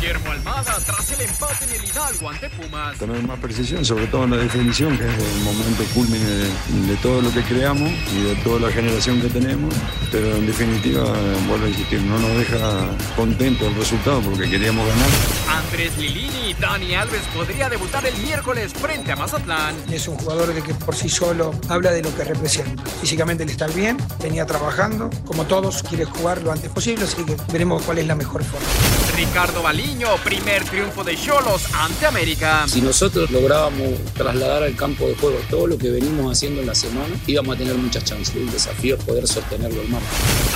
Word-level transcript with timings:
Guillermo 0.00 0.30
Almada 0.30 0.78
tras 0.86 1.12
el 1.12 1.20
empate 1.20 1.64
en 1.66 1.72
el 1.72 1.84
Hidalgo 1.84 2.30
ante 2.30 2.48
Pumas. 2.48 2.96
tener 2.96 3.22
más 3.22 3.38
precisión, 3.38 3.84
sobre 3.84 4.06
todo 4.06 4.24
en 4.24 4.30
la 4.30 4.38
definición, 4.38 4.96
que 4.96 5.04
es 5.04 5.12
el 5.12 5.42
momento 5.42 5.84
culmine 5.92 6.24
de, 6.24 6.46
de 6.86 6.96
todo 7.02 7.20
lo 7.20 7.30
que 7.30 7.42
creamos 7.42 7.90
y 8.10 8.22
de 8.22 8.34
toda 8.36 8.60
la 8.60 8.72
generación 8.72 9.20
que 9.20 9.28
tenemos. 9.28 9.74
Pero 10.10 10.36
en 10.36 10.46
definitiva, 10.46 11.04
vuelvo 11.46 11.66
a 11.66 11.68
insistir, 11.68 12.00
no 12.00 12.18
nos 12.18 12.34
deja 12.38 12.88
contentos 13.14 13.68
el 13.68 13.74
resultado 13.74 14.22
porque 14.22 14.48
queríamos 14.48 14.88
ganar. 14.88 15.08
Andrés 15.50 15.98
Lilini 15.98 16.50
y 16.50 16.54
Dani 16.54 16.94
Alves 16.94 17.22
podría 17.34 17.68
debutar 17.68 18.06
el 18.06 18.16
miércoles 18.22 18.72
frente 18.72 19.12
a 19.12 19.16
Mazatlán. 19.16 19.76
Es 19.92 20.08
un 20.08 20.16
jugador 20.16 20.54
de 20.54 20.62
que 20.62 20.72
por 20.72 20.96
sí 20.96 21.10
solo 21.10 21.52
habla 21.68 21.90
de 21.90 22.02
lo 22.02 22.16
que 22.16 22.24
representa. 22.24 22.82
Físicamente 23.02 23.42
él 23.42 23.50
está 23.50 23.66
bien, 23.66 23.98
venía 24.22 24.46
trabajando, 24.46 25.10
como 25.26 25.44
todos, 25.44 25.82
quiere 25.82 26.06
jugar 26.06 26.40
lo 26.40 26.52
antes 26.52 26.70
posible, 26.70 27.04
así 27.04 27.22
que 27.22 27.36
veremos 27.52 27.82
cuál 27.82 27.98
es 27.98 28.06
la 28.06 28.14
mejor 28.14 28.42
forma. 28.42 28.66
Ricardo 29.14 29.62
Baliño, 29.90 30.16
primer 30.22 30.62
triunfo 30.66 31.02
de 31.02 31.16
Cholos 31.16 31.64
ante 31.74 32.06
América. 32.06 32.64
Si 32.68 32.80
nosotros 32.80 33.28
lográbamos 33.32 33.98
trasladar 34.14 34.62
al 34.62 34.76
campo 34.76 35.08
de 35.08 35.16
juego 35.16 35.36
todo 35.50 35.66
lo 35.66 35.76
que 35.76 35.90
venimos 35.90 36.30
haciendo 36.30 36.60
en 36.60 36.68
la 36.68 36.76
semana, 36.76 37.08
íbamos 37.26 37.56
a 37.56 37.58
tener 37.58 37.74
muchas 37.74 38.04
chances. 38.04 38.36
El 38.36 38.52
desafío 38.52 38.94
es 38.94 39.02
poder 39.02 39.26
sostenerlo 39.26 39.80
al 39.80 39.88
marco. 39.88 40.06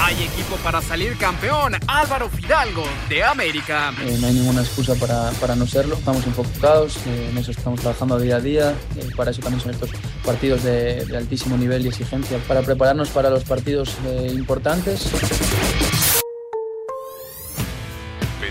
Hay 0.01 0.15
equipo 0.23 0.55
para 0.63 0.81
salir 0.81 1.17
campeón. 1.17 1.75
Álvaro 1.89 2.29
Fidalgo 2.29 2.85
de 3.09 3.25
América. 3.25 3.93
Eh, 4.05 4.17
no 4.21 4.29
hay 4.29 4.35
ninguna 4.35 4.61
excusa 4.61 4.95
para, 4.95 5.31
para 5.33 5.57
no 5.57 5.67
serlo. 5.67 5.97
Estamos 5.97 6.25
enfocados, 6.27 6.97
eh, 7.07 7.29
en 7.33 7.37
eso 7.37 7.51
estamos 7.51 7.81
trabajando 7.81 8.21
día 8.21 8.37
a 8.37 8.41
día. 8.41 8.75
eh, 8.97 9.11
para 9.17 9.33
eso 9.33 9.41
también 9.41 9.61
son 9.61 9.73
estos 9.73 9.91
partidos 10.25 10.63
de, 10.63 11.05
de 11.07 11.17
altísimo 11.17 11.57
nivel 11.57 11.85
y 11.85 11.89
exigencia, 11.89 12.39
para 12.47 12.63
prepararnos 12.63 13.09
para 13.09 13.31
los 13.31 13.43
partidos 13.43 13.97
eh, 14.07 14.31
importantes. 14.33 15.09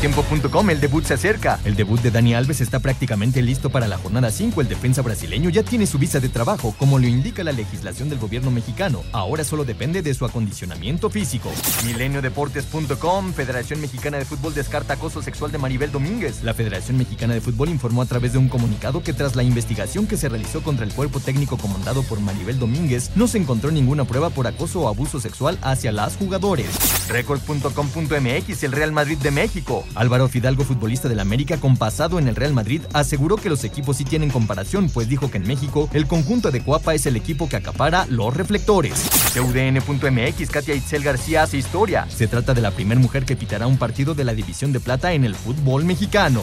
Mediotiempo.com, 0.00 0.70
el 0.70 0.80
debut 0.80 1.04
se 1.04 1.12
acerca. 1.12 1.60
El 1.62 1.76
debut 1.76 2.00
de 2.00 2.10
Dani 2.10 2.32
Alves 2.32 2.62
está 2.62 2.78
prácticamente 2.78 3.42
listo 3.42 3.68
para 3.68 3.86
la 3.86 3.98
jornada 3.98 4.30
5. 4.30 4.62
El 4.62 4.68
defensa 4.68 5.02
brasileño 5.02 5.50
ya 5.50 5.62
tiene 5.62 5.86
su 5.86 5.98
visa 5.98 6.20
de 6.20 6.30
trabajo, 6.30 6.74
como 6.78 6.98
lo 6.98 7.06
indica 7.06 7.44
la 7.44 7.52
legislación 7.52 8.08
del 8.08 8.18
gobierno 8.18 8.50
mexicano. 8.50 9.02
Ahora 9.12 9.44
solo 9.44 9.66
depende 9.66 10.00
de 10.00 10.14
su 10.14 10.24
acondicionamiento 10.24 11.10
físico. 11.10 11.52
Mileniodeportes.com, 11.84 13.34
Federación 13.34 13.82
Mexicana 13.82 14.16
de 14.16 14.24
Fútbol 14.24 14.54
descarta 14.54 14.94
acoso 14.94 15.20
sexual 15.20 15.52
de 15.52 15.58
Maribel 15.58 15.92
Domínguez. 15.92 16.42
La 16.44 16.54
Federación 16.54 16.96
Mexicana 16.96 17.34
de 17.34 17.42
Fútbol 17.42 17.68
informó 17.68 18.00
a 18.00 18.06
través 18.06 18.32
de 18.32 18.38
un 18.38 18.48
comunicado 18.48 19.02
que 19.02 19.12
tras 19.12 19.36
la 19.36 19.42
investigación 19.42 20.06
que 20.06 20.16
se 20.16 20.30
realizó 20.30 20.62
contra 20.62 20.86
el 20.86 20.94
cuerpo 20.94 21.20
técnico 21.20 21.58
comandado 21.58 22.02
por 22.04 22.20
Maribel 22.20 22.58
Domínguez, 22.58 23.10
no 23.16 23.28
se 23.28 23.36
encontró 23.36 23.70
ninguna 23.70 24.06
prueba 24.06 24.30
por 24.30 24.46
acoso 24.46 24.80
o 24.80 24.88
abuso 24.88 25.20
sexual 25.20 25.58
hacia 25.60 25.92
las 25.92 26.16
jugadores. 26.16 26.70
Record.com.mx, 27.10 28.62
el 28.62 28.72
Real 28.72 28.92
Madrid 28.92 29.18
de 29.18 29.30
México. 29.30 29.84
Álvaro 29.94 30.28
Fidalgo, 30.28 30.64
futbolista 30.64 31.08
del 31.08 31.20
América 31.20 31.58
con 31.58 31.76
pasado 31.76 32.18
en 32.18 32.28
el 32.28 32.36
Real 32.36 32.52
Madrid, 32.52 32.82
aseguró 32.92 33.36
que 33.36 33.48
los 33.48 33.64
equipos 33.64 33.96
sí 33.96 34.04
tienen 34.04 34.30
comparación, 34.30 34.88
pues 34.88 35.08
dijo 35.08 35.30
que 35.30 35.38
en 35.38 35.46
México 35.46 35.88
el 35.92 36.06
conjunto 36.06 36.50
de 36.50 36.62
Cuapa 36.62 36.94
es 36.94 37.06
el 37.06 37.16
equipo 37.16 37.48
que 37.48 37.56
acapara 37.56 38.06
los 38.08 38.36
reflectores. 38.36 39.08
CUDN.mx, 39.34 40.50
Katia 40.50 40.74
Itzel 40.74 41.02
García 41.02 41.42
hace 41.42 41.58
historia. 41.58 42.06
Se 42.08 42.28
trata 42.28 42.54
de 42.54 42.60
la 42.60 42.70
primera 42.70 43.00
mujer 43.00 43.24
que 43.24 43.36
pitará 43.36 43.66
un 43.66 43.78
partido 43.78 44.14
de 44.14 44.24
la 44.24 44.34
División 44.34 44.72
de 44.72 44.80
Plata 44.80 45.12
en 45.12 45.24
el 45.24 45.34
fútbol 45.34 45.84
mexicano. 45.84 46.42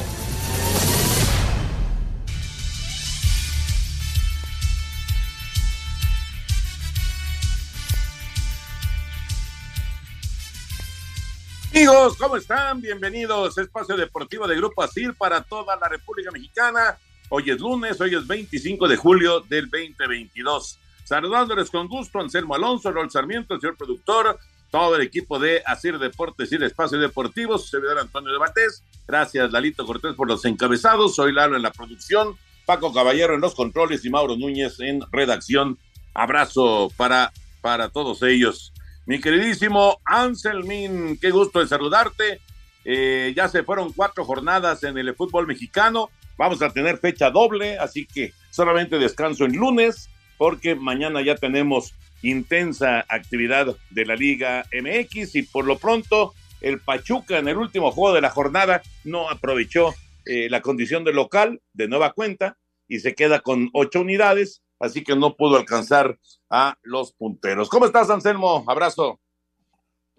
Amigos, 11.77 12.17
¿cómo 12.17 12.38
están? 12.38 12.81
Bienvenidos 12.81 13.55
a 13.55 13.61
Espacio 13.61 13.95
Deportivo 13.95 14.47
de 14.47 14.55
Grupo 14.55 14.81
ASIR 14.81 15.13
para 15.13 15.43
toda 15.43 15.75
la 15.75 15.88
República 15.88 16.31
Mexicana. 16.31 16.97
Hoy 17.29 17.51
es 17.51 17.59
lunes, 17.59 18.01
hoy 18.01 18.15
es 18.15 18.25
25 18.25 18.88
de 18.88 18.97
julio 18.97 19.41
del 19.41 19.69
2022. 19.69 20.79
Saludándoles 21.03 21.69
con 21.69 21.88
gusto, 21.88 22.19
Anselmo 22.19 22.55
Alonso, 22.55 22.91
Rol 22.91 23.11
Sarmiento, 23.11 23.53
el 23.53 23.61
señor 23.61 23.77
productor, 23.77 24.39
todo 24.71 24.95
el 24.95 25.03
equipo 25.03 25.38
de 25.38 25.61
ASIR 25.63 25.99
Deportes 25.99 26.51
y 26.51 26.55
el 26.55 26.63
Espacio 26.63 26.97
Deportivo, 26.97 27.59
su 27.59 27.67
servidor 27.67 27.99
Antonio 27.99 28.31
de 28.31 28.39
Batés. 28.39 28.81
Gracias, 29.07 29.51
Lalito 29.51 29.85
Cortés, 29.85 30.15
por 30.15 30.27
los 30.27 30.44
encabezados. 30.45 31.13
Soy 31.13 31.31
Lalo 31.31 31.57
en 31.57 31.61
la 31.61 31.71
producción, 31.71 32.35
Paco 32.65 32.91
Caballero 32.91 33.35
en 33.35 33.41
los 33.41 33.53
controles 33.53 34.03
y 34.03 34.09
Mauro 34.09 34.35
Núñez 34.35 34.79
en 34.79 35.01
redacción. 35.11 35.77
Abrazo 36.15 36.91
para, 36.97 37.31
para 37.61 37.89
todos 37.89 38.23
ellos. 38.23 38.73
Mi 39.07 39.22
queridísimo 39.22 40.01
Anselmín, 40.03 41.18
qué 41.18 41.31
gusto 41.31 41.62
de 41.62 41.68
saludarte. 41.68 42.41
Eh, 42.84 43.31
ya 43.34 43.47
se 43.47 43.63
fueron 43.63 43.94
cuatro 43.94 44.25
jornadas 44.25 44.84
en 44.84 44.97
el 44.97 45.16
fútbol 45.16 45.47
mexicano. 45.47 46.09
Vamos 46.38 46.62
a 46.62 46.72
tener 46.72 46.97
fecha 46.97 47.31
doble, 47.31 47.78
así 47.78 48.06
que 48.06 48.34
solamente 48.51 49.00
descanso 49.00 49.45
en 49.45 49.56
lunes, 49.56 50.09
porque 50.38 50.75
mañana 50.75 51.22
ya 51.22 51.35
tenemos 51.35 51.94
intensa 52.22 53.06
actividad 53.07 53.78
de 53.91 54.06
la 54.06 54.18
Liga 54.18 54.66
MX 54.73 55.35
y 55.35 55.44
por 55.44 55.63
lo 55.63 55.78
pronto 55.78 56.34
el 56.59 56.81
Pachuca 56.81 57.38
en 57.38 57.47
el 57.47 57.56
último 57.56 57.91
juego 57.91 58.13
de 58.13 58.22
la 58.22 58.29
jornada 58.29 58.81
no 59.06 59.29
aprovechó 59.29 59.95
eh, 60.25 60.50
la 60.50 60.59
condición 60.59 61.06
de 61.06 61.13
local 61.13 61.62
de 61.72 61.88
nueva 61.88 62.12
cuenta 62.12 62.57
y 62.89 63.00
se 63.00 63.16
queda 63.16 63.39
con 63.39 63.69
ocho 63.72 64.01
unidades, 64.01 64.63
así 64.79 65.03
que 65.03 65.15
no 65.15 65.35
pudo 65.35 65.57
alcanzar 65.57 66.17
a 66.49 66.77
los 66.81 67.11
punteros. 67.13 67.69
¿Cómo 67.69 67.85
estás, 67.85 68.09
Anselmo? 68.09 68.63
Abrazo. 68.67 69.19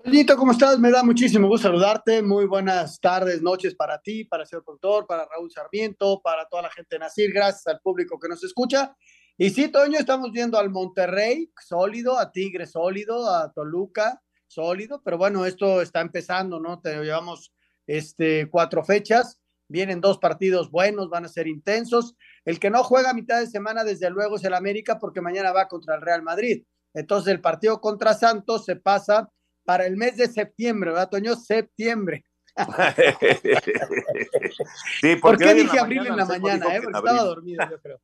Lito, 0.04 0.36
¿cómo 0.36 0.52
estás? 0.52 0.78
Me 0.78 0.90
da 0.90 1.02
muchísimo 1.02 1.48
gusto 1.48 1.68
saludarte. 1.68 2.22
Muy 2.22 2.46
buenas 2.46 3.00
tardes, 3.00 3.42
noches 3.42 3.74
para 3.74 4.00
ti, 4.00 4.24
para 4.24 4.44
el 4.44 4.48
señor 4.48 4.64
productor, 4.64 5.06
para 5.06 5.26
Raúl 5.26 5.50
Sarmiento, 5.50 6.20
para 6.22 6.46
toda 6.48 6.62
la 6.62 6.70
gente 6.70 6.94
de 6.94 7.00
Nacir. 7.00 7.32
Gracias 7.32 7.66
al 7.66 7.80
público 7.80 8.18
que 8.18 8.28
nos 8.28 8.42
escucha. 8.44 8.94
Y 9.36 9.50
sí, 9.50 9.68
Toño, 9.68 9.98
estamos 9.98 10.32
viendo 10.32 10.58
al 10.58 10.70
Monterrey 10.70 11.50
sólido, 11.60 12.18
a 12.18 12.30
Tigre 12.32 12.66
sólido, 12.66 13.28
a 13.28 13.52
Toluca 13.52 14.22
sólido, 14.48 15.02
pero 15.04 15.18
bueno, 15.18 15.44
esto 15.44 15.82
está 15.82 16.00
empezando, 16.00 16.58
¿no? 16.58 16.80
Te 16.80 16.96
llevamos 17.02 17.52
este, 17.86 18.48
cuatro 18.50 18.82
fechas, 18.82 19.40
vienen 19.68 20.00
dos 20.00 20.18
partidos 20.18 20.70
buenos, 20.70 21.10
van 21.10 21.24
a 21.24 21.28
ser 21.28 21.46
intensos. 21.46 22.16
El 22.48 22.58
que 22.58 22.70
no 22.70 22.82
juega 22.82 23.10
a 23.10 23.14
mitad 23.14 23.40
de 23.40 23.46
semana, 23.46 23.84
desde 23.84 24.08
luego, 24.08 24.36
es 24.36 24.44
el 24.44 24.54
América, 24.54 24.98
porque 24.98 25.20
mañana 25.20 25.52
va 25.52 25.68
contra 25.68 25.96
el 25.96 26.00
Real 26.00 26.22
Madrid. 26.22 26.64
Entonces, 26.94 27.34
el 27.34 27.42
partido 27.42 27.78
contra 27.78 28.14
Santos 28.14 28.64
se 28.64 28.76
pasa 28.76 29.28
para 29.66 29.84
el 29.84 29.98
mes 29.98 30.16
de 30.16 30.28
septiembre, 30.28 30.92
¿verdad, 30.92 31.10
Toño? 31.10 31.36
Septiembre. 31.36 32.24
sí, 35.02 35.16
¿Por 35.16 35.36
qué 35.36 35.52
dije 35.52 35.78
abril 35.78 36.06
en 36.06 36.16
la 36.16 36.24
mañana? 36.24 36.74
Eh? 36.74 36.80
Porque 36.82 36.96
estaba 36.96 37.22
dormido, 37.22 37.68
yo 37.70 37.78
creo. 37.82 37.98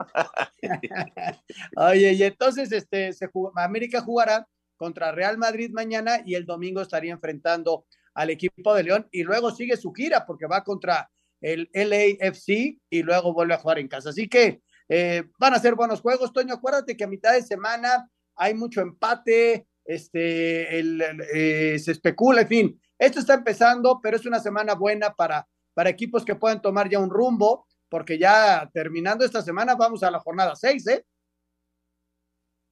Oye, 1.76 2.12
y 2.12 2.22
entonces 2.22 2.70
este, 2.70 3.14
se. 3.14 3.30
América 3.56 4.02
jugará 4.02 4.46
contra 4.76 5.10
Real 5.10 5.38
Madrid 5.38 5.70
mañana 5.72 6.20
y 6.22 6.34
el 6.34 6.44
domingo 6.44 6.82
estaría 6.82 7.14
enfrentando 7.14 7.86
al 8.12 8.28
equipo 8.28 8.74
de 8.74 8.82
León 8.82 9.08
y 9.10 9.22
luego 9.22 9.52
sigue 9.52 9.78
su 9.78 9.90
gira 9.94 10.26
porque 10.26 10.44
va 10.44 10.62
contra 10.62 11.10
el 11.44 11.68
LAFC 11.74 12.80
y 12.88 13.02
luego 13.02 13.34
vuelve 13.34 13.54
a 13.54 13.58
jugar 13.58 13.78
en 13.78 13.86
casa. 13.86 14.08
Así 14.08 14.28
que 14.28 14.62
eh, 14.88 15.24
van 15.38 15.52
a 15.52 15.58
ser 15.58 15.74
buenos 15.74 16.00
juegos. 16.00 16.32
Toño, 16.32 16.54
acuérdate 16.54 16.96
que 16.96 17.04
a 17.04 17.08
mitad 17.08 17.34
de 17.34 17.42
semana 17.42 18.08
hay 18.34 18.54
mucho 18.54 18.80
empate, 18.80 19.66
este, 19.84 20.80
eh, 20.80 21.78
se 21.78 21.92
especula, 21.92 22.42
en 22.42 22.48
fin. 22.48 22.82
Esto 22.98 23.20
está 23.20 23.34
empezando, 23.34 24.00
pero 24.02 24.16
es 24.16 24.24
una 24.24 24.40
semana 24.40 24.74
buena 24.74 25.12
para, 25.12 25.46
para 25.74 25.90
equipos 25.90 26.24
que 26.24 26.34
puedan 26.34 26.62
tomar 26.62 26.88
ya 26.88 26.98
un 26.98 27.10
rumbo, 27.10 27.66
porque 27.90 28.18
ya 28.18 28.70
terminando 28.72 29.24
esta 29.24 29.42
semana 29.42 29.74
vamos 29.74 30.02
a 30.02 30.10
la 30.10 30.20
jornada 30.20 30.56
6, 30.56 30.86
¿eh? 30.86 31.04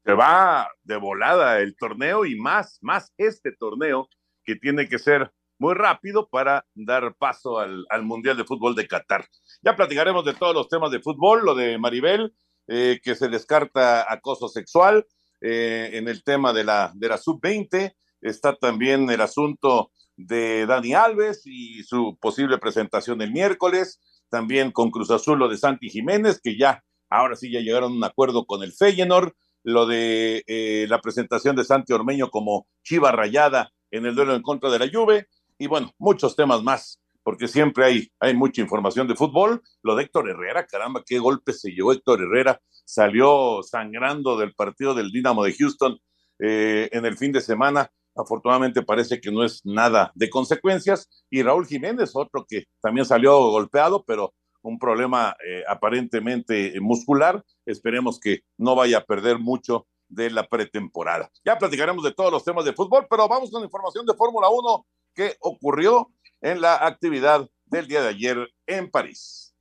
Se 0.05 0.15
va 0.15 0.69
de 0.83 0.97
volada 0.97 1.59
el 1.61 1.77
torneo 1.77 2.25
y 2.25 2.37
más, 2.37 2.79
más 2.81 3.13
este 3.19 3.53
torneo 3.53 4.09
que 4.45 4.57
tiene 4.57 4.89
que 4.89 4.99
ser 4.99 5.31
muy 5.63 5.75
rápido 5.75 6.29
para 6.29 6.67
dar 6.75 7.15
paso 7.15 7.61
al, 7.61 7.87
Mundial 8.03 8.37
de 8.37 8.43
Fútbol 8.43 8.75
de 8.75 8.89
Qatar. 8.89 9.29
Ya 9.63 9.77
platicaremos 9.77 10.25
de 10.25 10.35
todos 10.35 10.55
los 10.55 10.69
temas 10.69 10.91
de 10.91 10.99
fútbol, 10.99 11.45
lo 11.45 11.55
de 11.55 11.79
Maribel, 11.79 12.35
eh, 12.67 12.99
que 13.01 13.15
se 13.15 13.29
descarta 13.29 14.13
acoso 14.13 14.49
sexual, 14.49 15.07
eh, 15.41 15.91
en 15.93 16.09
el 16.09 16.25
tema 16.25 16.53
de 16.53 16.65
la, 16.65 16.91
de 16.97 17.09
la 17.09 17.17
sub-20, 17.17 17.95
está 18.21 18.57
también 18.57 19.09
el 19.09 19.21
asunto 19.21 19.93
de 20.17 20.67
Dani 20.67 20.95
Alves 20.95 21.43
y 21.45 21.85
su 21.85 22.19
posible 22.21 22.59
presentación 22.59 23.23
el 23.23 23.31
miércoles, 23.31 24.01
también 24.31 24.73
con 24.73 24.91
Cruz 24.91 25.13
Azul 25.13 25.39
lo 25.39 25.49
de 25.49 25.59
Santi 25.59 25.89
Jiménez, 25.91 26.41
que 26.43 26.59
ya, 26.59 26.83
ahora 27.09 27.37
sí 27.37 27.53
ya 27.53 27.61
llegaron 27.61 27.93
a 27.93 27.97
un 27.97 28.05
acuerdo 28.05 28.47
con 28.47 28.65
el 28.65 28.73
Feyenoord, 28.73 29.33
lo 29.63 29.87
de 29.87 30.43
eh, 30.49 30.87
la 30.89 31.01
presentación 31.01 31.55
de 31.55 31.63
Santi 31.63 31.93
Ormeño 31.93 32.31
como 32.31 32.67
Chiva 32.83 33.13
Rayada 33.13 33.71
en 33.93 34.07
el 34.07 34.17
duelo 34.17 34.35
en 34.35 34.43
contra 34.43 34.71
de 34.71 34.81
la 34.81 34.89
Juve, 34.93 35.29
y 35.63 35.69
bueno, 35.69 35.93
muchos 35.97 36.35
temas 36.35 36.61
más, 36.65 37.01
porque 37.23 37.47
siempre 37.47 37.85
hay, 37.85 38.09
hay 38.19 38.35
mucha 38.35 38.61
información 38.61 39.07
de 39.07 39.15
fútbol. 39.15 39.63
Lo 39.81 39.95
de 39.95 40.03
Héctor 40.03 40.29
Herrera, 40.29 40.67
caramba, 40.67 41.05
qué 41.07 41.21
golpe 41.21 41.53
se 41.53 41.71
llevó 41.71 41.93
Héctor 41.93 42.21
Herrera, 42.21 42.61
salió 42.85 43.61
sangrando 43.63 44.37
del 44.37 44.55
partido 44.55 44.93
del 44.93 45.13
Dinamo 45.13 45.45
de 45.45 45.55
Houston 45.55 46.01
eh, 46.41 46.89
en 46.91 47.07
el 47.07 47.17
fin 47.17 47.31
de 47.31 47.41
semana. 47.41 47.93
Afortunadamente 48.17 48.83
parece 48.83 49.21
que 49.21 49.31
no 49.31 49.45
es 49.45 49.65
nada 49.65 50.11
de 50.17 50.29
consecuencias. 50.29 51.09
Y 51.31 51.45
Raúl 51.45 51.69
Jiménez, 51.69 52.11
otro 52.15 52.45
que 52.45 52.65
también 52.81 53.07
salió 53.07 53.39
golpeado, 53.39 54.03
pero 54.05 54.35
un 54.63 54.81
problema 54.81 55.37
eh, 55.47 55.63
aparentemente 55.69 56.75
muscular. 56.81 57.41
Esperemos 57.67 58.19
que 58.19 58.41
no 58.59 58.75
vaya 58.75 58.99
a 58.99 59.05
perder 59.05 59.39
mucho 59.39 59.87
de 60.09 60.29
la 60.29 60.45
pretemporada. 60.49 61.31
Ya 61.45 61.57
platicaremos 61.57 62.03
de 62.03 62.15
todos 62.15 62.33
los 62.33 62.43
temas 62.43 62.65
de 62.65 62.73
fútbol, 62.73 63.07
pero 63.09 63.29
vamos 63.29 63.49
con 63.53 63.63
información 63.63 64.05
de 64.05 64.15
Fórmula 64.15 64.49
1 64.49 64.87
que 65.15 65.37
ocurrió 65.41 66.13
en 66.41 66.61
la 66.61 66.75
actividad 66.87 67.49
del 67.67 67.89
día 67.89 68.03
de 68.03 68.09
ayer 68.09 68.49
en 68.67 68.91
París. 68.91 69.53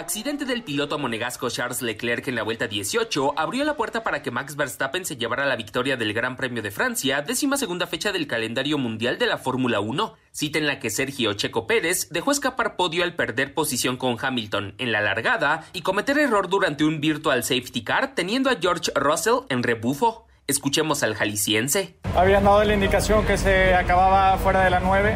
Accidente 0.00 0.46
del 0.46 0.62
piloto 0.62 0.98
monegasco 0.98 1.50
Charles 1.50 1.82
Leclerc 1.82 2.26
en 2.26 2.34
la 2.34 2.42
vuelta 2.42 2.66
18 2.66 3.38
abrió 3.38 3.66
la 3.66 3.76
puerta 3.76 4.02
para 4.02 4.22
que 4.22 4.30
Max 4.30 4.56
Verstappen 4.56 5.04
se 5.04 5.18
llevara 5.18 5.44
la 5.44 5.56
victoria 5.56 5.98
del 5.98 6.14
Gran 6.14 6.38
Premio 6.38 6.62
de 6.62 6.70
Francia, 6.70 7.20
décima 7.20 7.58
segunda 7.58 7.86
fecha 7.86 8.10
del 8.10 8.26
calendario 8.26 8.78
mundial 8.78 9.18
de 9.18 9.26
la 9.26 9.36
Fórmula 9.36 9.80
1, 9.80 10.14
cita 10.32 10.58
en 10.58 10.66
la 10.66 10.80
que 10.80 10.88
Sergio 10.88 11.34
Checo 11.34 11.66
Pérez 11.66 12.08
dejó 12.08 12.32
escapar 12.32 12.76
podio 12.76 13.04
al 13.04 13.14
perder 13.14 13.52
posición 13.52 13.98
con 13.98 14.16
Hamilton 14.18 14.74
en 14.78 14.90
la 14.90 15.02
largada 15.02 15.66
y 15.74 15.82
cometer 15.82 16.18
error 16.18 16.48
durante 16.48 16.84
un 16.84 17.02
virtual 17.02 17.44
safety 17.44 17.84
car 17.84 18.14
teniendo 18.14 18.48
a 18.48 18.56
George 18.58 18.90
Russell 18.94 19.44
en 19.50 19.62
rebufo. 19.62 20.29
Escuchemos 20.50 21.04
al 21.04 21.14
jalisciense. 21.14 21.94
Habían 22.16 22.42
dado 22.42 22.64
la 22.64 22.74
indicación 22.74 23.24
que 23.24 23.38
se 23.38 23.72
acababa 23.72 24.36
fuera 24.36 24.64
de 24.64 24.70
la 24.70 24.80
9 24.80 25.14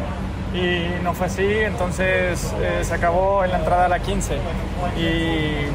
y 0.53 1.03
no 1.03 1.13
fue 1.13 1.27
así, 1.27 1.43
entonces 1.45 2.53
eh, 2.61 2.79
se 2.83 2.93
acabó 2.93 3.43
en 3.43 3.51
la 3.51 3.57
entrada 3.57 3.85
a 3.85 3.89
la 3.89 3.99
15 3.99 4.37
y 4.97 5.65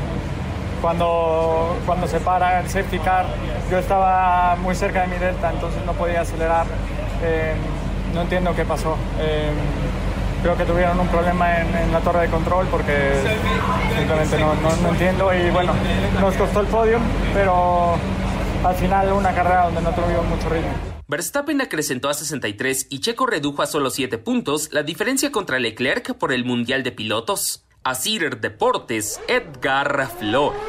cuando, 0.81 1.77
cuando 1.85 2.09
se 2.09 2.21
para 2.21 2.61
el 2.61 2.71
safety 2.71 3.01
car 3.01 3.27
yo 3.71 3.77
estaba 3.77 4.57
muy 4.57 4.75
cerca 4.75 5.03
de 5.03 5.09
mi 5.09 5.19
delta, 5.19 5.51
entonces 5.51 5.85
no 5.85 5.93
podía 5.93 6.23
acelerar. 6.23 6.65
Eh, 7.23 7.53
no 8.15 8.23
entiendo 8.23 8.57
qué 8.57 8.65
pasó. 8.65 8.97
Eh, 9.21 9.51
creo 10.43 10.57
que 10.57 10.65
tuvieron 10.65 10.99
un 10.99 11.09
problema 11.09 11.61
en, 11.61 11.93
la 11.93 12.01
torre 12.01 12.23
de 12.23 12.29
control 12.29 12.67
porque 12.71 13.13
simplemente 13.95 14.39
no, 14.39 14.55
no, 14.55 14.75
no 14.83 14.89
entiendo 14.89 15.35
y 15.35 15.51
bueno, 15.51 15.75
nos 16.19 16.35
costó 16.35 16.61
el 16.61 16.67
podio, 16.67 16.99
pero 17.35 17.99
al 18.65 18.75
final 18.75 19.13
una 19.13 19.35
carrera 19.35 19.65
donde 19.65 19.83
no 19.83 19.95
tuvimos 19.95 20.27
mucho 20.27 20.49
ritmo. 20.49 20.73
Verstappen 21.09 21.61
acrecentó 21.61 22.09
a 22.09 22.15
63 22.15 22.87
y 22.91 23.01
Checo 23.01 23.27
redujo 23.27 23.63
a 23.63 23.67
solo 23.67 23.91
7 23.91 24.19
puntos 24.19 24.73
la 24.73 24.83
diferencia 24.83 25.33
contra 25.33 25.59
Leclerc 25.59 26.17
por 26.17 26.33
el 26.33 26.45
Mundial 26.45 26.83
de 26.83 26.93
Pilotos. 26.93 27.67
Asir 27.83 28.41
Deportes, 28.41 29.21
Edgar 29.27 30.07
Flores. 30.19 30.61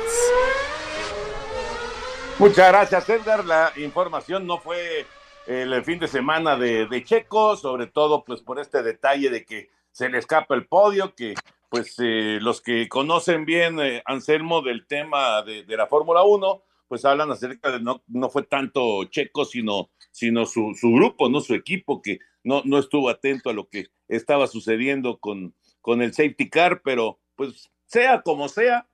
Muchas 2.39 2.69
gracias, 2.69 3.09
Edgar. 3.09 3.45
La 3.45 3.73
información 3.75 4.47
no 4.47 4.57
fue 4.57 5.05
el 5.45 5.83
fin 5.83 5.99
de 5.99 6.07
semana 6.07 6.55
de, 6.55 7.03
Checo, 7.03 7.57
sobre 7.57 7.87
todo 7.87 8.23
pues 8.23 8.41
por 8.41 8.59
este 8.59 8.81
detalle 8.81 9.29
de 9.29 9.45
que 9.45 9.69
se 9.91 10.07
le 10.07 10.17
escapa 10.17 10.55
el 10.55 10.65
podio, 10.65 11.13
que 11.13 11.35
pues 11.69 11.95
eh, 11.99 12.39
los 12.41 12.61
que 12.61 12.87
conocen 12.87 13.45
bien, 13.45 13.79
eh, 13.79 14.01
Anselmo, 14.05 14.61
del 14.61 14.87
tema 14.87 15.41
de, 15.43 15.63
de 15.63 15.77
la 15.77 15.87
Fórmula 15.87 16.23
1, 16.23 16.61
pues 16.91 17.05
hablan 17.05 17.31
acerca 17.31 17.71
de 17.71 17.79
no, 17.79 18.03
no 18.07 18.29
fue 18.29 18.43
tanto 18.43 19.05
Checo, 19.05 19.45
sino, 19.45 19.91
sino 20.11 20.45
su, 20.45 20.75
su 20.77 20.91
grupo, 20.91 21.29
no 21.29 21.39
su 21.39 21.53
equipo, 21.53 22.01
que 22.01 22.19
no, 22.43 22.63
no 22.65 22.77
estuvo 22.79 23.09
atento 23.09 23.49
a 23.49 23.53
lo 23.53 23.69
que 23.69 23.87
estaba 24.09 24.45
sucediendo 24.45 25.17
con, 25.17 25.55
con 25.79 26.01
el 26.01 26.13
safety 26.13 26.49
car, 26.49 26.81
pero 26.83 27.21
pues 27.37 27.71
sea 27.85 28.23
como 28.23 28.49
sea, 28.49 28.89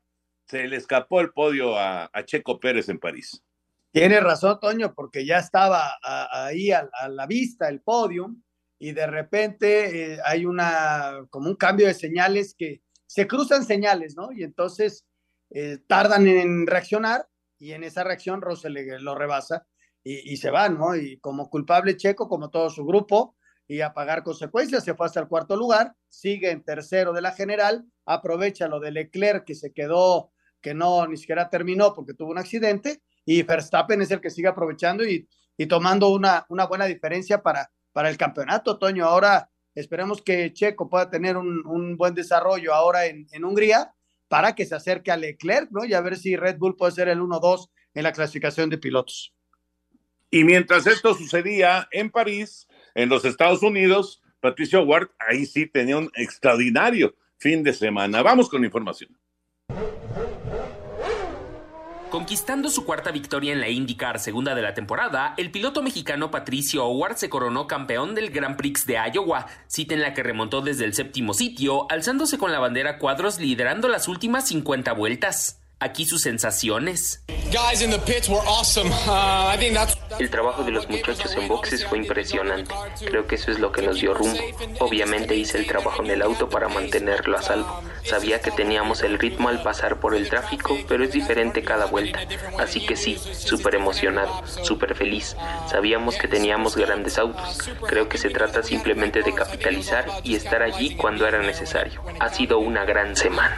se 0.45 0.67
le 0.67 0.75
escapó 0.75 1.21
el 1.21 1.31
podio 1.31 1.75
a, 1.75 2.11
Checo 2.23 2.59
Pérez 2.59 2.87
en 2.89 2.99
París. 2.99 3.43
Tiene 3.89 4.19
razón, 4.19 4.59
Toño, 4.59 4.93
porque 4.93 5.25
ya 5.25 5.39
estaba 5.39 5.97
ahí 6.03 6.69
a, 6.69 6.87
la 7.09 7.25
vista 7.25 7.67
el 7.67 7.81
podio 7.81 8.35
y 8.77 8.91
de 8.91 9.07
repente 9.07 10.13
eh, 10.13 10.19
hay 10.23 10.45
una, 10.45 11.25
como 11.31 11.49
un 11.49 11.55
cambio 11.55 11.87
de 11.87 11.95
señales 11.95 12.53
que 12.55 12.83
se 13.07 13.25
cruzan 13.25 13.65
señales, 13.65 14.15
¿no? 14.15 14.31
Y 14.31 14.43
entonces 14.43 15.07
eh, 15.49 15.79
tardan 15.87 16.27
en 16.27 16.67
reaccionar 16.67 17.25
y 17.59 17.73
en 17.73 17.83
esa 17.83 18.03
reacción 18.03 18.41
Rose 18.41 18.69
lo 18.69 19.15
rebasa 19.15 19.67
y, 20.03 20.37
se 20.37 20.51
va, 20.51 20.69
¿no? 20.69 20.95
Y 20.95 21.19
como 21.19 21.49
culpable 21.49 21.97
Checo, 21.97 22.29
como 22.29 22.49
todo 22.49 22.69
su 22.69 22.85
grupo, 22.85 23.35
y 23.67 23.81
a 23.81 23.93
pagar 23.93 24.23
consecuencias, 24.23 24.85
se 24.85 24.93
fue 24.93 25.05
hasta 25.05 25.19
el 25.19 25.27
cuarto 25.27 25.57
lugar, 25.57 25.93
sigue 26.07 26.51
en 26.51 26.63
tercero 26.63 27.11
de 27.11 27.21
la 27.21 27.33
general, 27.33 27.83
aprovecha 28.05 28.69
lo 28.69 28.79
de 28.79 28.91
Leclerc 28.91 29.43
que 29.43 29.55
se 29.55 29.73
quedó, 29.73 30.31
que 30.61 30.73
no 30.73 31.05
ni 31.07 31.17
siquiera 31.17 31.49
terminó 31.49 31.93
porque 31.93 32.13
tuvo 32.13 32.31
un 32.31 32.37
accidente, 32.37 33.01
y 33.25 33.43
Verstappen 33.43 34.01
es 34.01 34.11
el 34.11 34.21
que 34.21 34.29
sigue 34.29 34.47
aprovechando 34.47 35.03
y, 35.05 35.27
y 35.57 35.65
tomando 35.65 36.07
una, 36.07 36.45
una 36.47 36.65
buena 36.65 36.85
diferencia 36.85 37.43
para, 37.43 37.69
para 37.91 38.09
el 38.09 38.15
campeonato, 38.15 38.79
Toño. 38.79 39.05
Ahora 39.05 39.49
esperemos 39.75 40.21
que 40.21 40.53
Checo 40.53 40.89
pueda 40.89 41.09
tener 41.09 41.35
un, 41.35 41.67
un 41.67 41.97
buen 41.97 42.13
desarrollo 42.13 42.73
ahora 42.73 43.07
en, 43.07 43.27
en 43.33 43.43
Hungría 43.43 43.93
para 44.27 44.55
que 44.55 44.65
se 44.65 44.75
acerque 44.75 45.11
a 45.11 45.17
Leclerc, 45.17 45.69
¿no? 45.71 45.85
Y 45.85 45.93
a 45.93 46.01
ver 46.01 46.17
si 46.17 46.35
Red 46.35 46.57
Bull 46.57 46.75
puede 46.75 46.91
ser 46.91 47.07
el 47.07 47.19
1-2 47.19 47.69
en 47.93 48.03
la 48.03 48.11
clasificación 48.11 48.69
de 48.69 48.77
pilotos. 48.77 49.33
Y 50.29 50.43
mientras 50.43 50.87
esto 50.87 51.13
sucedía 51.13 51.87
en 51.91 52.09
París, 52.09 52.67
en 52.95 53.09
los 53.09 53.23
Estados 53.25 53.63
Unidos, 53.63 54.21
Patricio 54.39 54.83
Ward 54.83 55.09
ahí 55.19 55.45
sí 55.45 55.67
tenía 55.67 55.97
un 55.97 56.11
extraordinario 56.15 57.15
fin 57.37 57.63
de 57.63 57.73
semana. 57.73 58.21
Vamos 58.21 58.49
con 58.49 58.63
información. 58.63 59.17
Conquistando 62.09 62.69
su 62.69 62.85
cuarta 62.85 63.11
victoria 63.11 63.51
en 63.51 63.59
la 63.59 63.67
IndyCar 63.67 64.19
segunda 64.19 64.55
de 64.55 64.61
la 64.61 64.73
temporada, 64.73 65.33
el 65.35 65.51
piloto 65.51 65.81
mexicano 65.81 66.31
Patricio 66.31 66.85
Howard 66.85 67.17
se 67.17 67.29
coronó 67.29 67.67
campeón 67.67 68.15
del 68.15 68.29
Grand 68.29 68.55
Prix 68.55 68.85
de 68.85 68.97
Iowa, 69.13 69.47
cita 69.67 69.93
en 69.93 70.01
la 70.01 70.13
que 70.13 70.23
remontó 70.23 70.61
desde 70.61 70.85
el 70.85 70.93
séptimo 70.93 71.33
sitio, 71.33 71.85
alzándose 71.91 72.37
con 72.37 72.53
la 72.53 72.59
bandera 72.59 72.97
cuadros 72.97 73.39
liderando 73.39 73.89
las 73.89 74.07
últimas 74.07 74.47
50 74.47 74.93
vueltas. 74.93 75.59
Aquí 75.79 76.05
sus 76.05 76.21
sensaciones. 76.21 77.25
Uh, 77.27 77.35
el 80.19 80.29
trabajo 80.29 80.63
de 80.63 80.71
los 80.71 80.89
muchachos 80.89 81.35
en 81.35 81.47
boxes 81.47 81.85
fue 81.85 81.97
impresionante. 81.97 82.73
Creo 83.05 83.27
que 83.27 83.35
eso 83.35 83.51
es 83.51 83.59
lo 83.59 83.71
que 83.71 83.81
nos 83.81 83.99
dio 83.99 84.13
rumbo. 84.13 84.39
Obviamente 84.79 85.35
hice 85.35 85.57
el 85.57 85.67
trabajo 85.67 86.03
en 86.03 86.11
el 86.11 86.21
auto 86.21 86.49
para 86.49 86.67
mantenerlo 86.67 87.37
a 87.37 87.41
salvo. 87.41 87.81
Sabía 88.03 88.41
que 88.41 88.51
teníamos 88.51 89.03
el 89.03 89.19
ritmo 89.19 89.49
al 89.49 89.61
pasar 89.61 89.99
por 89.99 90.15
el 90.15 90.29
tráfico, 90.29 90.77
pero 90.87 91.03
es 91.03 91.11
diferente 91.11 91.61
cada 91.61 91.85
vuelta. 91.85 92.19
Así 92.57 92.85
que 92.85 92.95
sí, 92.95 93.17
súper 93.17 93.75
emocionado, 93.75 94.43
súper 94.63 94.95
feliz. 94.95 95.35
Sabíamos 95.69 96.15
que 96.15 96.27
teníamos 96.27 96.75
grandes 96.75 97.17
autos. 97.17 97.69
Creo 97.87 98.07
que 98.07 98.17
se 98.17 98.29
trata 98.29 98.63
simplemente 98.63 99.21
de 99.21 99.33
capitalizar 99.33 100.05
y 100.23 100.35
estar 100.35 100.61
allí 100.63 100.95
cuando 100.95 101.27
era 101.27 101.41
necesario. 101.41 102.01
Ha 102.19 102.29
sido 102.29 102.59
una 102.59 102.85
gran 102.85 103.15
semana. 103.15 103.57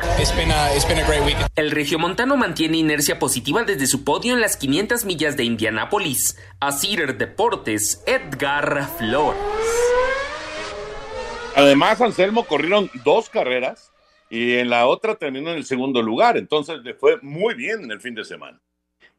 El 1.56 1.72
regiomontano 1.72 2.36
mantiene 2.38 2.78
inercia 2.78 3.20
positiva 3.20 3.64
desde 3.64 3.88
su 3.88 4.04
podio 4.04 4.34
en 4.34 4.42
las 4.42 4.58
500 4.58 5.06
millas 5.06 5.38
de 5.38 5.44
Indianápolis. 5.44 6.38
Asir 6.62 7.16
Deportes, 7.16 8.04
Edgar 8.06 8.86
Flores. 8.98 9.40
Además, 11.56 12.02
Anselmo 12.02 12.46
corrieron 12.46 12.92
dos 13.06 13.30
carreras 13.30 13.94
y 14.30 14.56
en 14.56 14.70
la 14.70 14.86
otra 14.86 15.16
terminó 15.16 15.52
en 15.52 15.56
el 15.56 15.64
segundo 15.64 16.02
lugar. 16.02 16.36
Entonces 16.36 16.80
le 16.84 16.96
fue 16.96 17.18
muy 17.22 17.54
bien 17.54 17.86
en 17.86 17.92
el 17.92 18.02
fin 18.02 18.14
de 18.14 18.26
semana. 18.26 18.62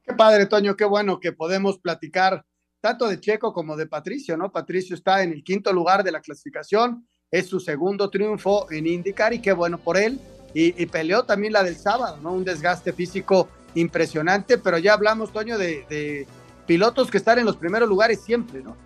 Qué 0.04 0.12
padre, 0.12 0.44
Toño, 0.44 0.76
qué 0.76 0.84
bueno 0.84 1.18
que 1.18 1.32
podemos 1.32 1.78
platicar 1.78 2.44
tanto 2.78 3.08
de 3.08 3.18
Checo 3.18 3.54
como 3.54 3.74
de 3.74 3.86
Patricio, 3.86 4.36
¿no? 4.36 4.52
Patricio 4.52 4.94
está 4.94 5.22
en 5.22 5.32
el 5.32 5.42
quinto 5.42 5.72
lugar 5.72 6.04
de 6.04 6.12
la 6.12 6.20
clasificación, 6.20 7.08
es 7.30 7.46
su 7.46 7.58
segundo 7.58 8.10
triunfo 8.10 8.70
en 8.70 8.86
IndyCar 8.86 9.32
y 9.32 9.40
qué 9.40 9.52
bueno 9.52 9.78
por 9.78 9.96
él. 9.96 10.20
Y, 10.52 10.84
peleó 10.86 11.22
también 11.22 11.54
la 11.54 11.62
del 11.62 11.76
sábado, 11.76 12.18
¿no? 12.20 12.32
Un 12.32 12.44
desgaste 12.44 12.92
físico 12.92 13.48
impresionante, 13.74 14.58
pero 14.58 14.76
ya 14.76 14.92
hablamos, 14.92 15.32
Toño, 15.32 15.56
de, 15.56 15.86
de 15.88 16.26
pilotos 16.70 17.10
que 17.10 17.18
están 17.18 17.36
en 17.40 17.46
los 17.46 17.56
primeros 17.56 17.88
lugares 17.88 18.20
siempre, 18.20 18.62
¿no? 18.62 18.76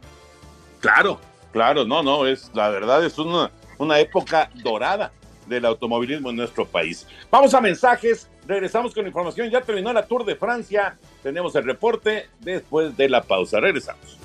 Claro, 0.80 1.20
claro, 1.52 1.84
no, 1.84 2.02
no, 2.02 2.26
es 2.26 2.50
la 2.54 2.70
verdad 2.70 3.04
es 3.04 3.18
una, 3.18 3.50
una 3.76 3.98
época 3.98 4.50
dorada 4.62 5.12
del 5.46 5.66
automovilismo 5.66 6.30
en 6.30 6.36
nuestro 6.36 6.64
país. 6.64 7.06
Vamos 7.30 7.52
a 7.52 7.60
mensajes, 7.60 8.30
regresamos 8.46 8.94
con 8.94 9.06
información, 9.06 9.50
ya 9.50 9.60
terminó 9.60 9.92
la 9.92 10.06
Tour 10.06 10.24
de 10.24 10.34
Francia, 10.34 10.96
tenemos 11.22 11.54
el 11.56 11.64
reporte 11.64 12.30
después 12.40 12.96
de 12.96 13.06
la 13.06 13.22
pausa, 13.22 13.60
regresamos. 13.60 14.16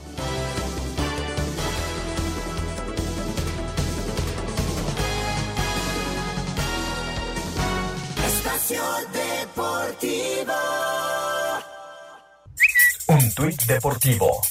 Tuit 13.39 13.63
deportivo 13.67 14.41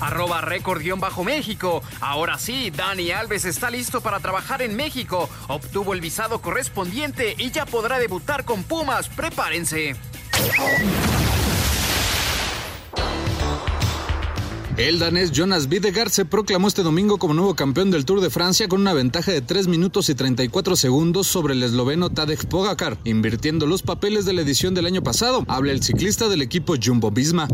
arroba 0.00 0.40
récord-méxico. 0.40 1.82
Ahora 2.00 2.38
sí, 2.38 2.70
Dani 2.70 3.10
Alves 3.10 3.44
está 3.44 3.68
listo 3.68 4.00
para 4.00 4.20
trabajar 4.20 4.62
en 4.62 4.74
México. 4.76 5.28
Obtuvo 5.48 5.92
el 5.92 6.00
visado 6.00 6.40
correspondiente 6.40 7.34
y 7.36 7.50
ya 7.50 7.66
podrá 7.66 7.98
debutar 7.98 8.44
con 8.44 8.62
Pumas. 8.62 9.08
Prepárense. 9.08 9.96
El 14.80 14.98
danés 14.98 15.30
Jonas 15.30 15.68
Videgaard 15.68 16.08
se 16.08 16.24
proclamó 16.24 16.66
este 16.66 16.82
domingo 16.82 17.18
como 17.18 17.34
nuevo 17.34 17.54
campeón 17.54 17.90
del 17.90 18.06
Tour 18.06 18.22
de 18.22 18.30
Francia 18.30 18.66
con 18.66 18.80
una 18.80 18.94
ventaja 18.94 19.30
de 19.30 19.42
3 19.42 19.66
minutos 19.66 20.08
y 20.08 20.14
34 20.14 20.74
segundos 20.74 21.26
sobre 21.26 21.52
el 21.52 21.62
esloveno 21.62 22.08
Tadej 22.08 22.46
Pogacar, 22.48 22.96
invirtiendo 23.04 23.66
los 23.66 23.82
papeles 23.82 24.24
de 24.24 24.32
la 24.32 24.40
edición 24.40 24.72
del 24.74 24.86
año 24.86 25.02
pasado. 25.02 25.44
Habla 25.48 25.72
el 25.72 25.82
ciclista 25.82 26.30
del 26.30 26.40
equipo 26.40 26.76
Jumbo 26.82 27.10
Visma. 27.10 27.46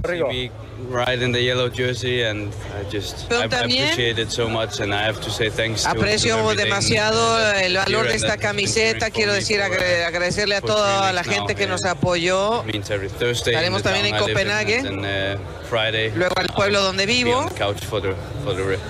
aprecio 5.85 6.55
demasiado 6.55 7.55
el 7.57 7.75
valor 7.75 8.07
de 8.07 8.15
esta 8.15 8.37
camiseta. 8.37 9.11
Quiero 9.11 9.33
decir 9.33 9.61
agradecerle 9.63 10.55
a 10.55 10.61
toda 10.61 11.13
la 11.13 11.25
gente 11.25 11.57
que 11.57 11.67
nos 11.67 11.85
apoyó. 11.87 12.63
Estaremos 12.69 13.83
también 13.83 14.07
en 14.07 14.17
Copenhague. 14.17 15.39
Uh, 15.67 16.17
Luego 16.17 16.35
al 16.37 16.47
pueblo 16.49 16.81
donde 16.81 17.07
vive 17.07 17.35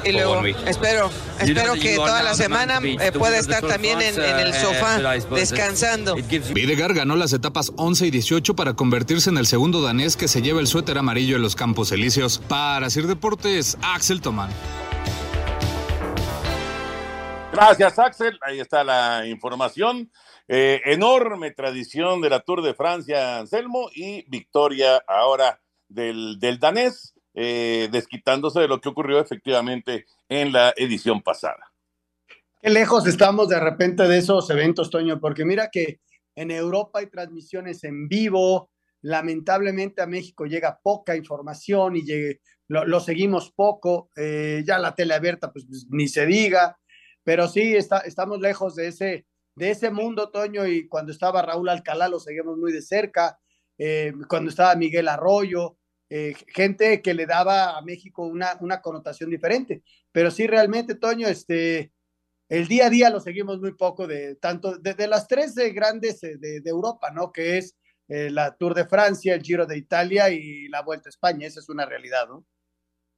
y 0.04 0.12
luego 0.12 0.44
espero, 0.66 1.10
espero 1.40 1.74
que 1.74 1.96
toda 1.96 2.22
la 2.22 2.34
semana 2.34 2.80
eh, 2.82 3.12
pueda 3.12 3.38
estar 3.38 3.66
también 3.66 4.02
en, 4.02 4.20
el 4.20 4.52
sofá 4.52 4.98
descansando. 5.34 6.16
Videgar 6.52 6.92
ganó 6.92 7.16
las 7.16 7.32
etapas 7.32 7.72
11 7.76 8.06
y 8.06 8.10
18 8.10 8.54
para 8.54 8.74
convertirse 8.74 9.30
en 9.30 9.38
el 9.38 9.46
segundo 9.46 9.80
danés 9.80 10.16
que 10.16 10.28
se 10.28 10.42
lleva 10.42 10.60
el 10.60 10.66
suéter 10.66 10.98
amarillo 10.98 11.36
en 11.36 11.42
los 11.42 11.56
Campos 11.56 11.92
Elíseos. 11.92 12.42
Para 12.46 12.90
Sir 12.90 13.06
Deportes, 13.06 13.78
Axel 13.82 14.20
Tomán. 14.20 14.50
Gracias, 17.52 17.98
Axel. 17.98 18.38
Ahí 18.42 18.60
está 18.60 18.84
la 18.84 19.26
información. 19.26 20.10
Eh, 20.46 20.82
enorme 20.84 21.52
tradición 21.52 22.20
de 22.20 22.30
la 22.30 22.40
Tour 22.40 22.62
de 22.62 22.74
Francia, 22.74 23.38
Anselmo, 23.38 23.88
y 23.94 24.28
victoria 24.28 25.02
ahora 25.08 25.58
del, 25.88 26.38
danés. 26.60 27.12
Eh, 27.38 27.90
desquitándose 27.92 28.60
de 28.60 28.68
lo 28.68 28.80
que 28.80 28.88
ocurrió 28.88 29.20
efectivamente 29.20 30.06
en 30.26 30.54
la 30.54 30.72
edición 30.74 31.20
pasada. 31.20 31.70
Qué 32.62 32.70
lejos 32.70 33.06
estamos 33.06 33.50
de 33.50 33.60
repente 33.60 34.08
de 34.08 34.16
esos 34.16 34.48
eventos, 34.48 34.88
Toño, 34.88 35.20
porque 35.20 35.44
mira 35.44 35.68
que 35.70 36.00
en 36.34 36.50
Europa 36.50 37.00
hay 37.00 37.08
transmisiones 37.08 37.84
en 37.84 38.08
vivo, 38.08 38.70
lamentablemente 39.02 40.02
a 40.02 40.06
México 40.06 40.46
llega 40.46 40.80
poca 40.82 41.16
información 41.16 41.96
y 41.96 42.04
lo, 42.68 43.00
seguimos 43.00 43.52
poco, 43.52 44.10
eh, 44.16 44.62
ya 44.66 44.78
la 44.78 44.94
tele 44.94 45.14
abierta 45.14 45.52
pues, 45.52 45.66
pues, 45.66 45.86
ni 45.90 46.08
se 46.08 46.26
diga, 46.26 46.78
pero 47.22 47.48
sí 47.48 47.76
está, 47.76 47.98
estamos 47.98 48.40
lejos 48.40 48.74
de 48.74 48.88
ese, 48.88 49.26
de 49.54 49.70
ese 49.70 49.90
mundo, 49.90 50.30
Toño, 50.30 50.66
y 50.66 50.88
cuando 50.88 51.12
estaba 51.12 51.42
Raúl 51.42 51.68
Alcalá 51.68 52.08
lo 52.08 52.18
seguimos 52.18 52.58
muy 52.58 52.72
de 52.72 52.82
cerca, 52.82 53.38
eh, 53.78 54.12
cuando 54.28 54.50
estaba 54.50 54.74
Miguel 54.74 55.08
Arroyo, 55.08 55.76
eh, 56.08 56.34
gente 56.48 57.02
que 57.02 57.14
le 57.14 57.26
daba 57.26 57.76
a 57.76 57.82
México 57.82 58.26
una, 58.26 58.56
una 58.60 58.80
connotación 58.80 59.30
diferente. 59.30 59.82
Pero 60.12 60.30
sí, 60.30 60.46
realmente, 60.46 60.94
Toño, 60.94 61.26
este, 61.26 61.92
el 62.48 62.68
día 62.68 62.86
a 62.86 62.90
día 62.90 63.10
lo 63.10 63.20
seguimos 63.20 63.60
muy 63.60 63.74
poco 63.74 64.06
de 64.06 64.36
tanto, 64.36 64.78
de, 64.78 65.08
las 65.08 65.26
tres 65.26 65.54
grandes 65.74 66.22
eh, 66.22 66.36
de, 66.38 66.62
Europa, 66.64 67.10
¿no? 67.10 67.32
Que 67.32 67.58
es 67.58 67.76
eh, 68.08 68.30
la 68.30 68.56
Tour 68.56 68.74
de 68.74 68.86
Francia, 68.86 69.34
el 69.34 69.42
Giro 69.42 69.66
de 69.66 69.78
Italia 69.78 70.30
y 70.30 70.68
la 70.68 70.82
Vuelta 70.82 71.08
a 71.08 71.10
España. 71.10 71.46
Esa 71.46 71.60
es 71.60 71.68
una 71.68 71.86
realidad, 71.86 72.28
¿no? 72.28 72.44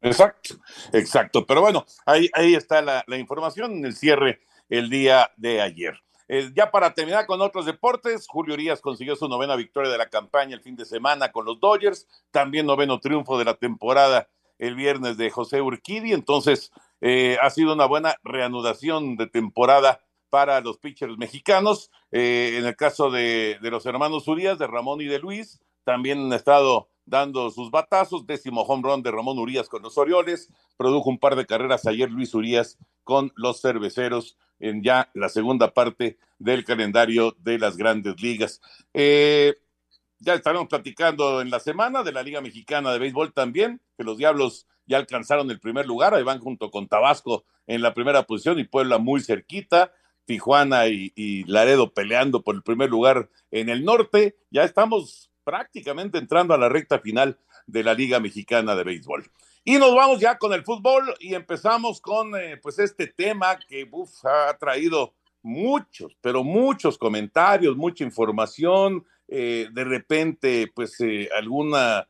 Exacto, 0.01 0.55
exacto. 0.93 1.45
Pero 1.45 1.61
bueno, 1.61 1.85
ahí, 2.07 2.31
ahí 2.33 2.55
está 2.55 2.81
la, 2.81 3.05
la 3.07 3.19
información 3.19 3.73
en 3.73 3.85
el 3.85 3.97
cierre 3.97 4.41
el 4.71 4.89
día 4.89 5.31
de 5.37 5.61
ayer. 5.61 5.95
Eh, 6.29 6.51
ya 6.55 6.71
para 6.71 6.93
terminar 6.95 7.27
con 7.27 7.41
otros 7.41 7.65
deportes, 7.67 8.27
Julio 8.29 8.55
Urias 8.55 8.81
consiguió 8.81 9.17
su 9.17 9.29
novena 9.29 9.57
victoria 9.57 9.91
de 9.91 9.99
la 9.99 10.11
campaña 10.11 10.55
el 10.55 10.61
fin 10.61 10.77
de 10.77 10.85
semana 10.85 11.33
con 11.33 11.47
los 11.47 11.59
Dodgers, 11.59 12.07
también 12.31 12.67
noveno 12.67 13.01
triunfo 13.01 13.39
de 13.39 13.47
la 13.47 13.55
temporada 13.55 14.29
el 14.59 14.75
viernes 14.75 15.17
de 15.17 15.31
José 15.31 15.63
Urquidi, 15.63 16.13
entonces 16.13 16.71
eh, 17.01 17.39
ha 17.41 17.49
sido 17.51 17.73
una 17.73 17.87
buena 17.87 18.17
reanudación 18.25 19.17
de 19.17 19.29
temporada 19.29 20.01
para 20.31 20.61
los 20.61 20.79
pitchers 20.79 21.17
mexicanos. 21.17 21.91
Eh, 22.11 22.57
en 22.59 22.67
el 22.67 22.77
caso 22.77 23.11
de, 23.11 23.59
de, 23.63 23.71
los 23.71 23.87
hermanos 23.87 24.27
Urias, 24.29 24.59
de 24.59 24.67
Ramón 24.67 25.01
y 25.01 25.07
de 25.07 25.21
Luis, 25.21 25.61
también 25.85 26.27
han 26.27 26.33
estado 26.33 26.91
dando 27.09 27.51
sus 27.51 27.71
batazos. 27.71 28.27
Décimo 28.27 28.63
home 28.63 28.83
run 28.83 29.03
de 29.03 29.11
Ramón 29.11 29.39
Urias 29.39 29.69
con 29.69 29.83
los 29.83 29.99
Orioles. 29.99 30.49
Produjo 30.77 31.11
un 31.11 31.19
par 31.19 31.37
de 31.37 31.47
carreras 31.47 31.87
ayer 31.87 32.11
Luis 32.11 32.35
Urias 32.35 32.79
con 33.05 33.33
los 33.37 33.61
cerveceros 33.61 34.37
en 34.61 34.83
ya 34.83 35.11
la 35.15 35.29
segunda 35.29 35.73
parte 35.73 36.19
del 36.39 36.65
calendario 36.65 37.37
de 37.39 37.59
las 37.59 37.77
grandes 37.77 38.21
ligas. 38.21 38.61
Eh, 38.93 39.57
ya 40.21 40.35
estaremos 40.35 40.69
platicando 40.69 41.41
en 41.41 41.51
la 41.51 41.61
semana 41.61 42.03
de 42.03 42.13
la 42.13 42.23
Liga 42.23 42.41
Mexicana 42.41 42.93
de 42.93 42.99
Béisbol 42.99 43.33
también, 43.33 43.81
que 43.97 44.05
los 44.05 44.19
Diablos 44.19 44.67
ya 44.87 44.97
alcanzaron 44.97 45.51
el 45.51 45.61
primer 45.61 45.87
lugar, 45.87 46.15
ahí 46.15 46.23
van 46.23 46.41
junto 46.41 46.71
con 46.71 46.89
Tabasco 46.89 47.45
en 47.67 47.83
la 47.83 47.95
primera 47.95 48.25
posición 48.25 48.59
y 48.59 48.65
Puebla 48.65 48.99
muy 48.99 49.21
cerquita, 49.21 49.93
Tijuana 50.25 50.89
y, 50.89 51.13
y 51.15 51.45
Laredo 51.45 51.93
peleando 51.93 52.43
por 52.43 52.55
el 52.55 52.63
primer 52.63 52.91
lugar 52.91 53.31
en 53.51 53.69
el 53.69 53.85
norte, 53.85 54.37
ya 54.51 54.65
estamos 54.65 55.28
prácticamente 55.49 56.19
entrando 56.19 56.53
a 56.53 56.59
la 56.59 56.69
recta 56.69 56.99
final 56.99 57.39
de 57.67 57.83
la 57.83 57.95
Liga 57.95 58.21
Mexicana 58.21 58.77
de 58.77 58.85
Béisbol. 58.85 59.25
Y 59.65 59.79
nos 59.79 59.95
vamos 59.95 60.21
ya 60.21 60.37
con 60.37 60.53
el 60.53 60.63
fútbol 60.63 61.15
y 61.21 61.35
empezamos 61.35 62.03
con 62.03 62.37
eh, 62.37 62.59
pues 62.59 62.79
este 62.79 63.07
tema 63.07 63.59
que 63.59 63.89
ha 64.25 64.59
traído 64.59 65.15
muchos, 65.41 66.15
pero 66.21 66.45
muchos 66.45 66.99
comentarios, 66.99 67.79
mucha 67.79 68.05
información, 68.05 69.07
eh, 69.27 69.69
de 69.73 69.85
repente 69.85 70.71
pues 70.75 71.01
eh, 71.01 71.31
alguna, 71.35 72.07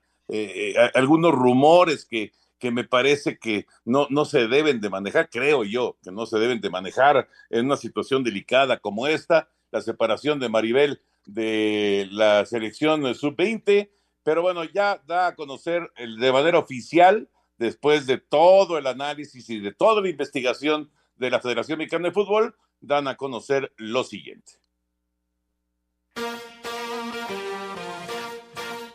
algunos 0.95 1.33
rumores 1.33 2.04
que, 2.07 2.33
que 2.59 2.73
me 2.73 2.83
parece 2.83 3.38
que 3.38 3.66
no, 3.85 4.09
no 4.11 4.25
se 4.25 4.49
deben 4.49 4.80
de 4.80 4.90
manejar, 4.90 5.30
creo 5.30 5.62
yo, 5.62 5.97
que 6.02 6.11
no 6.11 6.26
se 6.26 6.40
deben 6.40 6.61
de 6.61 6.71
manejar 6.71 7.28
en 7.50 7.66
una 7.66 7.76
situación 7.76 8.25
delicada 8.25 8.80
como 8.80 9.07
esta, 9.07 9.49
la 9.71 9.80
separación 9.80 10.40
de 10.40 10.49
Maribel 10.49 11.00
de 11.29 12.09
la 12.11 12.47
selección 12.47 13.15
sub-20, 13.15 13.91
pero 14.23 14.41
bueno, 14.41 14.65
ya 14.65 15.01
da 15.07 15.29
a 15.29 15.35
conocer 15.35 15.93
de 15.97 16.33
manera 16.33 16.59
oficial 16.59 17.29
después 17.59 18.07
de 18.07 18.17
todo 18.17 18.79
el 18.79 18.87
análisis 18.87 19.49
y 19.51 19.61
de 19.61 19.73
toda 19.73 20.01
la 20.01 20.09
investigación 20.09 20.91
de 21.17 21.31
la 21.31 21.41
Federación 21.41 21.79
Mexicana 21.79 22.09
de 22.09 22.15
Fútbol, 22.15 22.57
dan 22.81 23.09
a 23.09 23.17
conocer 23.17 23.73
lo 23.77 24.05
siguiente. 24.05 24.53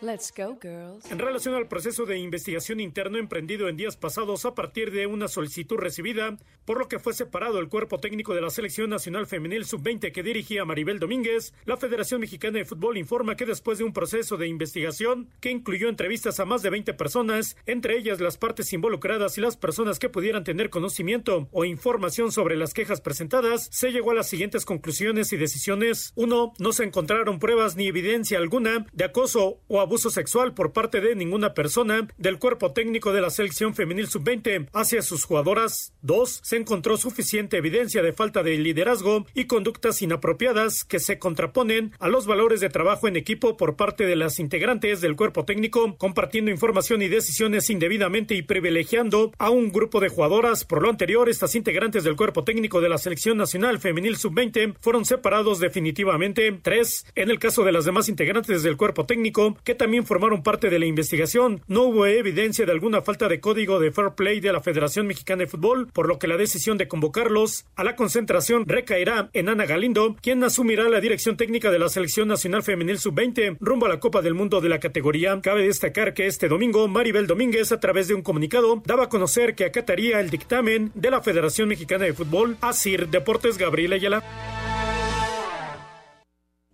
Let's 0.03 0.33
go, 0.35 0.59
girls. 0.61 1.09
En 1.09 1.17
relación 1.17 1.55
al 1.55 1.69
proceso 1.69 2.05
de 2.05 2.17
investigación 2.17 2.81
interno 2.81 3.17
emprendido 3.17 3.69
en 3.69 3.77
días 3.77 3.95
pasados 3.95 4.43
a 4.43 4.53
partir 4.53 4.91
de 4.91 5.07
una 5.07 5.29
solicitud 5.29 5.77
recibida, 5.77 6.35
por 6.65 6.77
lo 6.77 6.89
que 6.89 6.99
fue 6.99 7.13
separado 7.13 7.57
el 7.59 7.69
cuerpo 7.69 8.01
técnico 8.01 8.33
de 8.33 8.41
la 8.41 8.49
Selección 8.49 8.89
Nacional 8.89 9.27
Femenil 9.27 9.63
Sub-20 9.63 10.11
que 10.11 10.21
dirigía 10.21 10.65
Maribel 10.65 10.99
Domínguez, 10.99 11.53
la 11.63 11.77
Federación 11.77 12.19
Mexicana 12.19 12.57
de 12.57 12.65
Fútbol 12.65 12.97
informa 12.97 13.37
que 13.37 13.45
después 13.45 13.77
de 13.77 13.85
un 13.85 13.93
proceso 13.93 14.35
de 14.35 14.49
investigación 14.49 15.29
que 15.39 15.51
incluyó 15.51 15.87
entrevistas 15.87 16.37
a 16.41 16.45
más 16.45 16.61
de 16.63 16.69
20 16.69 16.93
personas, 16.95 17.55
entre 17.65 17.97
ellas 17.97 18.19
las 18.19 18.37
partes 18.37 18.73
involucradas 18.73 19.37
y 19.37 19.41
las 19.41 19.55
personas 19.55 19.99
que 19.99 20.09
pudieran 20.09 20.43
tener 20.43 20.69
conocimiento 20.69 21.47
o 21.53 21.63
información 21.63 22.33
sobre 22.33 22.57
las 22.57 22.73
quejas 22.73 22.99
presentadas, 22.99 23.69
se 23.71 23.93
llegó 23.93 24.11
a 24.11 24.15
las 24.15 24.27
siguientes 24.27 24.65
conclusiones 24.65 25.31
y 25.31 25.37
decisiones. 25.37 26.11
1. 26.15 26.55
No 26.59 26.73
se 26.73 26.83
encontraron 26.83 27.39
pruebas 27.39 27.77
ni 27.77 27.87
evidencia 27.87 28.37
alguna 28.37 28.85
de 28.91 29.05
acoso 29.05 29.61
o 29.69 29.79
abuso 29.79 29.92
abuso 29.93 30.09
sexual 30.09 30.55
por 30.55 30.73
parte 30.73 31.01
de 31.01 31.13
ninguna 31.13 31.53
persona 31.53 32.07
del 32.17 32.39
cuerpo 32.39 32.71
técnico 32.71 33.13
de 33.13 33.21
la 33.21 33.29
selección 33.29 33.75
femenil 33.75 34.07
sub-20 34.07 34.69
hacia 34.73 35.03
sus 35.03 35.23
jugadoras. 35.23 35.93
2. 36.01 36.39
Se 36.41 36.57
encontró 36.57 36.97
suficiente 36.97 37.57
evidencia 37.57 38.01
de 38.01 38.11
falta 38.11 38.41
de 38.41 38.57
liderazgo 38.57 39.27
y 39.35 39.45
conductas 39.45 40.01
inapropiadas 40.01 40.83
que 40.83 40.99
se 40.99 41.19
contraponen 41.19 41.91
a 41.99 42.07
los 42.07 42.25
valores 42.25 42.59
de 42.59 42.69
trabajo 42.69 43.07
en 43.07 43.17
equipo 43.17 43.55
por 43.55 43.75
parte 43.75 44.07
de 44.07 44.15
las 44.15 44.39
integrantes 44.39 44.99
del 44.99 45.15
cuerpo 45.15 45.45
técnico, 45.45 45.95
compartiendo 45.99 46.49
información 46.49 47.03
y 47.03 47.07
decisiones 47.07 47.69
indebidamente 47.69 48.33
y 48.33 48.41
privilegiando 48.41 49.31
a 49.37 49.51
un 49.51 49.71
grupo 49.71 49.99
de 49.99 50.09
jugadoras. 50.09 50.65
Por 50.65 50.81
lo 50.81 50.89
anterior, 50.89 51.29
estas 51.29 51.53
integrantes 51.53 52.03
del 52.03 52.15
cuerpo 52.15 52.43
técnico 52.43 52.81
de 52.81 52.89
la 52.89 52.97
selección 52.97 53.37
nacional 53.37 53.77
femenil 53.77 54.17
sub-20 54.17 54.73
fueron 54.81 55.05
separados 55.05 55.59
definitivamente. 55.59 56.51
3. 56.51 57.05
En 57.13 57.29
el 57.29 57.37
caso 57.37 57.63
de 57.63 57.71
las 57.71 57.85
demás 57.85 58.09
integrantes 58.09 58.63
del 58.63 58.75
cuerpo 58.75 59.05
técnico, 59.05 59.55
que 59.63 59.82
también 59.83 60.05
formaron 60.05 60.43
parte 60.43 60.69
de 60.69 60.79
la 60.79 60.85
investigación. 60.85 61.61
No 61.67 61.81
hubo 61.81 62.05
evidencia 62.05 62.65
de 62.65 62.71
alguna 62.71 63.01
falta 63.01 63.27
de 63.27 63.41
código 63.41 63.81
de 63.81 63.91
fair 63.91 64.11
play 64.15 64.39
de 64.39 64.53
la 64.53 64.61
Federación 64.61 65.07
Mexicana 65.07 65.41
de 65.41 65.47
Fútbol, 65.47 65.89
por 65.91 66.07
lo 66.07 66.17
que 66.19 66.29
la 66.29 66.37
decisión 66.37 66.77
de 66.77 66.87
convocarlos 66.87 67.65
a 67.75 67.83
la 67.83 67.97
concentración 67.97 68.63
recaerá 68.65 69.29
en 69.33 69.49
Ana 69.49 69.65
Galindo, 69.65 70.15
quien 70.21 70.41
asumirá 70.41 70.87
la 70.87 71.01
dirección 71.01 71.35
técnica 71.35 71.69
de 71.69 71.79
la 71.79 71.89
Selección 71.89 72.29
Nacional 72.29 72.63
Femenil 72.63 72.97
Sub-20 72.97 73.57
rumbo 73.59 73.87
a 73.87 73.89
la 73.89 73.99
Copa 73.99 74.21
del 74.21 74.35
Mundo 74.35 74.61
de 74.61 74.69
la 74.69 74.79
categoría. 74.79 75.37
Cabe 75.41 75.63
destacar 75.63 76.13
que 76.13 76.27
este 76.27 76.47
domingo 76.47 76.87
Maribel 76.87 77.27
Domínguez, 77.27 77.73
a 77.73 77.81
través 77.81 78.07
de 78.07 78.13
un 78.13 78.21
comunicado, 78.21 78.81
daba 78.85 79.03
a 79.03 79.09
conocer 79.09 79.53
que 79.53 79.65
acataría 79.65 80.21
el 80.21 80.29
dictamen 80.29 80.93
de 80.95 81.11
la 81.11 81.21
Federación 81.21 81.67
Mexicana 81.67 82.05
de 82.05 82.13
Fútbol. 82.13 82.55
Asir 82.61 83.09
Deportes 83.09 83.57
Gabriel 83.57 83.91
Ayala. 83.91 84.23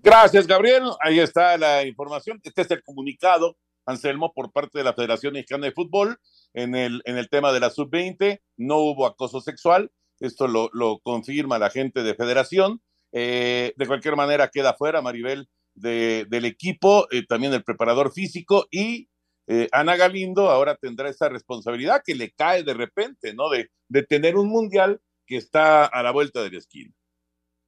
Gracias, 0.01 0.47
Gabriel. 0.47 0.83
Ahí 1.01 1.19
está 1.19 1.57
la 1.57 1.85
información. 1.85 2.39
Este 2.43 2.61
es 2.61 2.71
el 2.71 2.83
comunicado, 2.83 3.57
Anselmo, 3.85 4.33
por 4.33 4.51
parte 4.51 4.77
de 4.77 4.83
la 4.85 4.93
Federación 4.93 5.33
Mexicana 5.33 5.65
de 5.65 5.73
Fútbol 5.73 6.17
en 6.53 6.73
el, 6.75 7.01
en 7.05 7.17
el 7.17 7.29
tema 7.29 7.51
de 7.51 7.59
la 7.59 7.69
sub-20. 7.69 8.41
No 8.57 8.77
hubo 8.77 9.05
acoso 9.05 9.41
sexual. 9.41 9.91
Esto 10.19 10.47
lo, 10.47 10.69
lo 10.73 10.99
confirma 10.99 11.59
la 11.59 11.69
gente 11.69 12.03
de 12.03 12.15
Federación. 12.15 12.81
Eh, 13.11 13.73
de 13.75 13.87
cualquier 13.87 14.15
manera, 14.15 14.49
queda 14.49 14.73
fuera 14.73 15.01
Maribel 15.01 15.49
de, 15.73 16.25
del 16.29 16.45
equipo, 16.45 17.07
eh, 17.11 17.25
también 17.27 17.53
el 17.53 17.63
preparador 17.63 18.11
físico 18.11 18.67
y 18.69 19.09
eh, 19.47 19.67
Ana 19.71 19.95
Galindo 19.95 20.49
ahora 20.49 20.75
tendrá 20.75 21.09
esa 21.09 21.27
responsabilidad 21.27 22.03
que 22.05 22.13
le 22.13 22.31
cae 22.31 22.63
de 22.63 22.73
repente, 22.75 23.33
¿no? 23.33 23.49
De, 23.49 23.71
de 23.87 24.03
tener 24.03 24.35
un 24.35 24.47
mundial 24.47 25.01
que 25.25 25.37
está 25.37 25.85
a 25.85 26.03
la 26.03 26.11
vuelta 26.11 26.43
de 26.43 26.51
la 26.51 26.57
esquina. 26.59 26.93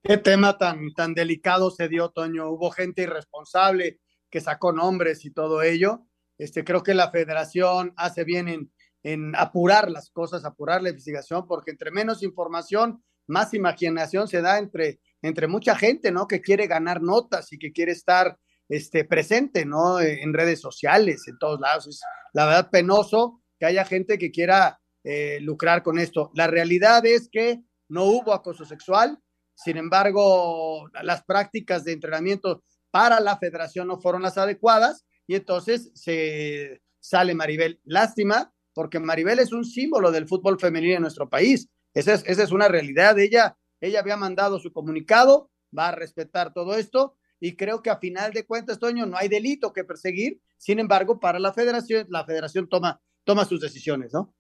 Qué 0.04 0.18
tema 0.18 0.58
tan, 0.58 0.94
tan 0.96 1.14
delicado 1.14 1.70
se 1.70 1.88
dio, 1.88 2.10
Toño. 2.10 2.50
Hubo 2.50 2.72
gente 2.72 3.04
irresponsable 3.04 4.00
que 4.32 4.42
sacó 4.42 4.74
nombres 4.74 5.26
y 5.26 5.32
todo 5.32 5.62
ello. 5.62 6.08
Este, 6.40 6.64
creo 6.64 6.82
que 6.82 6.96
la 6.96 7.12
federación 7.12 7.94
hace 7.98 8.24
bien 8.24 8.48
en, 8.48 8.72
en 9.04 9.36
apurar 9.36 9.92
las 9.92 10.10
cosas, 10.10 10.44
apurar 10.44 10.82
la 10.82 10.90
investigación, 10.90 11.46
porque 11.46 11.70
entre 11.70 11.92
menos 11.92 12.24
información, 12.24 13.04
más 13.28 13.54
imaginación 13.54 14.28
se 14.28 14.42
da 14.42 14.58
entre, 14.58 15.00
entre 15.22 15.48
mucha 15.48 15.76
gente, 15.76 16.12
¿no? 16.12 16.28
Que 16.28 16.42
quiere 16.42 16.66
ganar 16.66 17.04
notas 17.04 17.54
y 17.54 17.60
que 17.60 17.72
quiere 17.72 17.92
estar 17.92 18.40
este, 18.70 19.06
presente, 19.06 19.66
¿no? 19.66 20.00
En 20.00 20.34
redes 20.34 20.62
sociales, 20.62 21.28
en 21.28 21.38
todos 21.38 21.60
lados. 21.60 21.88
Es 21.88 22.02
la 22.34 22.48
verdad 22.48 22.70
penoso 22.72 23.44
que 23.60 23.68
haya 23.68 23.86
gente 23.86 24.18
que 24.18 24.32
quiera 24.32 24.80
eh, 25.04 25.38
lucrar 25.42 25.84
con 25.84 26.00
esto. 26.00 26.32
La 26.34 26.48
realidad 26.48 27.06
es 27.06 27.30
que 27.32 27.62
no 27.88 28.06
hubo 28.06 28.34
acoso 28.34 28.66
sexual, 28.66 29.20
sin 29.64 29.78
embargo, 29.78 30.90
las 31.04 31.24
prácticas 31.24 31.84
de 31.84 31.94
entrenamiento 31.94 32.64
para 32.90 33.20
la 33.20 33.38
federación 33.38 33.88
no 33.88 34.00
fueron 34.00 34.22
las 34.22 34.38
adecuadas 34.38 35.06
y 35.28 35.36
entonces 35.36 35.92
se 35.94 36.82
sale 37.00 37.36
Maribel. 37.36 37.80
Lástima, 37.84 38.54
porque 38.74 39.00
Maribel 39.00 39.40
es 39.40 39.52
un 39.52 39.64
símbolo 39.66 40.12
del 40.12 40.28
fútbol 40.28 40.60
femenino 40.60 40.96
en 40.96 41.02
nuestro 41.02 41.30
país. 41.30 41.70
Esa 41.94 42.14
es, 42.14 42.24
esa 42.26 42.44
es 42.44 42.52
una 42.52 42.68
realidad. 42.68 43.20
Ella, 43.20 43.56
ella 43.80 44.00
había 44.00 44.18
mandado 44.18 44.60
su 44.60 44.72
comunicado, 44.72 45.52
va 45.78 45.90
a 45.90 45.96
respetar 45.96 46.54
todo 46.54 46.76
esto 46.76 47.16
y 47.40 47.56
creo 47.56 47.82
que 47.82 47.90
a 47.90 47.98
final 47.98 48.34
de 48.34 48.46
cuentas, 48.46 48.80
Toño, 48.80 49.06
no 49.06 49.18
hay 49.18 49.28
delito 49.28 49.74
que 49.74 49.84
perseguir. 49.84 50.40
Sin 50.58 50.80
embargo, 50.80 51.20
para 51.20 51.40
la 51.40 51.54
federación, 51.54 52.08
la 52.10 52.26
federación 52.26 52.68
toma, 52.68 53.02
toma 53.24 53.46
sus 53.46 53.62
decisiones, 53.62 54.14
¿no? 54.14 54.34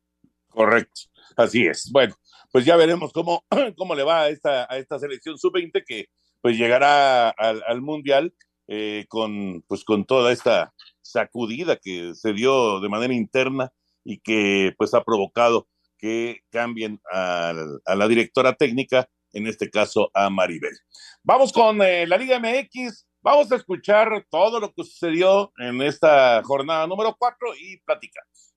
Correcto, 0.51 1.01
así 1.35 1.65
es. 1.65 1.89
Bueno, 1.91 2.15
pues 2.51 2.65
ya 2.65 2.75
veremos 2.75 3.11
cómo, 3.13 3.45
cómo 3.77 3.95
le 3.95 4.03
va 4.03 4.21
a 4.21 4.29
esta, 4.29 4.71
a 4.71 4.77
esta 4.77 4.99
selección 4.99 5.37
sub-20 5.37 5.83
que 5.85 6.07
pues 6.41 6.57
llegará 6.57 7.29
al, 7.29 7.63
al 7.65 7.81
Mundial 7.81 8.33
eh, 8.67 9.05
con, 9.09 9.63
pues, 9.67 9.83
con 9.83 10.05
toda 10.05 10.31
esta 10.31 10.73
sacudida 11.01 11.77
que 11.77 12.13
se 12.15 12.33
dio 12.33 12.79
de 12.79 12.89
manera 12.89 13.13
interna 13.13 13.71
y 14.03 14.19
que 14.19 14.73
pues 14.77 14.93
ha 14.93 15.03
provocado 15.03 15.67
que 15.97 16.41
cambien 16.49 16.99
a, 17.11 17.53
a 17.85 17.95
la 17.95 18.07
directora 18.07 18.55
técnica, 18.55 19.07
en 19.33 19.47
este 19.47 19.69
caso 19.69 20.09
a 20.13 20.29
Maribel. 20.29 20.75
Vamos 21.23 21.53
con 21.53 21.81
eh, 21.81 22.07
la 22.07 22.17
Liga 22.17 22.39
MX, 22.39 23.07
vamos 23.21 23.51
a 23.51 23.55
escuchar 23.55 24.25
todo 24.29 24.59
lo 24.59 24.73
que 24.73 24.83
sucedió 24.83 25.53
en 25.57 25.81
esta 25.81 26.41
jornada 26.43 26.87
número 26.87 27.15
4 27.17 27.55
y 27.59 27.77
platicamos. 27.81 28.50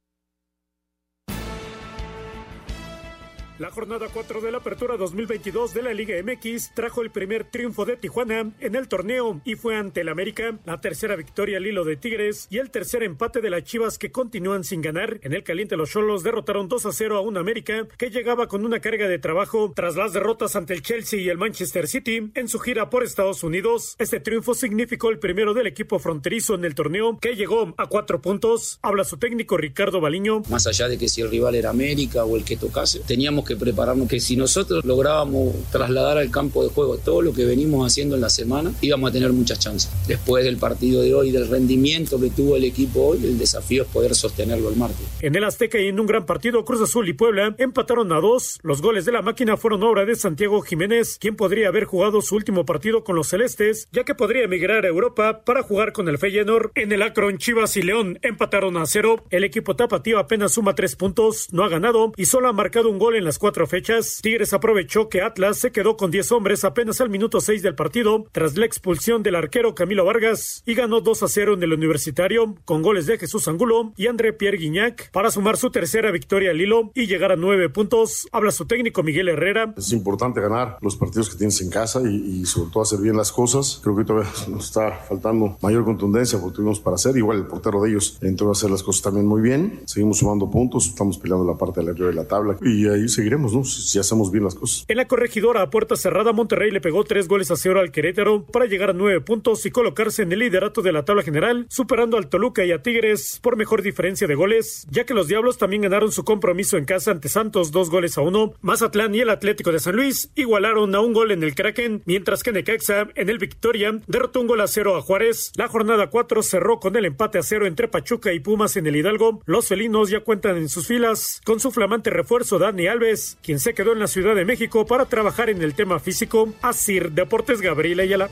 La 3.60 3.70
jornada 3.70 4.08
4 4.12 4.40
de 4.40 4.50
la 4.50 4.58
Apertura 4.58 4.96
2022 4.96 5.74
de 5.74 5.82
la 5.82 5.94
Liga 5.94 6.16
MX 6.20 6.72
trajo 6.74 7.02
el 7.02 7.12
primer 7.12 7.44
triunfo 7.44 7.84
de 7.84 7.96
Tijuana 7.96 8.50
en 8.58 8.74
el 8.74 8.88
torneo 8.88 9.40
y 9.44 9.54
fue 9.54 9.76
ante 9.76 10.00
el 10.00 10.08
América, 10.08 10.58
la 10.64 10.80
tercera 10.80 11.14
victoria 11.14 11.58
al 11.58 11.66
hilo 11.66 11.84
de 11.84 11.94
Tigres 11.94 12.48
y 12.50 12.58
el 12.58 12.72
tercer 12.72 13.04
empate 13.04 13.40
de 13.40 13.50
las 13.50 13.62
Chivas 13.62 13.96
que 13.96 14.10
continúan 14.10 14.64
sin 14.64 14.82
ganar. 14.82 15.20
En 15.22 15.34
el 15.34 15.44
caliente 15.44 15.76
los 15.76 15.90
Cholos 15.90 16.24
derrotaron 16.24 16.66
2 16.66 16.86
a 16.86 16.90
0 16.92 17.16
a 17.16 17.20
un 17.20 17.36
América 17.36 17.86
que 17.96 18.10
llegaba 18.10 18.48
con 18.48 18.64
una 18.64 18.80
carga 18.80 19.06
de 19.06 19.20
trabajo 19.20 19.72
tras 19.72 19.94
las 19.94 20.12
derrotas 20.12 20.56
ante 20.56 20.74
el 20.74 20.82
Chelsea 20.82 21.20
y 21.20 21.28
el 21.28 21.38
Manchester 21.38 21.86
City 21.86 22.32
en 22.34 22.48
su 22.48 22.58
gira 22.58 22.90
por 22.90 23.04
Estados 23.04 23.44
Unidos. 23.44 23.94
Este 24.00 24.18
triunfo 24.18 24.54
significó 24.54 25.10
el 25.10 25.20
primero 25.20 25.54
del 25.54 25.68
equipo 25.68 26.00
fronterizo 26.00 26.56
en 26.56 26.64
el 26.64 26.74
torneo 26.74 27.20
que 27.20 27.36
llegó 27.36 27.72
a 27.76 27.86
cuatro 27.86 28.20
puntos. 28.20 28.80
Habla 28.82 29.04
su 29.04 29.16
técnico 29.16 29.56
Ricardo 29.56 30.00
Baliño. 30.00 30.42
Más 30.50 30.66
allá 30.66 30.88
de 30.88 30.98
que 30.98 31.08
si 31.08 31.20
el 31.20 31.30
rival 31.30 31.54
era 31.54 31.70
América 31.70 32.24
o 32.24 32.36
el 32.36 32.44
que 32.44 32.56
tocase, 32.56 32.98
teníamos 33.06 33.43
que 33.44 33.56
prepararnos 33.56 34.08
que 34.08 34.20
si 34.20 34.36
nosotros 34.36 34.84
lográbamos 34.84 35.54
trasladar 35.70 36.18
al 36.18 36.30
campo 36.30 36.62
de 36.62 36.70
juego 36.70 36.98
todo 36.98 37.22
lo 37.22 37.32
que 37.32 37.44
venimos 37.44 37.86
haciendo 37.86 38.14
en 38.14 38.20
la 38.20 38.30
semana, 38.30 38.72
íbamos 38.80 39.10
a 39.10 39.12
tener 39.12 39.32
muchas 39.32 39.58
chances. 39.58 39.90
Después 40.06 40.44
del 40.44 40.56
partido 40.56 41.02
de 41.02 41.14
hoy, 41.14 41.30
del 41.30 41.48
rendimiento 41.48 42.20
que 42.20 42.30
tuvo 42.30 42.56
el 42.56 42.64
equipo 42.64 43.08
hoy, 43.08 43.24
el 43.24 43.38
desafío 43.38 43.82
es 43.82 43.88
poder 43.88 44.14
sostenerlo 44.14 44.68
el 44.68 44.76
martes. 44.76 45.06
En 45.20 45.34
el 45.34 45.44
Azteca 45.44 45.78
y 45.78 45.88
en 45.88 46.00
un 46.00 46.06
gran 46.06 46.26
partido, 46.26 46.64
Cruz 46.64 46.80
Azul 46.82 47.08
y 47.08 47.12
Puebla 47.12 47.54
empataron 47.58 48.12
a 48.12 48.20
dos. 48.20 48.58
Los 48.62 48.82
goles 48.82 49.04
de 49.04 49.12
la 49.12 49.22
máquina 49.22 49.56
fueron 49.56 49.82
obra 49.82 50.04
de 50.04 50.16
Santiago 50.16 50.60
Jiménez, 50.62 51.18
quien 51.20 51.36
podría 51.36 51.68
haber 51.68 51.84
jugado 51.84 52.20
su 52.22 52.34
último 52.34 52.64
partido 52.64 53.04
con 53.04 53.16
los 53.16 53.28
celestes, 53.28 53.88
ya 53.92 54.04
que 54.04 54.14
podría 54.14 54.44
emigrar 54.44 54.84
a 54.84 54.88
Europa 54.88 55.42
para 55.44 55.62
jugar 55.62 55.92
con 55.92 56.08
el 56.08 56.18
Feyenoord. 56.18 56.70
En 56.74 56.92
el 56.92 57.02
Akron, 57.02 57.38
Chivas 57.38 57.76
y 57.76 57.82
León 57.82 58.18
empataron 58.22 58.76
a 58.76 58.86
cero. 58.86 59.24
El 59.30 59.44
equipo 59.44 59.76
tapatío 59.76 60.18
apenas 60.18 60.52
suma 60.52 60.74
tres 60.74 60.96
puntos, 60.96 61.48
no 61.52 61.64
ha 61.64 61.68
ganado 61.68 62.12
y 62.16 62.26
solo 62.26 62.48
ha 62.48 62.52
marcado 62.52 62.90
un 62.90 62.98
gol 62.98 63.16
en 63.16 63.24
cuatro 63.38 63.66
fechas. 63.66 64.20
Tigres 64.22 64.52
aprovechó 64.52 65.08
que 65.08 65.22
Atlas 65.22 65.58
se 65.58 65.72
quedó 65.72 65.96
con 65.96 66.10
10 66.10 66.32
hombres 66.32 66.64
apenas 66.64 67.00
al 67.00 67.10
minuto 67.10 67.40
6 67.40 67.62
del 67.62 67.74
partido 67.74 68.26
tras 68.32 68.56
la 68.56 68.66
expulsión 68.66 69.22
del 69.22 69.34
arquero 69.36 69.74
Camilo 69.74 70.04
Vargas 70.04 70.62
y 70.66 70.74
ganó 70.74 71.00
2 71.00 71.22
a 71.22 71.28
0 71.28 71.54
en 71.54 71.62
el 71.62 71.72
Universitario 71.72 72.54
con 72.64 72.82
goles 72.82 73.06
de 73.06 73.18
Jesús 73.18 73.48
Angulo 73.48 73.92
y 73.96 74.06
André 74.06 74.32
Pierre 74.32 74.58
Guignac 74.58 75.10
para 75.10 75.30
sumar 75.30 75.56
su 75.56 75.70
tercera 75.70 76.10
victoria 76.10 76.50
al 76.50 76.60
hilo 76.60 76.90
y 76.94 77.06
llegar 77.06 77.32
a 77.32 77.36
nueve 77.36 77.68
puntos. 77.68 78.28
Habla 78.32 78.52
su 78.52 78.66
técnico 78.66 79.02
Miguel 79.02 79.28
Herrera. 79.28 79.74
Es 79.76 79.92
importante 79.92 80.40
ganar 80.40 80.78
los 80.80 80.96
partidos 80.96 81.30
que 81.30 81.36
tienes 81.36 81.60
en 81.60 81.70
casa 81.70 82.00
y, 82.02 82.44
sobre 82.46 82.70
todo 82.70 82.82
hacer 82.82 83.00
bien 83.00 83.16
las 83.16 83.32
cosas. 83.32 83.80
Creo 83.82 83.96
que 83.96 84.04
todavía 84.04 84.30
nos 84.48 84.66
está 84.66 84.92
faltando 85.08 85.58
mayor 85.60 85.84
contundencia 85.84 86.38
porque 86.38 86.56
tuvimos 86.56 86.80
para 86.80 86.96
hacer. 86.96 87.16
Igual 87.16 87.38
el 87.38 87.46
portero 87.46 87.82
de 87.82 87.90
ellos 87.90 88.18
entró 88.20 88.48
a 88.48 88.52
hacer 88.52 88.70
las 88.70 88.82
cosas 88.82 89.02
también 89.02 89.26
muy 89.26 89.42
bien. 89.42 89.80
Seguimos 89.86 90.18
sumando 90.18 90.50
puntos, 90.50 90.86
estamos 90.86 91.18
peleando 91.18 91.44
la 91.44 91.58
parte 91.58 91.82
de 91.82 91.90
arriba 91.90 92.08
de 92.08 92.14
la 92.14 92.24
tabla 92.24 92.56
y 92.62 92.86
ahí 92.86 93.08
seguimos 93.08 93.23
Si 93.64 93.98
hacemos 93.98 94.30
bien 94.30 94.44
las 94.44 94.54
cosas. 94.54 94.84
En 94.88 94.96
la 94.96 95.08
corregidora 95.08 95.62
a 95.62 95.70
puerta 95.70 95.96
cerrada, 95.96 96.32
Monterrey 96.32 96.70
le 96.70 96.80
pegó 96.80 97.04
tres 97.04 97.28
goles 97.28 97.50
a 97.50 97.56
cero 97.56 97.80
al 97.80 97.90
Querétaro 97.90 98.44
para 98.46 98.66
llegar 98.66 98.90
a 98.90 98.92
nueve 98.92 99.20
puntos 99.20 99.64
y 99.66 99.70
colocarse 99.70 100.22
en 100.22 100.32
el 100.32 100.40
liderato 100.40 100.82
de 100.82 100.92
la 100.92 101.04
tabla 101.04 101.22
general, 101.22 101.66
superando 101.68 102.16
al 102.16 102.28
Toluca 102.28 102.64
y 102.64 102.72
a 102.72 102.82
Tigres 102.82 103.38
por 103.42 103.56
mejor 103.56 103.82
diferencia 103.82 104.26
de 104.26 104.34
goles, 104.34 104.86
ya 104.90 105.04
que 105.04 105.14
los 105.14 105.28
Diablos 105.28 105.58
también 105.58 105.82
ganaron 105.82 106.12
su 106.12 106.24
compromiso 106.24 106.76
en 106.76 106.84
casa 106.84 107.10
ante 107.10 107.28
Santos 107.28 107.70
dos 107.70 107.90
goles 107.90 108.18
a 108.18 108.22
uno. 108.22 108.54
Mazatlán 108.60 109.14
y 109.14 109.20
el 109.20 109.30
Atlético 109.30 109.72
de 109.72 109.80
San 109.80 109.96
Luis 109.96 110.30
igualaron 110.34 110.94
a 110.94 111.00
un 111.00 111.12
gol 111.12 111.30
en 111.30 111.42
el 111.42 111.54
Kraken, 111.54 112.02
mientras 112.06 112.42
que 112.42 112.52
Necaxa 112.52 113.08
en 113.14 113.28
el 113.28 113.38
Victoria 113.38 114.00
derrotó 114.06 114.40
un 114.40 114.46
gol 114.46 114.60
a 114.60 114.66
cero 114.66 114.96
a 114.96 115.02
Juárez. 115.02 115.52
La 115.56 115.68
jornada 115.68 116.08
4 116.10 116.42
cerró 116.42 116.80
con 116.80 116.96
el 116.96 117.04
empate 117.04 117.38
a 117.38 117.42
cero 117.42 117.66
entre 117.66 117.88
Pachuca 117.88 118.32
y 118.32 118.40
Pumas 118.40 118.76
en 118.76 118.86
el 118.86 118.96
Hidalgo. 118.96 119.42
Los 119.46 119.68
felinos 119.68 120.10
ya 120.10 120.20
cuentan 120.20 120.56
en 120.56 120.68
sus 120.68 120.86
filas 120.86 121.40
con 121.44 121.60
su 121.60 121.70
flamante 121.70 122.10
refuerzo 122.10 122.58
Dani 122.58 122.86
Alves, 122.86 123.13
quien 123.42 123.58
se 123.58 123.74
quedó 123.74 123.92
en 123.92 124.00
la 124.00 124.06
Ciudad 124.06 124.34
de 124.34 124.44
México 124.44 124.86
para 124.86 125.06
trabajar 125.06 125.50
en 125.50 125.62
el 125.62 125.74
tema 125.74 125.98
físico. 126.00 126.48
Asir 126.62 127.12
Deportes 127.12 127.60
Gabriel 127.60 128.00
Ayala. 128.00 128.30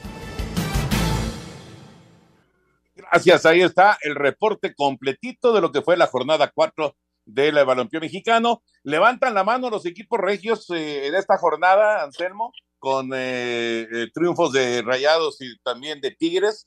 Gracias, 2.94 3.44
ahí 3.44 3.60
está 3.60 3.98
el 4.02 4.14
reporte 4.14 4.74
completito 4.74 5.52
de 5.52 5.60
lo 5.60 5.70
que 5.70 5.82
fue 5.82 5.96
la 5.96 6.06
jornada 6.06 6.50
4 6.54 6.96
del 7.26 7.54
balompié 7.64 8.00
mexicano. 8.00 8.62
Levantan 8.82 9.34
la 9.34 9.44
mano 9.44 9.70
los 9.70 9.86
equipos 9.86 10.18
regios 10.18 10.68
eh, 10.70 11.06
en 11.06 11.14
esta 11.14 11.36
jornada, 11.38 12.02
Anselmo, 12.02 12.52
con 12.78 13.10
eh, 13.14 13.86
eh, 13.92 14.08
triunfos 14.12 14.52
de 14.52 14.82
Rayados 14.82 15.40
y 15.40 15.58
también 15.58 16.00
de 16.00 16.12
Tigres. 16.12 16.66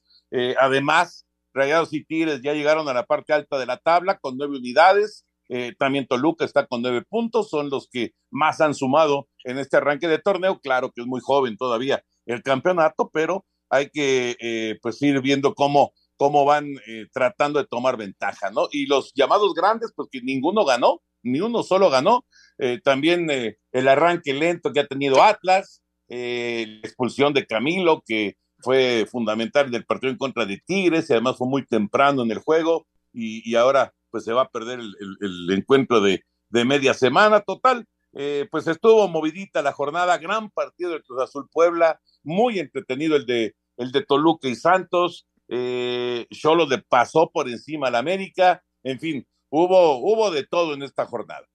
además, 0.60 1.26
Rayados 1.54 1.94
y 1.94 2.04
Tigres 2.04 2.42
ya 2.42 2.54
llegaron 2.54 2.88
a 2.90 2.94
la 2.94 3.06
parte 3.06 3.34
alta 3.34 3.58
de 3.58 3.66
la 3.66 3.78
tabla 3.78 4.18
con 4.20 4.38
nueve 4.38 4.58
unidades. 4.58 5.25
También 5.78 6.08
Toluca 6.08 6.44
está 6.44 6.66
con 6.66 6.82
nueve 6.82 7.04
puntos, 7.08 7.50
son 7.50 7.70
los 7.70 7.88
que 7.90 8.14
más 8.32 8.62
han 8.62 8.74
sumado 8.74 9.28
en 9.44 9.58
este 9.60 9.78
arranque 9.78 10.08
de 10.08 10.20
torneo. 10.20 10.60
Claro 10.60 10.92
que 10.92 11.02
es 11.02 11.08
muy 11.08 11.22
joven 11.22 11.56
todavía 11.58 12.04
el 12.26 12.42
campeonato, 12.42 13.10
pero 13.14 13.46
hay 13.70 13.90
que 13.90 14.78
pues 14.82 15.02
ir 15.02 15.22
viendo 15.22 15.54
cómo 15.54 15.94
cómo 16.18 16.46
van 16.46 16.76
eh, 16.88 17.08
tratando 17.12 17.60
de 17.60 17.68
tomar 17.68 17.98
ventaja, 17.98 18.52
¿no? 18.52 18.68
Y 18.72 18.88
los 18.88 19.12
llamados 19.14 19.54
grandes, 19.54 19.92
pues 19.96 20.10
que 20.12 20.22
ninguno 20.22 20.66
ganó, 20.66 21.02
ni 21.24 21.42
uno 21.42 21.64
solo 21.64 21.90
ganó. 21.90 22.26
Eh, 22.58 22.80
también 22.84 23.30
eh, 23.30 23.58
el 23.72 23.88
arranque 23.88 24.34
lento 24.34 24.72
que 24.72 24.82
ha 24.82 24.88
tenido 24.88 25.24
Atlas, 25.24 25.82
la 26.08 26.18
expulsión 26.84 27.34
de 27.34 27.48
Camilo, 27.48 28.04
que 28.06 28.36
fue 28.60 29.08
fundamental 29.10 29.72
del 29.72 29.86
partido 29.86 30.12
en 30.12 30.18
contra 30.18 30.46
de 30.46 30.62
Tigres, 30.66 31.10
y 31.10 31.14
además 31.14 31.38
fue 31.38 31.48
muy 31.48 31.66
temprano 31.66 32.22
en 32.22 32.32
el 32.32 32.40
juego, 32.40 32.86
y, 33.12 33.56
ahora 33.56 33.94
pues 34.16 34.24
se 34.24 34.32
va 34.32 34.44
a 34.44 34.50
perder 34.50 34.80
el, 34.80 35.52
encuentro 35.52 36.00
de, 36.00 36.24
de, 36.48 36.64
media 36.64 36.94
semana 36.94 37.42
total. 37.42 37.86
pues 38.50 38.66
estuvo 38.66 39.10
movidita 39.10 39.62
la 39.62 39.74
jornada, 39.74 40.18
gran 40.18 40.50
partido 40.52 40.92
del 40.92 41.04
Cruz 41.04 41.22
Azul 41.22 41.50
Puebla, 41.52 42.00
muy 42.24 42.60
entretenido 42.60 43.18
el 43.18 43.26
de, 43.26 43.56
el 43.76 43.92
de 43.92 44.06
Toluca 44.06 44.48
y 44.48 44.56
Santos, 44.56 45.28
eh, 45.50 46.26
de 46.30 46.84
pasó 46.88 47.30
por 47.30 47.50
encima 47.50 47.90
al 47.90 47.96
América, 47.96 48.64
en 48.84 49.02
fin, 49.02 49.28
hubo, 49.50 49.98
hubo 49.98 50.32
de 50.32 50.46
todo 50.46 50.76
en 50.76 50.84
esta 50.84 51.06
jornada. 51.06 51.46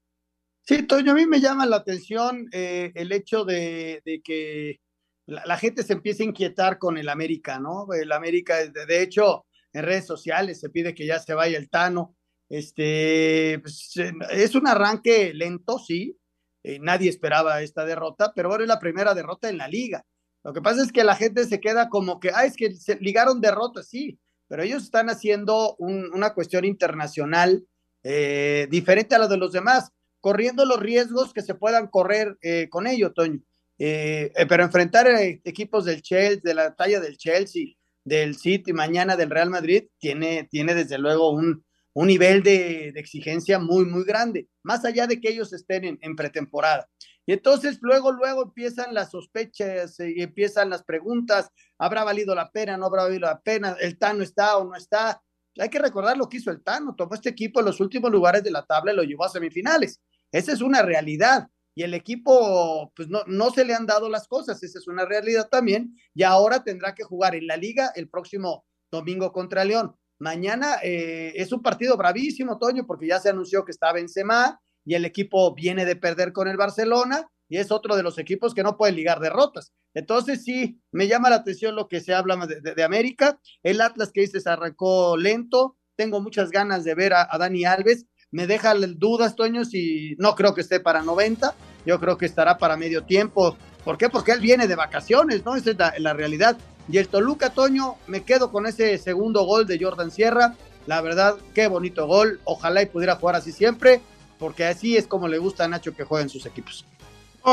Sí, 0.62 0.82
Toño, 0.82 1.12
a 1.12 1.14
mí 1.14 1.24
me 1.24 1.40
llama 1.40 1.64
la 1.64 1.76
atención 1.76 2.46
eh, 2.52 2.92
el 2.94 3.10
hecho 3.12 3.46
de, 3.46 4.02
que 4.22 4.80
la, 5.24 5.56
gente 5.56 5.82
se 5.82 5.94
empiece 5.94 6.24
a 6.24 6.26
inquietar 6.26 6.76
con 6.76 6.98
el 6.98 7.08
América, 7.08 7.58
¿no? 7.58 7.86
El 7.94 8.12
América, 8.12 8.58
de, 8.66 9.02
hecho, 9.02 9.46
en 9.72 9.84
redes 9.84 10.06
sociales 10.06 10.60
se 10.60 10.68
pide 10.68 10.94
que 10.94 11.06
ya 11.06 11.18
se 11.18 11.32
vaya 11.32 11.56
el 11.56 11.70
Tano. 11.70 12.14
Este, 12.50 13.60
pues, 13.62 13.94
es 14.32 14.54
un 14.54 14.66
arranque 14.66 15.32
lento, 15.32 15.78
sí. 15.78 16.18
Eh, 16.62 16.78
nadie 16.78 17.08
esperaba 17.08 17.62
esta 17.62 17.86
derrota, 17.86 18.32
pero 18.34 18.50
ahora 18.50 18.64
es 18.64 18.68
la 18.68 18.80
primera 18.80 19.14
derrota 19.14 19.48
en 19.48 19.56
la 19.56 19.68
liga. 19.68 20.04
Lo 20.44 20.52
que 20.52 20.60
pasa 20.60 20.82
es 20.82 20.92
que 20.92 21.04
la 21.04 21.16
gente 21.16 21.46
se 21.46 21.60
queda 21.60 21.88
como 21.88 22.20
que, 22.20 22.30
ah, 22.34 22.44
es 22.44 22.56
que 22.56 22.74
se 22.74 22.96
ligaron 22.96 23.40
derrotas, 23.40 23.88
sí, 23.88 24.18
pero 24.48 24.62
ellos 24.62 24.82
están 24.82 25.08
haciendo 25.10 25.76
una 25.78 26.34
cuestión 26.34 26.64
internacional 26.64 27.64
eh, 28.02 28.66
diferente 28.70 29.14
a 29.14 29.18
la 29.18 29.28
de 29.28 29.36
los 29.36 29.52
demás, 29.52 29.92
corriendo 30.20 30.64
los 30.64 30.80
riesgos 30.80 31.32
que 31.32 31.42
se 31.42 31.54
puedan 31.54 31.86
correr 31.86 32.36
eh, 32.42 32.68
con 32.68 32.86
ello, 32.86 33.12
Toño. 33.12 33.40
Eh, 33.78 34.32
pero 34.48 34.64
enfrentar 34.64 35.06
equipos 35.44 35.84
del 35.84 36.02
Chelsea, 36.02 36.40
de 36.42 36.54
la 36.54 36.74
talla 36.74 37.00
del 37.00 37.16
Chelsea, 37.16 37.74
del 38.04 38.36
City, 38.36 38.72
mañana 38.72 39.16
del 39.16 39.30
Real 39.30 39.50
Madrid, 39.50 39.84
tiene, 39.98 40.48
tiene 40.50 40.74
desde 40.74 40.98
luego 40.98 41.30
un, 41.30 41.64
un 41.92 42.06
nivel 42.06 42.42
de, 42.42 42.88
exigencia 42.96 43.58
muy, 43.58 43.84
muy 43.84 44.04
grande, 44.04 44.48
más 44.62 44.84
allá 44.84 45.06
de 45.06 45.20
que 45.20 45.30
ellos 45.30 45.52
estén 45.52 45.98
en 46.00 46.16
pretemporada. 46.16 46.88
Y 47.30 47.32
entonces 47.32 47.78
luego, 47.80 48.10
luego 48.10 48.42
empiezan 48.42 48.92
las 48.92 49.12
sospechas 49.12 50.00
eh, 50.00 50.14
y 50.16 50.22
empiezan 50.22 50.68
las 50.68 50.82
preguntas, 50.82 51.48
¿habrá 51.78 52.02
valido 52.02 52.34
la 52.34 52.50
pena, 52.50 52.76
no 52.76 52.86
habrá 52.86 53.04
valido 53.04 53.20
la 53.20 53.40
pena? 53.40 53.76
¿El 53.80 53.98
Tano 53.98 54.24
está 54.24 54.56
o 54.56 54.64
no 54.64 54.74
está? 54.74 55.22
Hay 55.56 55.68
que 55.68 55.78
recordar 55.78 56.16
lo 56.16 56.28
que 56.28 56.38
hizo 56.38 56.50
el 56.50 56.60
Tano, 56.62 56.96
tomó 56.96 57.14
este 57.14 57.28
equipo 57.28 57.60
en 57.60 57.66
los 57.66 57.78
últimos 57.78 58.10
lugares 58.10 58.42
de 58.42 58.50
la 58.50 58.66
tabla 58.66 58.92
y 58.92 58.96
lo 58.96 59.04
llevó 59.04 59.26
a 59.26 59.28
semifinales. 59.28 60.00
Esa 60.32 60.52
es 60.52 60.60
una 60.60 60.82
realidad. 60.82 61.46
Y 61.72 61.84
el 61.84 61.94
equipo, 61.94 62.92
pues 62.96 63.08
no, 63.08 63.22
no 63.28 63.50
se 63.50 63.64
le 63.64 63.74
han 63.74 63.86
dado 63.86 64.08
las 64.08 64.26
cosas, 64.26 64.60
esa 64.64 64.80
es 64.80 64.88
una 64.88 65.04
realidad 65.04 65.48
también. 65.48 65.96
Y 66.14 66.24
ahora 66.24 66.64
tendrá 66.64 66.96
que 66.96 67.04
jugar 67.04 67.36
en 67.36 67.46
la 67.46 67.56
liga 67.56 67.92
el 67.94 68.08
próximo 68.08 68.64
domingo 68.90 69.32
contra 69.32 69.64
León. 69.64 69.94
Mañana 70.20 70.76
eh, 70.82 71.32
es 71.34 71.50
un 71.50 71.62
partido 71.62 71.96
bravísimo, 71.96 72.58
Toño, 72.58 72.86
porque 72.86 73.08
ya 73.08 73.18
se 73.18 73.30
anunció 73.30 73.64
que 73.64 73.72
está 73.72 73.92
Benzema, 73.92 74.60
y 74.84 74.94
el 74.94 75.04
equipo 75.04 75.54
viene 75.54 75.84
de 75.84 75.96
perder 75.96 76.32
con 76.32 76.48
el 76.48 76.56
Barcelona 76.56 77.28
y 77.48 77.56
es 77.58 77.70
otro 77.70 77.96
de 77.96 78.02
los 78.02 78.18
equipos 78.18 78.54
que 78.54 78.62
no 78.62 78.76
puede 78.76 78.92
ligar 78.92 79.20
derrotas. 79.20 79.72
Entonces 79.92 80.44
sí, 80.44 80.80
me 80.92 81.08
llama 81.08 81.30
la 81.30 81.36
atención 81.36 81.74
lo 81.74 81.88
que 81.88 82.00
se 82.00 82.14
habla 82.14 82.36
de, 82.46 82.82
América. 82.82 83.40
El 83.62 83.80
Atlas 83.80 84.12
que 84.12 84.20
dices 84.20 84.46
arrancó 84.46 85.16
lento. 85.16 85.76
Tengo 85.96 86.20
muchas 86.20 86.50
ganas 86.50 86.84
de 86.84 86.94
ver 86.94 87.12
a, 87.12 87.28
Dani 87.38 87.64
Alves. 87.64 88.06
Me 88.30 88.46
deja 88.46 88.74
dudas, 88.74 89.34
Toño, 89.34 89.64
si 89.64 90.14
no 90.18 90.36
creo 90.36 90.54
que 90.54 90.60
esté 90.60 90.78
para 90.78 91.02
90. 91.02 91.54
Yo 91.84 91.98
creo 91.98 92.16
que 92.16 92.26
estará 92.26 92.56
para 92.56 92.76
medio 92.76 93.02
tiempo. 93.02 93.56
¿Por 93.84 93.98
qué? 93.98 94.08
Porque 94.08 94.30
él 94.30 94.40
viene 94.40 94.68
de 94.68 94.76
vacaciones, 94.76 95.44
¿no? 95.44 95.56
Esa 95.56 95.70
es 95.70 96.00
la 96.00 96.12
realidad. 96.12 96.56
Y 96.90 96.98
el 96.98 97.08
Toluca, 97.08 97.50
Toño, 97.50 97.96
me 98.06 98.22
quedo 98.24 98.50
con 98.50 98.66
ese 98.66 98.96
segundo 98.98 99.44
gol 99.44 99.66
de 99.66 99.78
Jordan 99.80 100.10
Sierra. 100.10 100.56
La 100.86 101.00
verdad, 101.00 101.36
qué 101.54 101.68
bonito 101.68 102.06
gol. 102.06 102.40
Ojalá 102.44 102.82
y 102.82 102.86
pudiera 102.86 103.16
jugar 103.16 103.36
así 103.36 103.52
siempre 103.52 104.00
porque 104.40 104.64
así 104.64 104.96
es 104.96 105.06
como 105.06 105.28
le 105.28 105.38
gusta 105.38 105.64
a 105.64 105.68
Nacho 105.68 105.94
que 105.94 106.02
jueguen 106.02 106.30
sus 106.30 106.46
equipos. 106.46 106.84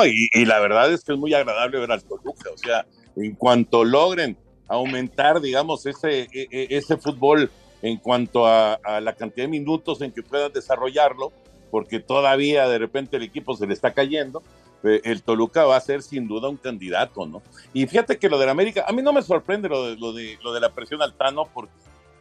y, 0.06 0.46
la 0.46 0.60
verdad 0.60 0.92
es 0.92 1.04
que 1.04 1.14
es 1.14 1.20
muy 1.20 1.34
agradable 1.34 1.80
ver 1.80 1.92
al 1.92 2.04
Toluca, 2.04 2.50
o 2.52 2.58
sea, 2.58 2.88
en 3.16 3.36
cuanto 3.36 3.84
logren 3.84 4.38
aumentar, 4.68 5.42
digamos, 5.42 5.86
ese, 5.86 6.22
e, 6.22 6.48
e, 6.50 6.68
ese 6.72 6.98
fútbol 6.98 7.52
en 7.82 7.98
cuanto 7.98 8.48
a, 8.48 8.80
la 9.02 9.14
cantidad 9.14 9.46
de 9.46 9.50
minutos 9.50 10.02
en 10.02 10.12
que 10.12 10.24
puedan 10.24 10.52
desarrollarlo, 10.52 11.32
porque 11.70 12.00
todavía 12.00 12.68
de 12.68 12.80
repente 12.80 13.18
el 13.18 13.24
equipo 13.24 13.56
se 13.56 13.68
le 13.68 13.74
está 13.74 13.94
cayendo, 13.94 14.42
el 14.84 15.24
Toluca 15.24 15.66
va 15.66 15.76
a 15.76 15.82
ser 15.82 16.02
sin 16.02 16.28
duda 16.28 16.50
un 16.50 16.58
candidato, 16.58 17.26
¿no? 17.26 17.42
Y 17.74 17.86
fíjate 17.88 18.18
que 18.18 18.30
lo 18.30 18.38
del 18.38 18.50
América, 18.50 18.86
a 18.88 18.92
mí 18.92 19.02
no 19.02 19.14
me 19.14 19.22
sorprende 19.22 19.70
lo 19.70 19.88
de, 19.88 19.98
lo 19.98 20.14
de, 20.14 20.38
lo 20.44 20.54
de 20.54 20.60
la 20.60 20.70
presión 20.70 21.02
al 21.02 21.14
Tano, 21.14 21.50
porque 21.54 21.72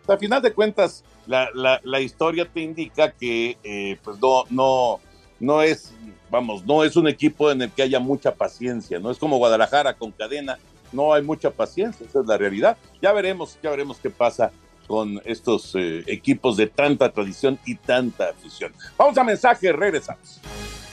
a 0.09 0.17
final 0.17 0.43
de 0.43 0.53
cuentas, 0.53 1.05
la, 1.27 1.49
la, 1.83 2.01
historia 2.01 2.47
te 2.47 2.61
indica 2.61 3.11
que 3.11 3.59
eh, 3.65 3.99
pues 4.03 4.19
no, 4.21 4.45
no, 4.51 5.01
no 5.41 5.63
es, 5.63 5.93
vamos, 6.31 6.65
no 6.65 6.85
es 6.85 6.97
un 6.97 7.09
equipo 7.09 7.51
en 7.51 7.63
el 7.63 7.71
que 7.71 7.83
haya 7.83 7.99
mucha 7.99 8.35
paciencia, 8.35 8.99
no 8.99 9.11
es 9.11 9.19
como 9.19 9.39
Guadalajara 9.39 9.95
con 9.95 10.13
cadena, 10.13 10.59
no 10.93 11.13
hay 11.13 11.23
mucha 11.23 11.51
paciencia, 11.51 12.07
esa 12.07 12.21
es 12.21 12.27
la 12.27 12.39
realidad. 12.39 12.77
Ya 13.03 13.13
veremos, 13.13 13.59
ya 13.63 13.71
veremos 13.71 13.99
qué 13.99 14.11
pasa 14.11 14.53
con 14.87 15.21
estos 15.25 15.75
eh, 15.75 16.05
equipos 16.07 16.57
de 16.57 16.69
tanta 16.69 17.11
tradición 17.11 17.59
y 17.67 17.75
tanta 17.75 18.31
afición. 18.31 18.73
Vamos 18.97 19.19
a 19.19 19.25
mensaje, 19.25 19.73
regresamos. 19.73 20.41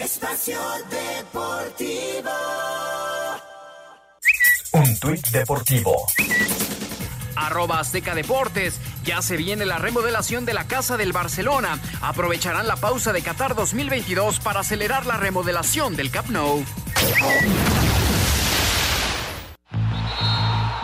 Espacio 0.03 0.59
Deportivo. 0.89 2.31
Un 4.73 4.99
tuit 4.99 5.27
deportivo 5.29 6.05
arroba 7.35 7.79
Azteca 7.79 8.15
Deportes. 8.15 8.79
Ya 9.03 9.21
se 9.21 9.37
viene 9.37 9.65
la 9.65 9.77
remodelación 9.77 10.45
de 10.45 10.53
la 10.53 10.65
Casa 10.65 10.97
del 10.97 11.13
Barcelona. 11.13 11.79
Aprovecharán 12.01 12.67
la 12.67 12.75
pausa 12.75 13.13
de 13.13 13.21
Qatar 13.21 13.55
2022 13.55 14.39
para 14.39 14.61
acelerar 14.61 15.05
la 15.05 15.17
remodelación 15.17 15.95
del 15.95 16.11
Camp 16.11 16.29
Nou. 16.29 16.63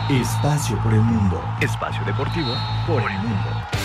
Espacio 0.10 0.82
por 0.82 0.94
el 0.94 1.02
mundo. 1.02 1.44
Espacio 1.62 2.04
deportivo 2.06 2.54
por 2.88 3.02
el 3.02 3.18
mundo. 3.20 3.79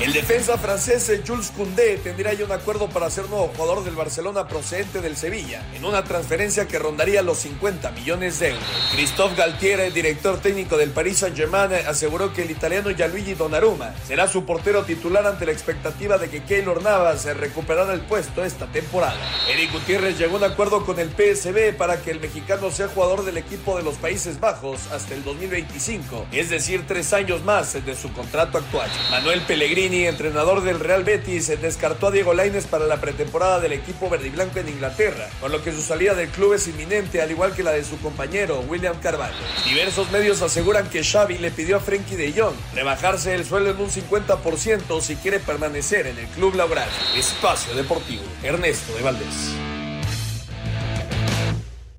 El 0.00 0.14
defensa 0.14 0.56
francés 0.56 1.12
Jules 1.26 1.52
Koundé 1.54 1.98
tendría 1.98 2.32
ya 2.32 2.46
un 2.46 2.52
acuerdo 2.52 2.88
para 2.88 3.10
ser 3.10 3.28
nuevo 3.28 3.48
jugador 3.54 3.84
del 3.84 3.94
Barcelona 3.94 4.48
procedente 4.48 5.02
del 5.02 5.14
Sevilla, 5.14 5.62
en 5.74 5.84
una 5.84 6.04
transferencia 6.04 6.66
que 6.66 6.78
rondaría 6.78 7.20
los 7.20 7.40
50 7.40 7.90
millones 7.90 8.38
de 8.38 8.48
euros. 8.48 8.64
Christophe 8.92 9.36
Galtier, 9.36 9.92
director 9.92 10.40
técnico 10.40 10.78
del 10.78 10.92
Paris 10.92 11.18
Saint-Germain, 11.18 11.86
aseguró 11.86 12.32
que 12.32 12.44
el 12.44 12.50
italiano 12.50 12.90
Gianluigi 12.90 13.34
Donnarumma 13.34 13.94
será 14.06 14.26
su 14.26 14.46
portero 14.46 14.84
titular 14.84 15.26
ante 15.26 15.44
la 15.44 15.52
expectativa 15.52 16.16
de 16.16 16.30
que 16.30 16.44
Keylor 16.44 16.82
Navas 16.82 17.26
recuperara 17.36 17.92
el 17.92 18.00
puesto 18.00 18.42
esta 18.42 18.72
temporada. 18.72 19.20
Eric 19.50 19.70
Gutiérrez 19.70 20.16
llegó 20.16 20.36
a 20.36 20.38
un 20.38 20.44
acuerdo 20.44 20.86
con 20.86 20.98
el 20.98 21.10
PSB 21.10 21.76
para 21.76 22.00
que 22.00 22.10
el 22.10 22.20
mexicano 22.20 22.70
sea 22.70 22.88
jugador 22.88 23.22
del 23.26 23.36
equipo 23.36 23.76
de 23.76 23.82
los 23.82 23.96
Países 23.96 24.40
Bajos 24.40 24.80
hasta 24.92 25.12
el 25.12 25.22
2025, 25.24 26.28
es 26.32 26.48
decir, 26.48 26.84
tres 26.88 27.12
años 27.12 27.44
más 27.44 27.74
de 27.84 27.94
su 27.94 28.10
contrato 28.14 28.56
actual. 28.56 28.88
Manuel 29.10 29.42
Pellegrini 29.42 29.89
entrenador 29.92 30.62
del 30.62 30.80
Real 30.80 31.04
Betis, 31.04 31.48
descartó 31.60 32.08
a 32.08 32.10
Diego 32.10 32.34
Laines 32.34 32.66
para 32.66 32.86
la 32.86 33.00
pretemporada 33.00 33.60
del 33.60 33.72
equipo 33.72 34.08
verde 34.08 34.28
y 34.28 34.30
blanco 34.30 34.58
en 34.58 34.68
Inglaterra, 34.68 35.28
con 35.40 35.52
lo 35.52 35.62
que 35.62 35.72
su 35.72 35.82
salida 35.82 36.14
del 36.14 36.28
club 36.28 36.54
es 36.54 36.68
inminente, 36.68 37.20
al 37.20 37.30
igual 37.30 37.54
que 37.54 37.62
la 37.62 37.72
de 37.72 37.84
su 37.84 37.98
compañero 38.00 38.60
William 38.68 38.98
Carvalho. 39.00 39.34
Diversos 39.64 40.10
medios 40.10 40.42
aseguran 40.42 40.88
que 40.88 41.02
Xavi 41.02 41.38
le 41.38 41.50
pidió 41.50 41.76
a 41.76 41.80
Frenkie 41.80 42.16
de 42.16 42.32
Jong 42.32 42.54
rebajarse 42.74 43.34
el 43.34 43.44
sueldo 43.44 43.70
en 43.70 43.80
un 43.80 43.90
50% 43.90 45.00
si 45.00 45.16
quiere 45.16 45.40
permanecer 45.40 46.06
en 46.06 46.18
el 46.18 46.26
club 46.28 46.54
laboral. 46.54 46.88
Espacio 47.16 47.74
Deportivo, 47.74 48.24
Ernesto 48.42 48.94
de 48.94 49.02
Valdés. 49.02 49.54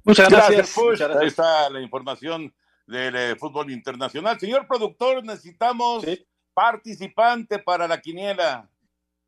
Muchas 0.03 0.29
gracias. 0.29 0.75
Ahí 1.19 1.27
está 1.27 1.69
la 1.69 1.81
información 1.81 2.53
del 2.87 3.15
eh, 3.15 3.35
fútbol 3.35 3.71
internacional. 3.71 4.39
Señor 4.39 4.67
productor, 4.67 5.23
necesitamos 5.23 6.05
participante 6.53 7.59
para 7.59 7.87
la 7.87 7.99
quiniela. 7.99 8.69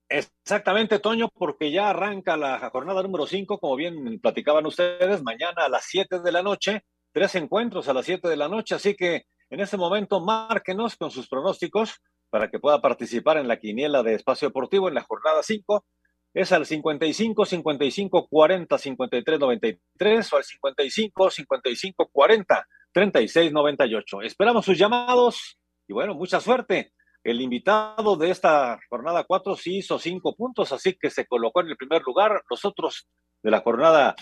Exactamente, 0.09 0.99
Toño, 0.99 1.29
porque 1.29 1.71
ya 1.71 1.89
arranca 1.89 2.37
la 2.37 2.69
jornada 2.69 3.01
número 3.01 3.25
5, 3.25 3.59
como 3.59 3.75
bien 3.75 4.19
platicaban 4.19 4.65
ustedes, 4.65 5.23
mañana 5.23 5.65
a 5.65 5.69
las 5.69 5.85
7 5.85 6.19
de 6.19 6.31
la 6.31 6.43
noche, 6.43 6.83
tres 7.11 7.35
encuentros 7.35 7.87
a 7.87 7.93
las 7.93 8.05
7 8.05 8.27
de 8.27 8.37
la 8.37 8.47
noche, 8.47 8.75
así 8.75 8.95
que 8.95 9.25
en 9.49 9.59
este 9.59 9.77
momento 9.77 10.19
márquenos 10.19 10.95
con 10.95 11.11
sus 11.11 11.27
pronósticos 11.27 12.01
para 12.29 12.49
que 12.49 12.59
pueda 12.59 12.81
participar 12.81 13.37
en 13.37 13.47
la 13.47 13.59
quiniela 13.59 14.01
de 14.01 14.15
Espacio 14.15 14.47
Deportivo 14.47 14.87
en 14.87 14.95
la 14.95 15.03
jornada 15.03 15.43
5. 15.43 15.85
Es 16.33 16.51
al 16.51 16.65
55 16.65 17.45
55 17.45 18.27
40 18.27 18.77
53 18.79 19.39
93 19.39 20.33
o 20.33 20.37
al 20.37 20.43
55 20.43 21.29
55 21.29 22.09
40 22.11 22.67
36 22.91 23.51
98. 23.51 24.21
Esperamos 24.23 24.65
sus 24.65 24.75
llamados 24.75 25.59
y 25.87 25.93
bueno, 25.93 26.15
mucha 26.15 26.39
suerte. 26.39 26.91
El 27.23 27.41
invitado 27.41 28.15
de 28.17 28.31
esta 28.31 28.79
jornada 28.89 29.23
4 29.23 29.55
sí 29.55 29.77
hizo 29.77 29.97
cinco 29.97 30.35
puntos, 30.35 30.71
así 30.71 30.97
que 30.99 31.09
se 31.09 31.25
colocó 31.25 31.61
en 31.61 31.69
el 31.69 31.77
primer 31.77 32.01
lugar. 32.03 32.43
Los 32.49 32.65
otros 32.65 33.07
de 33.41 33.51
la 33.51 33.61
jornada 33.61 34.15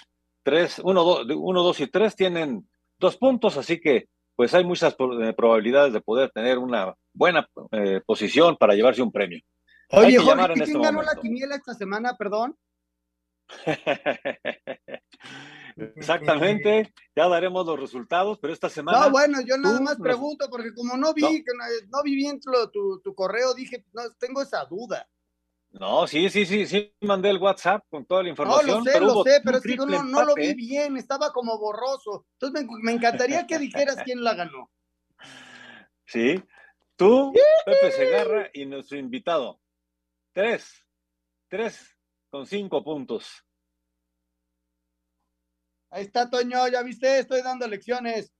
3, 0.43 0.81
1, 0.83 1.25
2 1.25 1.79
y 1.79 1.87
3 1.87 2.15
tienen 2.15 2.69
dos 2.99 3.17
puntos, 3.17 3.57
así 3.57 3.79
que 3.79 4.07
pues 4.35 4.53
hay 4.53 4.63
muchas 4.63 4.93
eh, 4.93 5.33
probabilidades 5.33 5.93
de 5.93 6.01
poder 6.01 6.31
tener 6.31 6.57
una 6.57 6.95
buena 7.13 7.47
eh, 7.71 8.01
posición 8.05 8.57
para 8.57 8.73
llevarse 8.73 9.01
un 9.01 9.11
premio. 9.11 9.39
Oye, 9.89 10.17
Jorge, 10.17 10.53
¿quién 10.53 10.61
este 10.61 10.79
ganó 10.79 11.01
la 11.01 11.15
quiniela 11.15 11.55
esta 11.55 11.73
semana, 11.73 12.15
perdón? 12.17 12.55
Exactamente, 15.95 16.93
ya 17.15 17.27
daremos 17.27 17.65
los 17.65 17.79
resultados, 17.79 18.39
pero 18.39 18.53
esta 18.53 18.69
semana. 18.69 18.99
No, 18.99 19.11
bueno, 19.11 19.39
yo 19.41 19.57
nada 19.57 19.79
más 19.79 19.97
pregunto, 19.97 20.49
porque 20.49 20.73
como 20.73 20.97
no 20.97 21.13
vi, 21.13 21.43
que 21.43 21.51
no, 21.89 22.03
vi 22.03 22.15
bien 22.15 22.39
tu, 22.39 22.99
tu, 23.01 23.15
correo, 23.15 23.53
dije, 23.53 23.85
no, 23.93 24.03
tengo 24.19 24.41
esa 24.41 24.65
duda. 24.65 25.07
No, 25.71 26.05
sí, 26.05 26.29
sí, 26.29 26.45
sí, 26.45 26.65
sí, 26.65 26.93
mandé 27.01 27.29
el 27.29 27.37
WhatsApp 27.37 27.85
con 27.89 28.05
toda 28.05 28.23
la 28.23 28.29
información. 28.29 28.67
No, 28.67 28.77
lo 28.79 28.91
sé, 28.91 28.99
lo 28.99 29.23
sé, 29.23 29.41
pero 29.43 29.57
es 29.57 29.63
que 29.63 29.77
no, 29.77 30.03
no, 30.03 30.25
lo 30.25 30.35
vi 30.35 30.53
bien, 30.53 30.97
estaba 30.97 31.31
como 31.31 31.57
borroso. 31.57 32.25
Entonces 32.33 32.65
me, 32.65 32.77
me 32.81 32.91
encantaría 32.91 33.47
que 33.47 33.57
dijeras 33.57 33.97
quién 34.03 34.23
la 34.23 34.33
ganó. 34.33 34.69
Sí, 36.05 36.43
tú, 36.97 37.33
Pepe 37.65 37.91
Segarra 37.91 38.49
y 38.53 38.65
nuestro 38.65 38.97
invitado. 38.97 39.61
Tres, 40.33 40.85
tres 41.47 41.97
con 42.29 42.45
cinco 42.45 42.83
puntos. 42.83 43.45
Ahí 45.91 46.05
está, 46.05 46.29
Toño, 46.29 46.69
ya 46.69 46.81
viste, 46.83 47.19
estoy 47.19 47.41
dando 47.41 47.67
lecciones. 47.67 48.31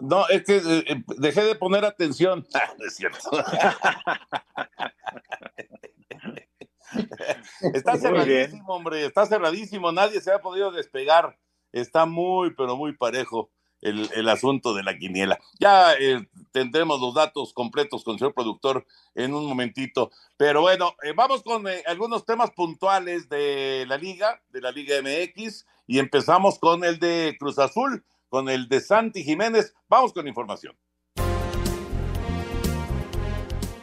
No, 0.00 0.26
es 0.28 0.44
que 0.44 0.58
eh, 0.58 0.84
eh, 0.86 1.02
dejé 1.18 1.44
de 1.44 1.54
poner 1.54 1.84
atención. 1.84 2.46
Ah, 2.54 2.74
es 2.78 2.96
cierto. 2.96 3.30
está 7.74 7.96
cerradísimo, 7.96 8.74
hombre, 8.74 9.06
está 9.06 9.24
cerradísimo, 9.24 9.90
nadie 9.90 10.20
se 10.20 10.32
ha 10.32 10.40
podido 10.40 10.70
despegar. 10.70 11.38
Está 11.72 12.04
muy, 12.04 12.52
pero 12.54 12.76
muy 12.76 12.94
parejo 12.94 13.50
el, 13.82 14.28
asunto 14.28 14.74
de 14.74 14.82
la 14.82 14.96
quiniela. 14.96 15.38
Ya 15.58 15.94
eh, 15.94 16.26
tendremos 16.52 17.00
los 17.00 17.14
datos 17.14 17.52
completos 17.52 18.04
con 18.04 18.14
el 18.14 18.18
señor 18.18 18.34
productor 18.34 18.86
en 19.14 19.34
un 19.34 19.46
momentito. 19.46 20.10
Pero 20.36 20.62
bueno, 20.62 20.94
vamos 21.16 21.42
con 21.42 21.64
algunos 21.86 22.24
temas 22.24 22.50
puntuales 22.52 23.28
de 23.28 23.84
la 23.86 23.98
liga, 23.98 24.40
de 24.50 24.60
la 24.60 24.70
Liga 24.70 24.96
MX 25.02 25.66
y 25.86 25.98
empezamos 25.98 26.58
con 26.58 26.84
el 26.84 26.98
de 26.98 27.36
Cruz 27.38 27.58
Azul, 27.58 28.04
con 28.28 28.48
el 28.48 28.68
de 28.68 28.80
Santi 28.80 29.24
Jiménez. 29.24 29.74
Vamos 29.88 30.12
con 30.12 30.26
información. 30.26 30.76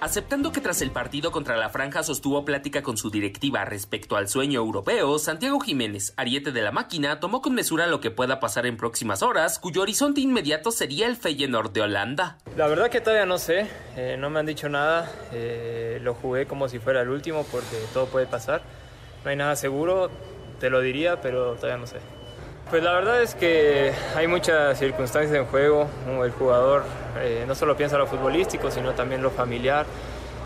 Aceptando 0.02 0.54
que 0.54 0.62
tras 0.62 0.82
el 0.82 0.92
partido 0.92 1.30
contra 1.30 1.58
la 1.58 1.70
Franja 1.70 2.04
sostuvo 2.04 2.46
plática 2.46 2.82
con 2.82 2.96
su 2.96 3.10
directiva 3.10 3.66
respecto 3.66 4.16
al 4.16 4.30
sueño 4.30 4.62
europeo, 4.62 5.20
Santiago 5.20 5.60
Jiménez, 5.60 6.14
ariete 6.16 6.54
de 6.54 6.62
la 6.62 6.72
máquina, 6.72 7.20
tomó 7.20 7.42
con 7.42 7.54
mesura 7.54 7.86
lo 7.86 8.00
que 8.00 8.10
pueda 8.10 8.40
pasar 8.40 8.66
en 8.66 8.78
próximas 8.78 9.22
horas, 9.22 9.60
cuyo 9.60 9.82
horizonte 9.82 10.22
inmediato 10.22 10.72
sería 10.72 11.06
el 11.06 11.18
Feyenoord 11.18 11.74
de 11.74 11.82
Holanda. 11.82 12.38
La 12.56 12.68
verdad 12.68 12.90
que 12.90 13.02
todavía 13.02 13.26
no 13.26 13.38
sé, 13.38 13.68
eh, 13.98 14.16
no 14.18 14.30
me 14.30 14.40
han 14.40 14.46
dicho 14.46 14.70
nada, 14.70 15.12
eh, 15.34 16.00
lo 16.02 16.14
jugué 16.14 16.46
como 16.46 16.70
si 16.70 16.80
fuera 16.80 17.02
el 17.02 17.10
último 17.10 17.46
porque 17.52 17.78
todo 17.94 18.06
puede 18.06 18.26
pasar, 18.26 18.62
no 19.26 19.32
hay 19.32 19.36
nada 19.36 19.58
seguro, 19.58 20.10
te 20.62 20.70
lo 20.70 20.80
diría, 20.80 21.20
pero 21.20 21.56
todavía 21.56 21.78
no 21.78 21.88
sé. 21.88 21.98
Pues 22.70 22.84
la 22.84 22.94
verdad 22.94 23.24
es 23.24 23.34
que 23.34 23.92
hay 24.16 24.28
muchas 24.28 24.78
circunstancias 24.78 25.36
en 25.36 25.46
juego. 25.46 25.90
El 26.24 26.32
jugador 26.32 26.84
eh, 27.18 27.44
no 27.48 27.56
solo 27.56 27.76
piensa 27.76 27.98
lo 27.98 28.06
futbolístico, 28.06 28.70
sino 28.70 28.94
también 28.94 29.24
lo 29.24 29.32
familiar. 29.32 29.88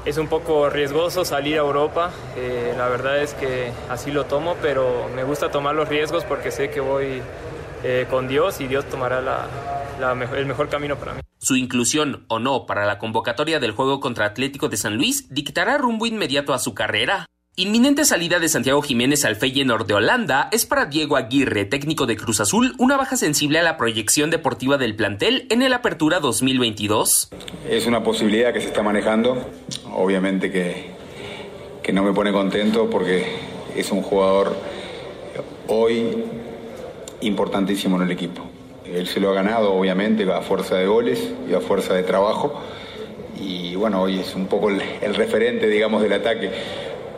Es 0.06 0.18
un 0.18 0.28
poco 0.28 0.70
riesgoso 0.70 1.26
salir 1.26 1.56
a 1.56 1.62
Europa. 1.62 2.12
Eh, 2.38 2.74
la 2.78 2.88
verdad 2.88 3.22
es 3.22 3.34
que 3.34 3.74
así 3.90 4.10
lo 4.12 4.24
tomo, 4.24 4.56
pero 4.62 5.10
me 5.14 5.26
gusta 5.26 5.52
tomar 5.52 5.76
los 5.76 5.90
riesgos 5.90 6.24
porque 6.24 6.52
sé 6.52 6.70
que 6.70 6.80
voy 6.80 7.22
eh, 7.84 8.08
con 8.10 8.30
Dios 8.30 8.62
y 8.62 8.68
Dios 8.68 8.86
tomará 8.86 9.20
el 10.00 10.46
mejor 10.46 10.70
camino 10.70 10.96
para 10.96 11.16
mí. 11.16 11.22
Su 11.40 11.58
inclusión 11.58 12.24
o 12.30 12.40
no 12.40 12.66
para 12.66 12.86
la 12.86 13.00
convocatoria 13.00 13.60
del 13.60 13.72
juego 13.72 14.00
contra 14.00 14.28
Atlético 14.28 14.70
de 14.70 14.78
San 14.78 14.96
Luis 14.96 15.28
dictará 15.30 15.78
rumbo 15.78 16.06
inmediato 16.06 16.54
a 16.54 16.60
su 16.60 16.74
carrera. 16.74 17.26
Inminente 17.56 18.04
salida 18.04 18.40
de 18.40 18.50
Santiago 18.50 18.82
Jiménez 18.82 19.26
al 19.26 19.36
Feyenoord 19.36 19.86
de 19.86 19.94
Holanda 19.94 20.50
es 20.52 20.66
para 20.66 20.88
Diego 20.88 21.18
Aguirre, 21.18 21.66
técnico 21.66 22.08
de 22.08 22.16
Cruz 22.16 22.40
Azul, 22.40 22.74
una 22.80 22.98
baja 22.98 23.16
sensible 23.16 23.60
a 23.60 23.62
la 23.62 23.78
proyección 23.78 24.32
deportiva 24.32 24.80
del 24.80 24.96
plantel 24.96 25.46
en 25.52 25.62
el 25.62 25.72
Apertura 25.74 26.20
2022. 26.20 27.30
Es 27.70 27.86
una 27.86 28.02
posibilidad 28.02 28.54
que 28.54 28.60
se 28.60 28.70
está 28.70 28.82
manejando, 28.82 29.38
obviamente 29.94 30.50
que, 30.50 30.88
que 31.84 31.94
no 31.94 32.02
me 32.02 32.12
pone 32.12 32.32
contento 32.32 32.90
porque 32.90 33.36
es 33.76 33.92
un 33.92 34.02
jugador 34.02 34.58
hoy 35.68 36.24
importantísimo 37.22 37.98
en 37.98 38.02
el 38.02 38.12
equipo. 38.14 38.50
Él 38.84 39.06
se 39.06 39.20
lo 39.20 39.30
ha 39.30 39.34
ganado, 39.36 39.76
obviamente, 39.76 40.24
a 40.24 40.42
fuerza 40.42 40.78
de 40.78 40.88
goles 40.88 41.32
y 41.48 41.54
a 41.54 41.62
fuerza 41.62 41.94
de 41.94 42.02
trabajo. 42.02 42.64
Y 43.40 43.76
bueno, 43.76 44.02
hoy 44.02 44.18
es 44.18 44.34
un 44.34 44.48
poco 44.48 44.70
el, 44.72 44.82
el 45.02 45.14
referente, 45.14 45.68
digamos, 45.68 46.02
del 46.02 46.14
ataque 46.14 46.50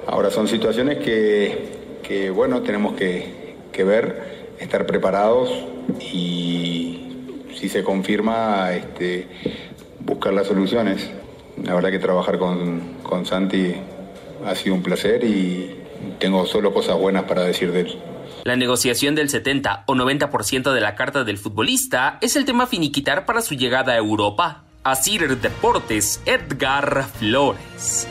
Ahora 0.08 0.30
son 0.30 0.48
situaciones 0.48 1.00
que, 1.00 2.30
bueno, 2.34 2.62
tenemos 2.62 2.96
que, 2.96 3.84
ver, 3.84 4.56
estar 4.60 4.86
preparados 4.86 5.52
y 6.00 7.00
si 7.56 7.70
se 7.70 7.84
confirma, 7.84 8.72
este, 8.74 9.28
buscar 10.02 10.34
las 10.34 10.48
soluciones. 10.48 11.10
La 11.64 11.74
verdad 11.74 11.90
que 11.90 12.00
trabajar 12.00 12.38
con, 12.38 12.96
con 13.02 13.26
Santi 13.26 13.74
ha 14.46 14.56
sido 14.56 14.76
un 14.76 14.84
placer 14.84 15.24
y 15.24 15.76
tengo 16.20 16.46
solo 16.46 16.74
cosas 16.74 16.98
buenas 16.98 17.24
para 17.24 17.44
decir 17.44 17.72
de 17.72 17.82
él. 17.82 17.98
La 18.44 18.56
negociación 18.56 19.16
del 19.16 19.30
70 19.30 19.86
o 19.88 19.96
90% 19.96 20.72
de 20.72 20.82
la 20.82 20.96
carta 20.96 21.24
del 21.24 21.38
futbolista 21.38 22.20
es 22.22 22.36
el 22.36 22.46
tema 22.46 22.68
finiquitar 22.68 23.26
para 23.26 23.42
su 23.42 23.56
llegada 23.56 23.94
a 23.94 23.98
Europa. 23.98 24.66
Asir 24.84 25.40
Deportes, 25.40 26.22
Edgar 26.28 27.06
Flores. 27.18 28.08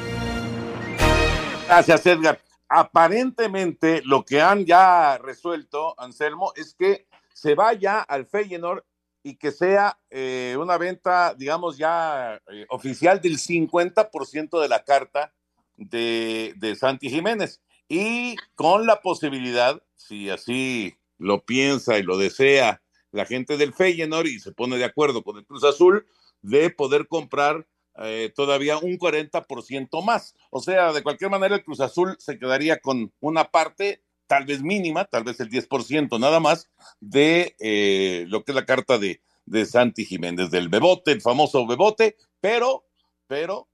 Gracias, 1.67 2.07
Edgar. 2.07 2.41
Aparentemente, 2.69 4.03
lo 4.05 4.25
que 4.25 4.41
han 4.41 4.65
ya 4.65 5.19
resuelto, 5.19 5.99
Anselmo, 5.99 6.53
es 6.57 6.75
que 6.75 7.07
se 7.33 7.55
vaya 7.55 8.01
al 8.01 8.27
Feyenoord 8.27 8.85
y 9.23 9.37
que 9.37 9.51
sea 9.51 9.99
eh, 10.11 10.57
una 10.59 10.77
venta, 10.77 11.35
digamos, 11.35 11.79
ya 11.79 12.41
eh, 12.53 12.67
oficial 12.69 13.21
del 13.21 13.39
50% 13.39 14.61
de 14.61 14.69
la 14.69 14.85
carta 14.85 15.33
de, 15.77 16.53
de 16.57 16.77
Santi 16.77 17.09
Jiménez 17.09 17.61
y 17.89 18.37
con 18.55 18.87
la 18.87 19.01
posibilidad, 19.01 19.83
si 19.97 20.31
así 20.31 20.95
lo 21.19 21.45
piensa 21.45 21.99
y 21.99 22.03
lo 22.03 22.19
desea 22.19 22.83
la 23.13 23.25
gente 23.25 23.57
del 23.57 23.73
Feyenoord 23.73 24.27
y 24.27 24.41
se 24.41 24.53
pone 24.53 24.77
de 24.77 24.85
acuerdo 24.85 25.23
con 25.23 25.39
el 25.39 25.47
Cruz 25.47 25.65
Azul, 25.65 26.07
de 26.43 26.69
poder 26.71 27.09
comprar 27.09 27.67
eh, 27.99 28.33
todavía 28.35 28.79
un 28.79 28.99
40% 28.99 30.03
más. 30.03 30.35
O 30.51 30.61
sea, 30.61 30.93
de 30.93 31.03
cualquier 31.03 31.31
manera, 31.31 31.55
el 31.55 31.65
Cruz 31.65 31.81
Azul 31.81 32.17
se 32.19 32.39
quedaría 32.39 32.79
con 32.81 33.13
una 33.21 33.45
parte, 33.51 34.03
tal 34.27 34.47
vez 34.47 34.63
mínima, 34.63 35.05
tal 35.05 35.25
vez 35.25 35.41
el 35.41 35.51
10% 35.51 36.19
nada 36.19 36.41
más, 36.41 36.71
de 37.01 37.57
eh, 37.61 38.25
lo 38.29 38.45
que 38.45 38.53
es 38.53 38.57
la 38.57 38.67
carta 38.67 38.99
de, 38.99 39.21
de 39.47 39.67
Santi 39.67 40.05
Jiménez, 40.05 40.51
del 40.51 40.69
Bebote, 40.69 41.13
el 41.13 41.23
famoso 41.23 41.67
Bebote, 41.67 42.17
pero, 42.41 42.85
pero 43.27 43.69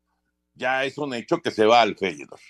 ya 0.54 0.84
es 0.84 0.98
un 0.98 1.14
hecho 1.14 1.38
que 1.38 1.50
se 1.50 1.64
va 1.64 1.80
al 1.80 1.96
Feyenoord. 1.96 2.40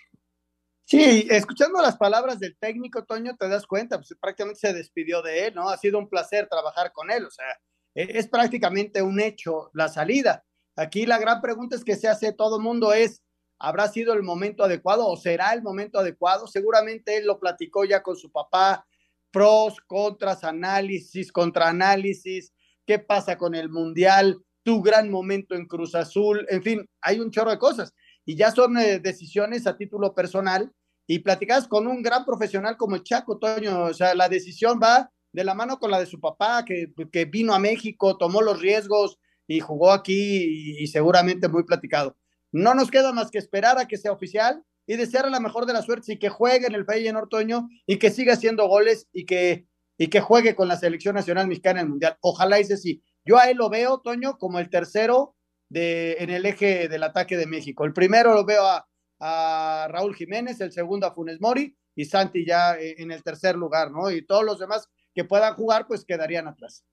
Sí, 0.85 1.29
escuchando 1.31 1.81
las 1.81 1.97
palabras 1.97 2.41
del 2.41 2.57
técnico, 2.57 3.05
Toño, 3.05 3.37
te 3.37 3.49
das 3.49 3.65
cuenta, 3.65 3.97
pues 3.99 4.13
prácticamente 4.21 4.59
se 4.59 4.73
despidió 4.73 5.23
de 5.23 5.47
él, 5.47 5.55
¿no? 5.55 5.69
Ha 5.69 5.79
sido 5.79 6.01
un 6.01 6.09
placer 6.09 6.49
trabajar 6.49 6.91
con 6.93 7.13
él, 7.13 7.27
o 7.27 7.31
sea, 7.31 7.47
e, 7.95 8.19
es 8.19 8.27
prácticamente 8.27 9.01
un 9.01 9.21
hecho 9.21 9.71
la 9.73 9.89
salida. 9.89 10.45
Aquí 10.81 11.05
la 11.05 11.19
gran 11.19 11.43
pregunta 11.43 11.77
es 11.77 11.85
que 11.85 11.95
se 11.95 12.09
hace 12.09 12.33
todo 12.33 12.57
el 12.57 12.63
mundo 12.63 12.95
es, 12.95 13.23
¿habrá 13.59 13.89
sido 13.89 14.15
el 14.15 14.23
momento 14.23 14.65
adecuado 14.65 15.07
o 15.07 15.15
será 15.15 15.53
el 15.53 15.63
momento 15.63 15.99
adecuado? 15.99 16.47
Seguramente 16.47 17.19
él 17.19 17.27
lo 17.27 17.39
platicó 17.39 17.85
ya 17.85 18.03
con 18.03 18.17
su 18.17 18.33
papá, 18.33 18.87
pros, 19.31 19.77
contras, 19.87 20.43
análisis, 20.43 21.33
contraanálisis, 21.33 22.55
qué 22.87 22.99
pasa 22.99 23.37
con 23.37 23.55
el 23.55 23.69
Mundial, 23.69 24.43
tu 24.63 24.81
gran 24.81 25.11
momento 25.11 25.55
en 25.55 25.67
Cruz 25.67 25.95
Azul, 25.95 26.47
en 26.49 26.63
fin, 26.63 26.89
hay 27.03 27.21
un 27.21 27.31
chorro 27.31 27.51
de 27.51 27.59
cosas. 27.59 27.93
Y 28.25 28.35
ya 28.37 28.51
son 28.51 28.79
eh, 28.79 29.01
decisiones 29.01 29.67
a 29.67 29.77
título 29.77 30.15
personal 30.15 30.73
y 31.07 31.19
platicadas 31.19 31.69
con 31.69 31.89
un 31.89 32.01
gran 32.03 32.25
profesional 32.25 32.79
como 32.79 32.97
el 32.97 33.03
Chaco 33.03 33.37
Toño, 33.37 33.83
o 33.83 33.93
sea, 33.93 34.15
la 34.15 34.31
decisión 34.31 34.81
va 34.83 35.11
de 35.31 35.45
la 35.45 35.53
mano 35.53 35.79
con 35.79 35.91
la 35.91 36.01
de 36.01 36.07
su 36.07 36.21
papá, 36.21 36.65
que, 36.65 36.91
que 37.13 37.27
vino 37.27 37.53
a 37.53 37.59
México, 37.59 38.17
tomó 38.17 38.41
los 38.41 38.63
riesgos 38.63 39.19
y 39.51 39.59
jugó 39.59 39.91
aquí 39.91 40.77
y, 40.79 40.87
seguramente 40.87 41.49
muy 41.49 41.65
platicado. 41.65 42.17
No 42.53 42.73
nos 42.73 42.89
queda 42.89 43.13
más 43.13 43.33
que 43.33 43.39
esperar 43.39 43.79
a 43.81 43.89
que 43.89 43.97
sea 43.97 44.13
oficial 44.13 44.63
y 44.87 44.95
desear 44.95 45.29
la 45.29 45.41
mejor 45.41 45.67
de 45.67 45.73
la 45.73 45.83
suerte 45.83 46.13
y 46.13 46.19
que 46.21 46.29
juegue 46.29 46.69
en 46.69 46.77
el 46.77 46.85
Feyenoord 46.85 47.29
Toño 47.29 47.69
y 47.85 47.99
que 47.99 48.11
siga 48.11 48.35
haciendo 48.35 48.69
goles 48.69 49.09
y 49.13 49.27
que, 49.27 49.67
y 49.99 50.07
que 50.07 50.21
juegue 50.21 50.55
con 50.55 50.69
la 50.69 50.77
selección 50.77 51.17
nacional 51.17 51.49
mexicana 51.49 51.81
en 51.81 51.87
el 51.87 51.91
Mundial. 51.91 52.17
Ojalá 52.21 52.61
ese 52.61 52.77
sí. 52.77 53.03
Yo 53.25 53.39
a 53.39 53.51
él 53.51 53.57
lo 53.57 53.71
veo, 53.71 53.99
Toño, 53.99 54.39
como 54.39 54.61
el 54.61 54.71
tercero 54.71 55.35
de, 55.69 56.19
en 56.21 56.31
el 56.31 56.47
eje 56.47 56.89
del 56.89 57.03
ataque 57.03 57.37
de 57.37 57.47
México. 57.47 57.85
El 57.85 57.93
primero 57.93 58.33
lo 58.35 58.45
veo 58.45 58.65
a, 58.65 58.87
a 59.19 59.89
Raúl 59.91 60.15
Jiménez, 60.15 60.61
el 60.61 60.71
segundo 60.71 61.09
a 61.09 61.13
Funes 61.13 61.41
Mori 61.41 61.77
y 61.97 62.05
Santi 62.05 62.47
ya 62.47 62.79
eh, 62.79 62.95
en 62.99 63.11
el 63.11 63.25
tercer 63.25 63.57
lugar, 63.57 63.91
¿no? 63.91 64.13
Y 64.13 64.25
todos 64.25 64.45
los 64.45 64.61
demás 64.61 64.89
que 65.13 65.25
puedan 65.25 65.55
jugar, 65.55 65.89
pues 65.89 66.05
quedarían 66.05 66.47
atrás. 66.47 66.85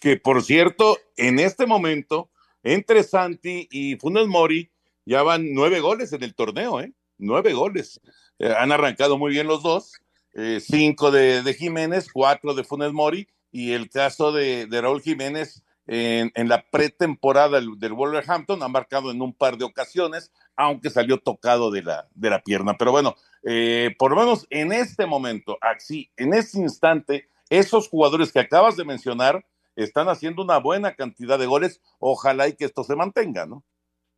Que 0.00 0.16
por 0.16 0.42
cierto, 0.42 0.98
en 1.16 1.38
este 1.38 1.66
momento, 1.66 2.30
entre 2.62 3.02
Santi 3.02 3.68
y 3.70 3.96
Funes 3.96 4.26
Mori, 4.26 4.70
ya 5.04 5.22
van 5.22 5.54
nueve 5.54 5.80
goles 5.80 6.12
en 6.12 6.22
el 6.22 6.34
torneo, 6.34 6.80
¿eh? 6.80 6.92
Nueve 7.18 7.52
goles. 7.52 8.00
Eh, 8.38 8.54
han 8.56 8.72
arrancado 8.72 9.18
muy 9.18 9.32
bien 9.32 9.46
los 9.46 9.62
dos. 9.62 9.92
Eh, 10.34 10.60
cinco 10.60 11.10
de, 11.10 11.42
de, 11.42 11.54
Jiménez, 11.54 12.08
cuatro 12.12 12.52
de 12.52 12.62
Funes 12.62 12.92
Mori, 12.92 13.26
y 13.50 13.72
el 13.72 13.88
caso 13.88 14.32
de, 14.32 14.66
de 14.66 14.80
Raúl 14.82 15.00
Jiménez 15.00 15.62
en, 15.86 16.30
en 16.34 16.48
la 16.48 16.66
pretemporada 16.70 17.58
del, 17.58 17.92
Wolverhampton, 17.92 18.62
ha 18.62 18.68
marcado 18.68 19.10
en 19.10 19.22
un 19.22 19.32
par 19.32 19.56
de 19.56 19.64
ocasiones, 19.64 20.30
aunque 20.56 20.90
salió 20.90 21.18
tocado 21.18 21.70
de 21.70 21.82
la, 21.82 22.08
de 22.14 22.28
la 22.30 22.42
pierna. 22.42 22.76
Pero 22.76 22.90
bueno, 22.90 23.14
eh, 23.44 23.94
por 23.98 24.10
lo 24.10 24.18
menos 24.18 24.46
en 24.50 24.72
este 24.72 25.06
momento, 25.06 25.56
así, 25.60 26.10
en 26.16 26.34
este 26.34 26.58
instante, 26.58 27.28
esos 27.48 27.88
jugadores 27.88 28.32
que 28.32 28.40
acabas 28.40 28.76
de 28.76 28.84
mencionar 28.84 29.46
están 29.76 30.08
haciendo 30.08 30.42
una 30.42 30.58
buena 30.58 30.94
cantidad 30.94 31.38
de 31.38 31.46
goles. 31.46 31.80
Ojalá 31.98 32.48
y 32.48 32.56
que 32.56 32.64
esto 32.64 32.82
se 32.82 32.96
mantenga, 32.96 33.46
¿no? 33.46 33.64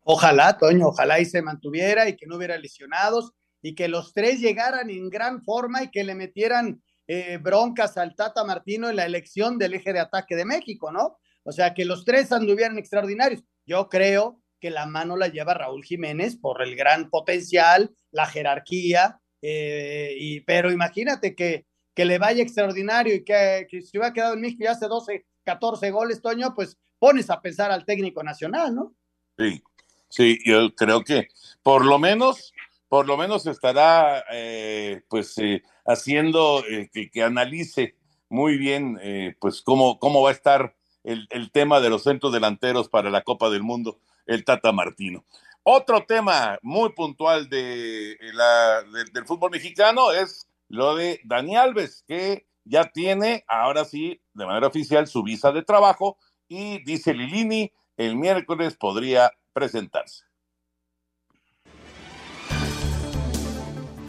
Ojalá, 0.03 0.57
Toño, 0.57 0.89
ojalá 0.89 1.21
y 1.21 1.27
se 1.27 1.43
mantuviera 1.43 2.09
y 2.09 2.17
que 2.17 2.27
no 2.27 2.37
hubiera 2.37 2.57
lesionados 2.57 3.33
y 3.61 3.75
que 3.75 3.89
los 3.89 4.15
tres 4.15 4.41
llegaran 4.41 4.89
en 4.89 5.11
gran 5.11 5.43
forma 5.43 5.83
y 5.83 5.91
que 5.91 6.05
le 6.05 6.15
metieran 6.15 6.83
eh, 7.07 7.39
broncas 7.39 7.97
al 7.99 8.15
Tata 8.15 8.45
Martino 8.45 8.89
en 8.89 8.97
la 8.97 9.05
elección 9.05 9.59
del 9.59 9.75
eje 9.75 9.93
de 9.93 10.01
ataque 10.01 10.37
de 10.37 10.45
México, 10.45 10.93
¿no? 10.93 11.19
O 11.43 11.53
sea, 11.53 11.75
que 11.75 11.85
los 11.85 12.05
tres 12.05 12.33
anduvieran 12.33 12.79
extraordinarios. 12.79 13.43
Yo 13.67 13.89
creo 13.89 14.41
que 14.61 14.71
la 14.71 14.87
mano 14.87 15.17
la 15.17 15.29
lleva 15.29 15.55
Raúl 15.55 15.85
Jiménez 15.85 16.37
por 16.37 16.63
el 16.63 16.77
gran 16.77 17.11
potencial, 17.11 17.95
la 18.11 18.27
jerarquía, 18.27 19.21
eh, 19.41 20.15
y, 20.19 20.41
pero 20.41 20.71
imagínate 20.73 21.35
que, 21.35 21.67
que 21.95 22.05
le 22.05 22.19
vaya 22.19 22.43
extraordinario 22.43 23.15
y 23.15 23.25
que, 23.25 23.67
que 23.71 23.83
si 23.83 23.99
hubiera 23.99 24.13
quedado 24.13 24.35
en 24.35 24.41
México 24.41 24.65
y 24.65 24.67
hace 24.67 24.87
12, 24.87 25.27
14 25.49 25.91
goles, 25.91 26.21
Toño, 26.21 26.55
pues 26.55 26.77
pones 26.99 27.31
a 27.31 27.41
pensar 27.41 27.71
al 27.71 27.87
técnico 27.87 28.23
nacional, 28.23 28.75
¿no? 28.75 28.93
Sí, 29.39 29.63
sí, 30.11 30.39
yo 30.45 30.75
creo 30.75 31.03
que 31.03 31.29
por 31.63 31.87
lo 31.87 31.99
menos, 31.99 32.53
por 32.87 33.07
lo 33.07 33.17
menos 33.17 33.47
estará 33.47 34.25
eh, 34.31 35.01
pues 35.09 35.39
eh, 35.39 35.63
haciendo 35.87 36.63
eh, 36.69 36.91
que, 36.93 37.23
analice 37.23 37.97
muy 38.29 38.59
bien 38.59 39.01
pues 39.41 39.63
cómo, 39.63 39.99
cómo 39.99 40.21
va 40.21 40.29
a 40.29 40.35
estar 40.35 40.77
el, 41.03 41.27
el, 41.31 41.51
tema 41.51 41.81
de 41.81 41.89
los 41.89 42.03
centros 42.03 42.31
delanteros 42.31 42.91
para 42.91 43.09
la 43.09 43.23
Copa 43.23 43.49
del 43.49 43.63
Mundo, 43.63 44.01
el 44.27 44.45
Tata 44.45 44.71
Martino. 44.71 45.25
Otro 45.63 46.05
tema 46.05 46.59
muy 46.61 46.91
puntual 46.93 47.49
de 47.49 48.19
la, 48.35 48.83
de, 48.83 49.05
del 49.15 49.25
fútbol 49.25 49.51
mexicano 49.51 50.13
es 50.13 50.47
lo 50.69 50.95
de 50.95 51.23
Dani 51.25 51.57
Alves, 51.57 52.05
que 52.07 52.47
ya 52.69 52.91
tiene, 52.91 53.45
ahora 53.49 53.85
sí, 53.85 54.21
de 54.35 54.47
manera 54.47 54.67
oficial, 54.67 55.07
su 55.07 55.23
visa 55.23 55.53
de 55.53 55.63
trabajo 55.63 56.19
y 56.49 56.83
dice 56.85 57.15
Lilini, 57.15 57.73
el 57.97 58.17
miércoles 58.17 58.77
podría 58.77 59.33
presentarse. 59.53 60.28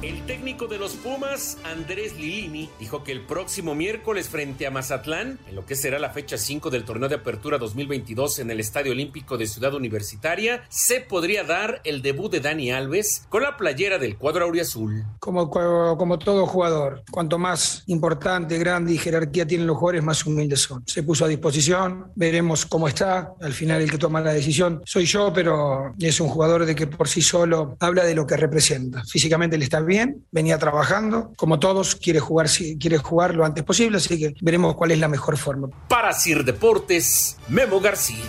El 0.01 0.25
técnico 0.25 0.67
de 0.67 0.77
los 0.77 0.93
Pumas, 0.93 1.57
Andrés 1.65 2.17
Lilini, 2.17 2.69
dijo 2.79 3.03
que 3.03 3.11
el 3.11 3.19
próximo 3.19 3.75
miércoles 3.75 4.29
frente 4.29 4.65
a 4.65 4.71
Mazatlán, 4.71 5.39
en 5.45 5.55
lo 5.55 5.65
que 5.65 5.75
será 5.75 5.99
la 5.99 6.11
fecha 6.11 6.37
5 6.37 6.69
del 6.69 6.85
torneo 6.85 7.09
de 7.09 7.15
apertura 7.15 7.57
2022 7.57 8.39
en 8.39 8.49
el 8.49 8.61
Estadio 8.61 8.93
Olímpico 8.93 9.37
de 9.37 9.45
Ciudad 9.45 9.73
Universitaria, 9.73 10.63
se 10.69 11.01
podría 11.01 11.43
dar 11.43 11.81
el 11.83 12.01
debut 12.01 12.31
de 12.31 12.39
Dani 12.39 12.71
Alves 12.71 13.25
con 13.27 13.43
la 13.43 13.57
playera 13.57 13.97
del 13.97 14.15
cuadro 14.17 14.45
auriazul. 14.45 15.03
Como, 15.19 15.49
como 15.49 16.17
todo 16.17 16.47
jugador, 16.47 17.03
cuanto 17.11 17.37
más 17.37 17.83
importante, 17.87 18.57
grande 18.57 18.93
y 18.93 18.97
jerarquía 18.97 19.45
tienen 19.45 19.67
los 19.67 19.75
jugadores, 19.75 20.01
más 20.01 20.25
humildes 20.25 20.61
son. 20.61 20.81
Se 20.87 21.03
puso 21.03 21.25
a 21.25 21.27
disposición, 21.27 22.09
veremos 22.15 22.65
cómo 22.65 22.87
está. 22.87 23.33
Al 23.41 23.51
final 23.51 23.81
el 23.81 23.91
que 23.91 23.97
toma 23.97 24.21
la 24.21 24.31
decisión 24.31 24.81
soy 24.85 25.03
yo, 25.03 25.33
pero 25.33 25.93
es 25.99 26.21
un 26.21 26.29
jugador 26.29 26.65
de 26.65 26.73
que 26.73 26.87
por 26.87 27.09
sí 27.09 27.21
solo 27.21 27.75
habla 27.81 28.05
de 28.05 28.15
lo 28.15 28.25
que 28.25 28.37
representa. 28.37 29.03
Físicamente 29.03 29.57
le 29.57 29.65
está 29.65 29.88
bien, 29.89 30.25
venía 30.31 30.57
trabajando, 30.57 31.33
como 31.35 31.59
todos, 31.59 31.95
quiere 31.95 32.21
jugar, 32.21 32.47
quiere 32.79 32.97
jugar 32.97 33.35
lo 33.35 33.43
antes 33.43 33.65
posible, 33.65 33.97
así 33.97 34.17
que 34.17 34.33
veremos 34.39 34.75
cuál 34.75 34.91
es 34.91 34.99
la 34.99 35.09
mejor 35.09 35.37
forma. 35.37 35.67
Para 35.89 36.13
Sir 36.13 36.45
Deportes, 36.45 37.37
Memo 37.49 37.81
García. 37.81 38.23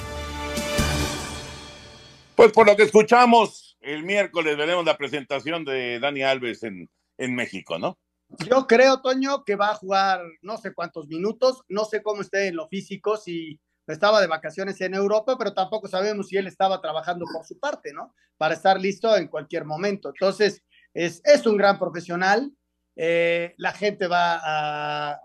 Pues 2.35 2.51
por 2.51 2.67
lo 2.67 2.75
que 2.75 2.85
escuchamos, 2.85 3.77
el 3.81 4.03
miércoles 4.03 4.57
veremos 4.57 4.85
la 4.85 4.97
presentación 4.97 5.65
de 5.65 6.01
Dani 6.01 6.23
Alves 6.23 6.65
en, 6.65 6.91
en 7.19 7.35
México, 7.37 7.79
¿no? 7.79 7.99
Yo 8.47 8.67
creo, 8.67 9.01
Toño, 9.01 9.45
que 9.45 9.57
va 9.57 9.71
a 9.71 9.75
jugar 9.75 10.23
no 10.43 10.57
sé 10.57 10.73
cuántos 10.73 11.09
minutos, 11.09 11.63
no 11.69 11.85
sé 11.85 12.03
cómo 12.03 12.23
esté 12.23 12.49
en 12.49 12.57
lo 12.57 12.69
físico, 12.69 13.17
si 13.17 13.61
estaba 13.87 14.21
de 14.21 14.27
vacaciones 14.27 14.81
en 14.81 14.95
Europa, 14.95 15.37
pero 15.37 15.53
tampoco 15.53 15.89
sabemos 15.89 16.29
si 16.29 16.37
él 16.37 16.47
estaba 16.47 16.81
trabajando 16.81 17.27
por 17.33 17.45
su 17.45 17.59
parte, 17.59 17.93
¿no? 17.93 18.15
Para 18.37 18.55
estar 18.55 18.81
listo 18.81 19.17
en 19.17 19.29
cualquier 19.29 19.65
momento. 19.65 20.11
Entonces, 20.11 20.63
es, 20.95 21.21
es 21.25 21.47
un 21.47 21.57
gran 21.57 21.79
profesional. 21.79 22.53
Eh, 22.97 23.55
la 23.57 23.73
gente 23.73 24.07
va 24.07 24.35
a, 24.35 25.13
a, 25.13 25.21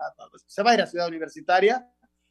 se 0.46 0.62
va 0.62 0.70
a 0.70 0.74
ir 0.74 0.82
a 0.82 0.86
Ciudad 0.86 1.08
Universitaria. 1.08 1.86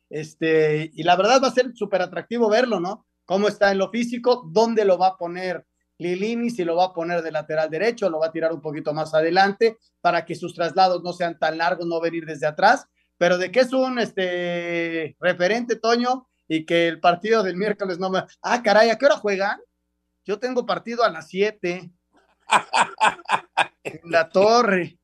Este, 0.09 0.91
y 0.93 1.03
la 1.03 1.15
verdad 1.15 1.41
va 1.43 1.47
a 1.47 1.51
ser 1.51 1.73
súper 1.75 2.01
atractivo 2.01 2.49
verlo, 2.49 2.79
¿no? 2.79 3.05
Cómo 3.25 3.47
está 3.47 3.71
en 3.71 3.79
lo 3.79 3.89
físico, 3.89 4.47
dónde 4.51 4.85
lo 4.85 4.97
va 4.97 5.07
a 5.07 5.17
poner 5.17 5.65
Lilini, 5.97 6.49
si 6.49 6.63
lo 6.63 6.75
va 6.75 6.85
a 6.85 6.93
poner 6.93 7.21
de 7.21 7.31
lateral 7.31 7.69
derecho, 7.69 8.09
lo 8.09 8.19
va 8.19 8.27
a 8.27 8.31
tirar 8.31 8.51
un 8.51 8.61
poquito 8.61 8.93
más 8.93 9.13
adelante 9.13 9.77
para 10.01 10.25
que 10.25 10.35
sus 10.35 10.53
traslados 10.53 11.03
no 11.03 11.13
sean 11.13 11.39
tan 11.39 11.57
largos, 11.57 11.85
no 11.85 12.01
venir 12.01 12.25
desde 12.25 12.47
atrás. 12.47 12.87
Pero 13.17 13.37
de 13.37 13.51
que 13.51 13.61
es 13.61 13.71
un 13.71 13.97
este, 13.97 15.15
referente, 15.19 15.77
Toño, 15.77 16.27
y 16.47 16.65
que 16.65 16.87
el 16.87 16.99
partido 16.99 17.43
del 17.43 17.55
miércoles 17.55 17.97
no 17.97 18.09
me. 18.09 18.23
Ah, 18.41 18.61
caray, 18.61 18.89
¿a 18.89 18.97
qué 18.97 19.05
hora 19.05 19.15
juegan? 19.15 19.59
Yo 20.25 20.37
tengo 20.39 20.65
partido 20.65 21.03
a 21.03 21.09
las 21.09 21.29
7 21.29 21.89
en 23.83 23.99
la 24.11 24.29
torre. 24.29 24.97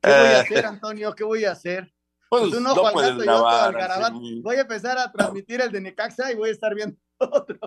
¿Qué 0.00 0.08
voy 0.10 0.16
a 0.34 0.40
hacer, 0.40 0.66
Antonio? 0.66 1.14
¿Qué 1.14 1.24
voy 1.24 1.44
a 1.44 1.52
hacer? 1.52 1.92
Pues, 2.28 2.44
Tú 2.50 2.60
no, 2.60 2.74
no 2.74 2.80
Juan 2.80 2.92
puedes 2.94 3.10
Gato, 3.10 3.24
yo 3.24 3.30
grabar, 3.32 3.68
Algarabán. 3.68 4.20
sí. 4.20 4.40
Voy 4.42 4.56
a 4.56 4.60
empezar 4.62 4.98
a 4.98 5.12
transmitir 5.12 5.60
el 5.60 5.70
de 5.70 5.80
Necaxa 5.80 6.32
y 6.32 6.34
voy 6.34 6.48
a 6.48 6.52
estar 6.52 6.74
viendo 6.74 6.96
otro. 7.18 7.58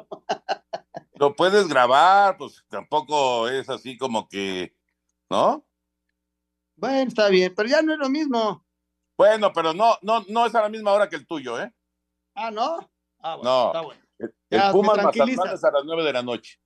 lo 1.13 1.36
puedes 1.36 1.67
grabar, 1.67 2.36
pues 2.38 2.63
tampoco 2.67 3.47
es 3.47 3.69
así 3.69 3.97
como 3.97 4.28
que, 4.28 4.75
¿no? 5.30 5.65
Bueno, 6.75 7.08
está 7.08 7.30
bien, 7.30 7.54
pero 7.56 7.69
ya 7.69 7.82
no 7.82 7.93
es 7.93 7.99
lo 7.99 8.10
mismo. 8.10 8.65
Bueno, 9.17 9.54
pero 9.54 9.73
no, 9.73 9.97
no, 10.01 10.25
no 10.28 10.45
es 10.45 10.54
a 10.56 10.62
la 10.63 10.69
misma 10.69 10.91
hora 10.91 11.07
que 11.07 11.16
el 11.16 11.26
tuyo, 11.26 11.57
¿eh? 11.61 11.72
Ah, 12.34 12.51
¿no? 12.51 12.80
Ah, 13.20 13.36
bueno, 13.36 13.49
no. 13.49 13.68
está 13.68 13.82
bueno. 13.82 14.01
El, 14.18 14.34
Ya, 14.49 14.66
el 14.68 14.72
Pumas. 14.74 14.97
Mazatlán 14.97 15.30
es 15.30 15.63
a 15.63 15.72
las 15.72 15.86
nueve 15.86 16.03
de 16.03 16.11
la 16.13 16.22
noche. 16.22 16.59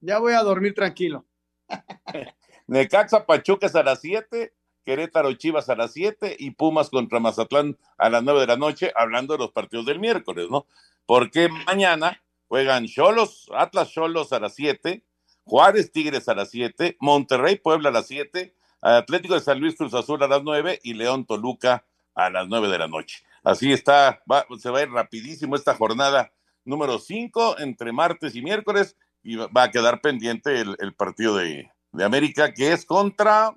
Ya 0.00 0.18
voy 0.18 0.34
a 0.34 0.42
dormir 0.42 0.72
tranquilo. 0.74 1.26
Necaxa 2.66 3.26
Pachuca 3.26 3.66
es 3.66 3.74
a 3.74 3.82
las 3.82 4.00
7, 4.00 4.52
Querétaro 4.84 5.32
Chivas 5.34 5.68
a 5.68 5.76
las 5.76 5.92
7 5.92 6.36
y 6.38 6.52
Pumas 6.52 6.90
contra 6.90 7.20
Mazatlán 7.20 7.76
a 7.98 8.08
las 8.10 8.22
9 8.22 8.40
de 8.40 8.46
la 8.46 8.56
noche, 8.56 8.92
hablando 8.94 9.34
de 9.34 9.38
los 9.38 9.52
partidos 9.52 9.86
del 9.86 9.98
miércoles, 10.00 10.46
¿no? 10.50 10.66
Porque 11.06 11.48
mañana 11.66 12.22
juegan 12.48 12.86
Cholos, 12.86 13.48
Atlas 13.54 13.90
Cholos 13.90 14.32
a 14.32 14.40
las 14.40 14.54
7, 14.54 15.02
Juárez 15.44 15.90
Tigres 15.92 16.28
a 16.28 16.34
las 16.34 16.50
7, 16.50 16.96
Monterrey 17.00 17.56
Puebla 17.56 17.88
a 17.88 17.92
las 17.92 18.06
7, 18.06 18.54
Atlético 18.80 19.34
de 19.34 19.40
San 19.40 19.58
Luis 19.60 19.76
Cruz 19.76 19.92
Azul 19.94 20.22
a 20.22 20.28
las 20.28 20.42
9 20.42 20.80
y 20.82 20.94
León 20.94 21.26
Toluca 21.26 21.84
a 22.14 22.30
las 22.30 22.48
9 22.48 22.68
de 22.68 22.78
la 22.78 22.88
noche. 22.88 23.22
Así 23.42 23.72
está, 23.72 24.22
va- 24.30 24.46
se 24.58 24.70
va 24.70 24.78
a 24.78 24.82
ir 24.82 24.90
rapidísimo 24.90 25.56
esta 25.56 25.74
jornada 25.74 26.32
número 26.64 26.98
5 26.98 27.58
entre 27.58 27.90
martes 27.92 28.34
y 28.36 28.42
miércoles 28.42 28.96
y 29.22 29.36
va 29.36 29.62
a 29.64 29.70
quedar 29.70 30.00
pendiente 30.00 30.60
el, 30.60 30.76
el 30.78 30.94
partido 30.94 31.36
de, 31.36 31.70
de 31.92 32.04
América 32.04 32.52
que 32.52 32.72
es 32.72 32.84
contra 32.84 33.54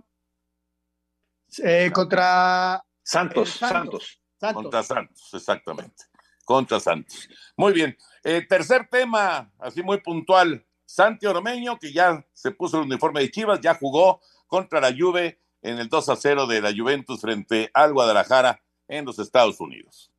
Eh, 1.63 1.91
contra 1.93 2.83
Santos, 3.03 3.55
eh, 3.55 3.59
Santos. 3.59 4.19
Santos. 4.39 4.63
Contra 4.63 4.83
Santos, 4.83 5.29
exactamente. 5.33 6.03
Contra 6.45 6.79
Santos. 6.79 7.29
Muy 7.55 7.73
bien. 7.73 7.95
Eh, 8.23 8.45
tercer 8.47 8.87
tema, 8.89 9.51
así 9.59 9.83
muy 9.83 10.01
puntual. 10.01 10.65
Santi 10.85 11.25
Ormeño, 11.25 11.79
que 11.79 11.93
ya 11.93 12.25
se 12.33 12.51
puso 12.51 12.77
el 12.77 12.85
uniforme 12.85 13.21
de 13.21 13.31
Chivas, 13.31 13.61
ya 13.61 13.75
jugó 13.75 14.21
contra 14.47 14.81
la 14.81 14.93
Juve 14.95 15.39
en 15.61 15.79
el 15.79 15.87
2 15.87 16.09
a 16.09 16.15
0 16.15 16.45
de 16.47 16.61
la 16.61 16.73
Juventus 16.75 17.21
frente 17.21 17.71
al 17.73 17.93
Guadalajara 17.93 18.61
en 18.87 19.05
los 19.05 19.17
Estados 19.17 19.59
Unidos. 19.59 20.11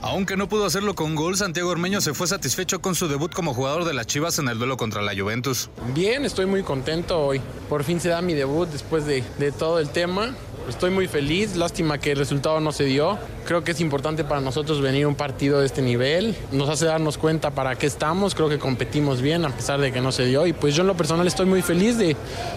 Aunque 0.00 0.36
no 0.36 0.48
pudo 0.48 0.64
hacerlo 0.64 0.94
con 0.94 1.16
gol, 1.16 1.36
Santiago 1.36 1.70
Ormeño 1.70 2.00
se 2.00 2.14
fue 2.14 2.26
satisfecho 2.26 2.80
con 2.80 2.94
su 2.94 3.08
debut 3.08 3.32
como 3.32 3.52
jugador 3.52 3.84
de 3.84 3.94
las 3.94 4.06
Chivas 4.06 4.38
en 4.38 4.48
el 4.48 4.58
duelo 4.58 4.76
contra 4.76 5.02
la 5.02 5.12
Juventus. 5.16 5.70
Bien, 5.92 6.24
estoy 6.24 6.46
muy 6.46 6.62
contento 6.62 7.18
hoy. 7.18 7.40
Por 7.68 7.82
fin 7.82 8.00
se 8.00 8.08
da 8.08 8.22
mi 8.22 8.34
debut 8.34 8.68
después 8.68 9.06
de, 9.06 9.24
de 9.38 9.50
todo 9.50 9.80
el 9.80 9.88
tema. 9.90 10.34
Estoy 10.68 10.90
muy 10.90 11.08
feliz, 11.08 11.56
lástima 11.56 11.96
que 11.98 12.12
el 12.12 12.18
resultado 12.18 12.60
no 12.60 12.72
se 12.72 12.84
dio. 12.84 13.18
Creo 13.46 13.64
que 13.64 13.70
es 13.70 13.80
importante 13.80 14.22
para 14.22 14.42
nosotros 14.42 14.82
venir 14.82 15.06
a 15.06 15.08
un 15.08 15.14
partido 15.14 15.60
de 15.60 15.66
este 15.66 15.80
nivel. 15.80 16.36
Nos 16.52 16.68
hace 16.68 16.84
darnos 16.84 17.16
cuenta 17.16 17.52
para 17.52 17.76
qué 17.76 17.86
estamos. 17.86 18.34
Creo 18.34 18.50
que 18.50 18.58
competimos 18.58 19.22
bien 19.22 19.46
a 19.46 19.48
pesar 19.48 19.80
de 19.80 19.90
que 19.90 20.02
no 20.02 20.12
se 20.12 20.26
dio. 20.26 20.46
Y 20.46 20.52
pues 20.52 20.74
yo 20.74 20.82
en 20.82 20.88
lo 20.88 20.94
personal 20.94 21.26
estoy 21.26 21.46
muy 21.46 21.62
feliz 21.62 21.96
de, 21.96 22.14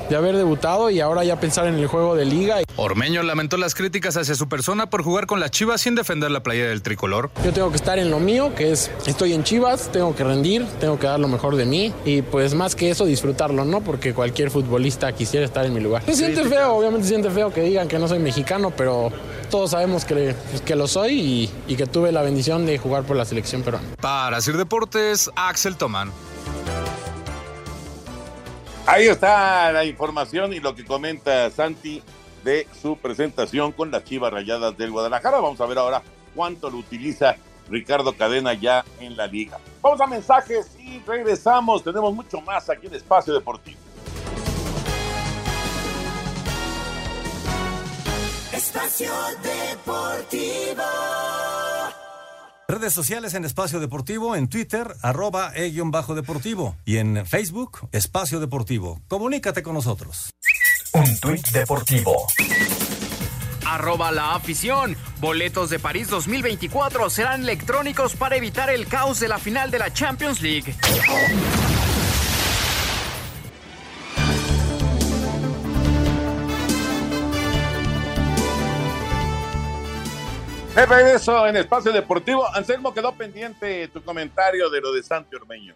de 0.09 0.15
haber 0.17 0.35
debutado 0.35 0.89
y 0.89 0.99
ahora 0.99 1.23
ya 1.23 1.39
pensar 1.39 1.67
en 1.67 1.75
el 1.75 1.87
juego 1.87 2.15
de 2.15 2.25
liga. 2.25 2.57
Ormeño 2.75 3.23
lamentó 3.23 3.55
las 3.55 3.75
críticas 3.75 4.17
hacia 4.17 4.35
su 4.35 4.49
persona 4.49 4.89
por 4.89 5.03
jugar 5.03 5.25
con 5.25 5.39
las 5.39 5.51
Chivas 5.51 5.79
sin 5.79 5.95
defender 5.95 6.31
la 6.31 6.43
playera 6.43 6.67
del 6.67 6.81
tricolor. 6.81 7.30
Yo 7.43 7.51
tengo 7.51 7.71
que 7.71 7.75
estar 7.77 7.97
en 7.97 8.11
lo 8.11 8.19
mío, 8.19 8.53
que 8.53 8.71
es 8.71 8.91
estoy 9.07 9.33
en 9.33 9.43
Chivas, 9.43 9.89
tengo 9.91 10.15
que 10.15 10.23
rendir, 10.23 10.63
tengo 10.79 10.99
que 10.99 11.07
dar 11.07 11.19
lo 11.19 11.27
mejor 11.27 11.55
de 11.55 11.65
mí 11.65 11.91
y 12.05 12.21
pues 12.21 12.53
más 12.53 12.75
que 12.75 12.91
eso 12.91 13.05
disfrutarlo, 13.05 13.65
¿no? 13.65 13.81
Porque 13.81 14.13
cualquier 14.13 14.51
futbolista 14.51 15.11
quisiera 15.13 15.43
estar 15.43 15.65
en 15.65 15.73
mi 15.73 15.79
lugar. 15.79 16.03
Se 16.05 16.13
siente 16.13 16.43
feo, 16.45 16.75
obviamente 16.75 17.03
se 17.03 17.09
siente 17.09 17.31
feo 17.31 17.51
que 17.51 17.61
digan 17.61 17.87
que 17.87 17.97
no 17.97 18.07
soy 18.07 18.19
mexicano, 18.19 18.71
pero 18.77 19.11
todos 19.49 19.71
sabemos 19.71 20.05
que, 20.05 20.35
pues, 20.51 20.61
que 20.61 20.75
lo 20.75 20.87
soy 20.87 21.19
y, 21.19 21.51
y 21.67 21.75
que 21.75 21.87
tuve 21.87 22.11
la 22.11 22.21
bendición 22.21 22.67
de 22.67 22.77
jugar 22.77 23.03
por 23.03 23.17
la 23.17 23.25
selección 23.25 23.63
peruana. 23.63 23.87
Para 23.99 24.39
Sir 24.39 24.55
Deportes, 24.55 25.31
Axel 25.35 25.77
Tomán. 25.77 26.11
Ahí 28.85 29.07
está 29.07 29.71
la 29.71 29.83
información 29.85 30.53
y 30.53 30.59
lo 30.59 30.75
que 30.75 30.85
comenta 30.85 31.49
Santi 31.49 32.03
de 32.43 32.67
su 32.81 32.97
presentación 32.97 33.71
con 33.71 33.89
las 33.89 34.03
Chivas 34.03 34.31
Rayadas 34.31 34.77
del 34.77 34.91
Guadalajara. 34.91 35.39
Vamos 35.39 35.59
a 35.61 35.65
ver 35.65 35.77
ahora 35.77 36.03
cuánto 36.35 36.69
lo 36.69 36.77
utiliza 36.77 37.35
Ricardo 37.69 38.13
Cadena 38.13 38.53
ya 38.53 38.83
en 38.99 39.15
la 39.15 39.27
liga. 39.27 39.57
Vamos 39.81 40.01
a 40.01 40.07
mensajes 40.07 40.71
y 40.79 40.99
regresamos. 40.99 41.83
Tenemos 41.83 42.13
mucho 42.13 42.41
más 42.41 42.69
aquí 42.69 42.87
en 42.87 42.95
Espacio 42.95 43.33
Deportivo. 43.33 43.79
Espacio 48.53 49.11
Deportivo. 49.41 50.83
Redes 52.67 52.93
sociales 52.93 53.33
en 53.33 53.43
Espacio 53.43 53.81
Deportivo, 53.81 54.35
en 54.35 54.47
Twitter, 54.47 54.95
arroba 55.01 55.51
e-bajo 55.55 56.15
deportivo 56.15 56.77
y 56.85 56.97
en 56.97 57.25
Facebook, 57.25 57.89
Espacio 57.91 58.39
Deportivo. 58.39 59.01
Comunícate 59.09 59.61
con 59.61 59.73
nosotros. 59.73 60.29
Un 60.93 61.19
tuit 61.19 61.45
deportivo. 61.49 62.27
Arroba 63.71 64.11
la 64.11 64.35
afición. 64.35 64.97
Boletos 65.21 65.69
de 65.69 65.79
París 65.79 66.09
2024 66.09 67.09
serán 67.09 67.43
electrónicos 67.43 68.17
para 68.17 68.35
evitar 68.35 68.69
el 68.69 68.85
caos 68.85 69.21
de 69.21 69.29
la 69.29 69.37
final 69.39 69.71
de 69.71 69.79
la 69.79 69.93
Champions 69.93 70.41
League. 70.41 70.75
De 80.75 80.85
regreso 80.85 81.47
en 81.47 81.55
Espacio 81.55 81.93
Deportivo. 81.93 82.53
Anselmo, 82.53 82.93
quedó 82.93 83.13
pendiente 83.15 83.87
tu 83.87 84.03
comentario 84.03 84.69
de 84.69 84.81
lo 84.81 84.91
de 84.91 85.01
Santi 85.01 85.33
Ormeño. 85.33 85.75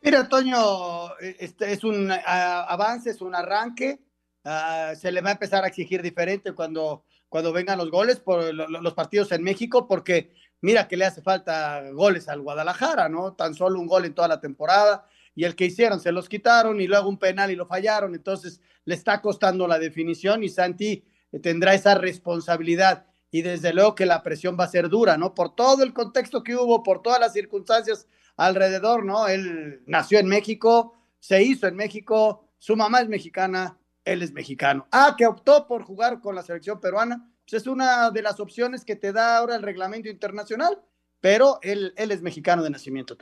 Mira, 0.00 0.26
Toño, 0.30 1.14
este 1.18 1.72
es 1.72 1.84
un 1.84 2.10
ah, 2.10 2.64
avance, 2.70 3.10
es 3.10 3.20
un 3.20 3.34
arranque. 3.34 3.98
Ah, 4.44 4.92
se 4.96 5.12
le 5.12 5.20
va 5.20 5.30
a 5.30 5.32
empezar 5.32 5.64
a 5.64 5.68
exigir 5.68 6.02
diferente 6.02 6.52
cuando, 6.52 7.04
cuando 7.28 7.52
vengan 7.52 7.78
los 7.78 7.90
goles 7.90 8.18
por 8.20 8.52
lo- 8.52 8.68
lo- 8.68 8.80
los 8.80 8.94
partidos 8.94 9.30
en 9.32 9.42
México, 9.42 9.86
porque 9.86 10.32
mira 10.60 10.88
que 10.88 10.96
le 10.96 11.04
hace 11.04 11.22
falta 11.22 11.82
goles 11.92 12.28
al 12.28 12.40
Guadalajara, 12.40 13.08
¿no? 13.08 13.34
Tan 13.34 13.54
solo 13.54 13.78
un 13.80 13.86
gol 13.86 14.04
en 14.04 14.14
toda 14.14 14.28
la 14.28 14.40
temporada 14.40 15.06
y 15.34 15.44
el 15.44 15.54
que 15.54 15.66
hicieron 15.66 16.00
se 16.00 16.12
los 16.12 16.28
quitaron 16.28 16.80
y 16.80 16.86
luego 16.88 17.08
un 17.08 17.18
penal 17.18 17.50
y 17.50 17.56
lo 17.56 17.66
fallaron, 17.66 18.14
entonces 18.14 18.60
le 18.84 18.94
está 18.94 19.20
costando 19.22 19.66
la 19.68 19.78
definición 19.78 20.42
y 20.42 20.48
Santi 20.48 21.04
tendrá 21.40 21.72
esa 21.74 21.94
responsabilidad 21.94 23.06
y 23.30 23.42
desde 23.42 23.72
luego 23.72 23.94
que 23.94 24.06
la 24.06 24.22
presión 24.22 24.56
va 24.58 24.64
a 24.64 24.68
ser 24.68 24.88
dura, 24.88 25.16
¿no? 25.16 25.34
Por 25.34 25.54
todo 25.54 25.82
el 25.84 25.92
contexto 25.94 26.42
que 26.42 26.56
hubo, 26.56 26.82
por 26.82 27.00
todas 27.00 27.20
las 27.20 27.32
circunstancias 27.32 28.06
alrededor, 28.36 29.04
¿no? 29.04 29.28
Él 29.28 29.82
nació 29.86 30.18
en 30.18 30.26
México, 30.26 30.94
se 31.20 31.42
hizo 31.42 31.66
en 31.66 31.76
México, 31.76 32.48
su 32.58 32.76
mamá 32.76 33.00
es 33.00 33.08
mexicana, 33.08 33.78
él 34.04 34.22
es 34.22 34.32
mexicano. 34.32 34.86
Ah, 34.90 35.14
que 35.16 35.26
optó 35.26 35.66
por 35.66 35.82
jugar 35.84 36.20
con 36.20 36.34
la 36.34 36.42
selección 36.42 36.80
peruana, 36.80 37.30
pues 37.48 37.62
es 37.62 37.66
una 37.66 38.10
de 38.10 38.22
las 38.22 38.40
opciones 38.40 38.84
que 38.84 38.96
te 38.96 39.12
da 39.12 39.38
ahora 39.38 39.56
el 39.56 39.62
reglamento 39.62 40.08
internacional, 40.08 40.80
pero 41.20 41.58
él, 41.62 41.92
él 41.96 42.10
es 42.10 42.22
mexicano 42.22 42.62
de 42.62 42.70
nacimiento. 42.70 43.16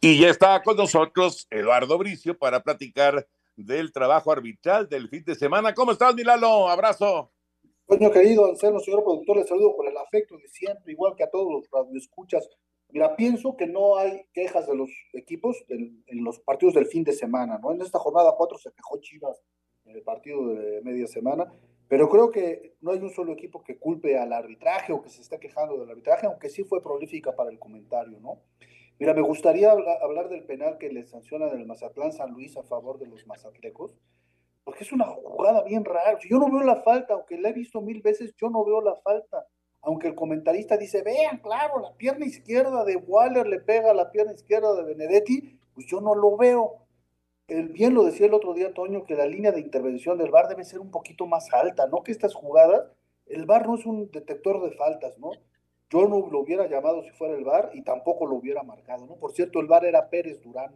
Y 0.00 0.20
ya 0.20 0.28
está 0.28 0.62
con 0.62 0.76
nosotros 0.76 1.46
Eduardo 1.50 1.98
Bricio 1.98 2.38
para 2.38 2.62
platicar 2.62 3.26
del 3.56 3.92
trabajo 3.92 4.30
arbitral 4.30 4.88
del 4.88 5.08
fin 5.08 5.24
de 5.24 5.34
semana. 5.34 5.74
¿Cómo 5.74 5.92
estás, 5.92 6.14
Milalo? 6.14 6.68
Abrazo. 6.68 7.32
Toño 7.86 8.10
querido, 8.10 8.46
Anselmo, 8.46 8.80
señor 8.80 9.02
productor, 9.02 9.38
les 9.38 9.48
saludo 9.48 9.74
con 9.74 9.88
el 9.88 9.96
afecto 9.96 10.36
de 10.36 10.46
siempre, 10.46 10.92
igual 10.92 11.14
que 11.16 11.24
a 11.24 11.30
todos 11.30 11.50
los 11.50 11.70
radioescuchas. 11.70 12.46
Mira, 12.90 13.16
pienso 13.16 13.56
que 13.56 13.66
no 13.66 13.96
hay 13.98 14.24
quejas 14.32 14.66
de 14.66 14.74
los 14.74 14.90
equipos 15.12 15.62
en 15.68 16.24
los 16.24 16.38
partidos 16.40 16.74
del 16.74 16.86
fin 16.86 17.04
de 17.04 17.12
semana, 17.12 17.58
¿no? 17.58 17.72
En 17.72 17.82
esta 17.82 17.98
jornada 17.98 18.34
4 18.36 18.56
se 18.58 18.72
quejó 18.72 18.98
Chivas 19.00 19.42
en 19.84 19.94
el 19.96 20.02
partido 20.02 20.48
de 20.54 20.80
media 20.82 21.06
semana, 21.06 21.52
pero 21.86 22.08
creo 22.08 22.30
que 22.30 22.76
no 22.80 22.92
hay 22.92 22.98
un 22.98 23.10
solo 23.10 23.32
equipo 23.32 23.62
que 23.62 23.78
culpe 23.78 24.18
al 24.18 24.32
arbitraje 24.32 24.92
o 24.92 25.02
que 25.02 25.10
se 25.10 25.20
esté 25.20 25.38
quejando 25.38 25.78
del 25.78 25.90
arbitraje, 25.90 26.26
aunque 26.26 26.48
sí 26.48 26.64
fue 26.64 26.82
prolífica 26.82 27.34
para 27.36 27.50
el 27.50 27.58
comentario, 27.58 28.18
¿no? 28.20 28.40
Mira, 28.98 29.14
me 29.14 29.22
gustaría 29.22 29.70
habla- 29.70 29.98
hablar 30.02 30.28
del 30.28 30.44
penal 30.44 30.76
que 30.78 30.90
le 30.90 31.04
sancionan 31.04 31.50
el 31.50 31.66
Mazatlán 31.66 32.12
San 32.12 32.32
Luis 32.32 32.56
a 32.56 32.62
favor 32.62 32.98
de 32.98 33.06
los 33.06 33.26
mazatlecos, 33.26 33.94
porque 34.64 34.84
es 34.84 34.92
una 34.92 35.04
jugada 35.06 35.62
bien 35.62 35.84
rara. 35.84 36.18
Yo 36.28 36.38
no 36.38 36.50
veo 36.50 36.62
la 36.64 36.76
falta, 36.76 37.14
aunque 37.14 37.38
la 37.38 37.50
he 37.50 37.52
visto 37.52 37.80
mil 37.80 38.02
veces, 38.02 38.34
yo 38.36 38.50
no 38.50 38.64
veo 38.64 38.80
la 38.82 38.96
falta. 38.96 39.46
Aunque 39.82 40.08
el 40.08 40.14
comentarista 40.14 40.76
dice, 40.76 41.02
vean, 41.02 41.38
claro, 41.38 41.80
la 41.80 41.94
pierna 41.96 42.26
izquierda 42.26 42.84
de 42.84 42.96
Waller 42.96 43.46
le 43.46 43.60
pega 43.60 43.90
a 43.90 43.94
la 43.94 44.10
pierna 44.10 44.32
izquierda 44.32 44.74
de 44.74 44.82
Benedetti, 44.82 45.58
pues 45.74 45.86
yo 45.86 46.00
no 46.00 46.14
lo 46.14 46.36
veo. 46.36 46.84
El, 47.46 47.68
bien 47.68 47.94
lo 47.94 48.04
decía 48.04 48.26
el 48.26 48.34
otro 48.34 48.52
día, 48.54 48.74
Toño, 48.74 49.04
que 49.04 49.14
la 49.14 49.26
línea 49.26 49.52
de 49.52 49.60
intervención 49.60 50.18
del 50.18 50.30
VAR 50.30 50.48
debe 50.48 50.64
ser 50.64 50.80
un 50.80 50.90
poquito 50.90 51.26
más 51.26 51.52
alta, 51.52 51.86
¿no? 51.86 52.02
Que 52.02 52.12
estas 52.12 52.34
jugadas, 52.34 52.90
el 53.26 53.46
VAR 53.46 53.66
no 53.66 53.76
es 53.76 53.86
un 53.86 54.10
detector 54.10 54.62
de 54.62 54.76
faltas, 54.76 55.18
¿no? 55.18 55.30
Yo 55.90 56.06
no 56.06 56.28
lo 56.30 56.40
hubiera 56.40 56.66
llamado 56.66 57.02
si 57.02 57.10
fuera 57.10 57.34
el 57.34 57.44
VAR 57.44 57.70
y 57.72 57.82
tampoco 57.82 58.26
lo 58.26 58.36
hubiera 58.36 58.62
marcado, 58.62 59.06
¿no? 59.06 59.16
Por 59.16 59.32
cierto, 59.32 59.60
el 59.60 59.66
VAR 59.66 59.86
era 59.86 60.10
Pérez 60.10 60.42
Durán, 60.42 60.74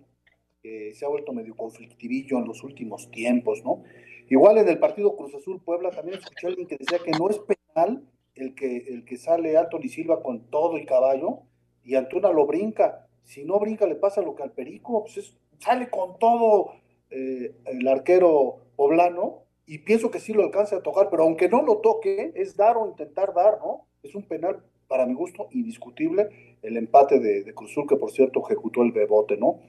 que 0.62 0.94
se 0.94 1.04
ha 1.04 1.08
vuelto 1.08 1.32
medio 1.32 1.56
conflictivillo 1.56 2.38
en 2.38 2.46
los 2.46 2.62
últimos 2.62 3.10
tiempos, 3.10 3.62
¿no? 3.64 3.82
Igual 4.30 4.58
en 4.58 4.68
el 4.68 4.78
partido 4.78 5.16
Cruz 5.16 5.34
Azul 5.34 5.60
Puebla 5.62 5.90
también 5.90 6.18
escuché 6.18 6.46
alguien 6.46 6.66
que 6.66 6.78
decía 6.78 6.98
que 7.04 7.10
no 7.10 7.28
es 7.28 7.38
penal 7.40 8.02
el 8.34 8.54
que, 8.54 8.76
el 8.88 9.04
que 9.04 9.16
sale 9.16 9.56
Anthony 9.56 9.88
Silva 9.88 10.22
con 10.22 10.50
todo 10.50 10.78
y 10.78 10.86
caballo 10.86 11.40
y 11.84 11.94
Antuna 11.96 12.30
lo 12.32 12.46
brinca. 12.46 13.06
si 13.24 13.44
no 13.44 13.58
brinca 13.58 13.86
le 13.86 13.94
pasa 13.94 14.22
lo 14.22 14.34
que 14.34 14.42
al 14.42 14.52
Perico, 14.52 15.04
pues 15.04 15.36
sale 15.58 15.88
con 15.90 16.18
todo 16.18 16.72
eh, 17.10 17.54
el 17.66 17.86
arquero 17.88 18.58
poblano 18.76 19.44
y 19.66 19.78
pienso 19.78 20.10
que 20.10 20.18
sí 20.18 20.32
lo 20.32 20.42
alcanza 20.42 20.76
a 20.76 20.82
tocar, 20.82 21.08
pero 21.10 21.22
aunque 21.22 21.48
no 21.48 21.62
lo 21.62 21.78
toque, 21.78 22.32
es 22.34 22.56
dar 22.56 22.76
o 22.76 22.88
intentar 22.88 23.32
dar, 23.32 23.58
¿no? 23.58 23.86
Es 24.02 24.14
un 24.14 24.24
penal, 24.24 24.62
para 24.88 25.06
mi 25.06 25.14
gusto, 25.14 25.48
indiscutible, 25.52 26.56
el 26.62 26.76
empate 26.76 27.20
de, 27.20 27.44
de 27.44 27.54
Cruzul, 27.54 27.86
que 27.86 27.96
por 27.96 28.10
cierto 28.10 28.42
ejecutó 28.44 28.82
el 28.82 28.92
bebote, 28.92 29.36
¿no? 29.36 29.60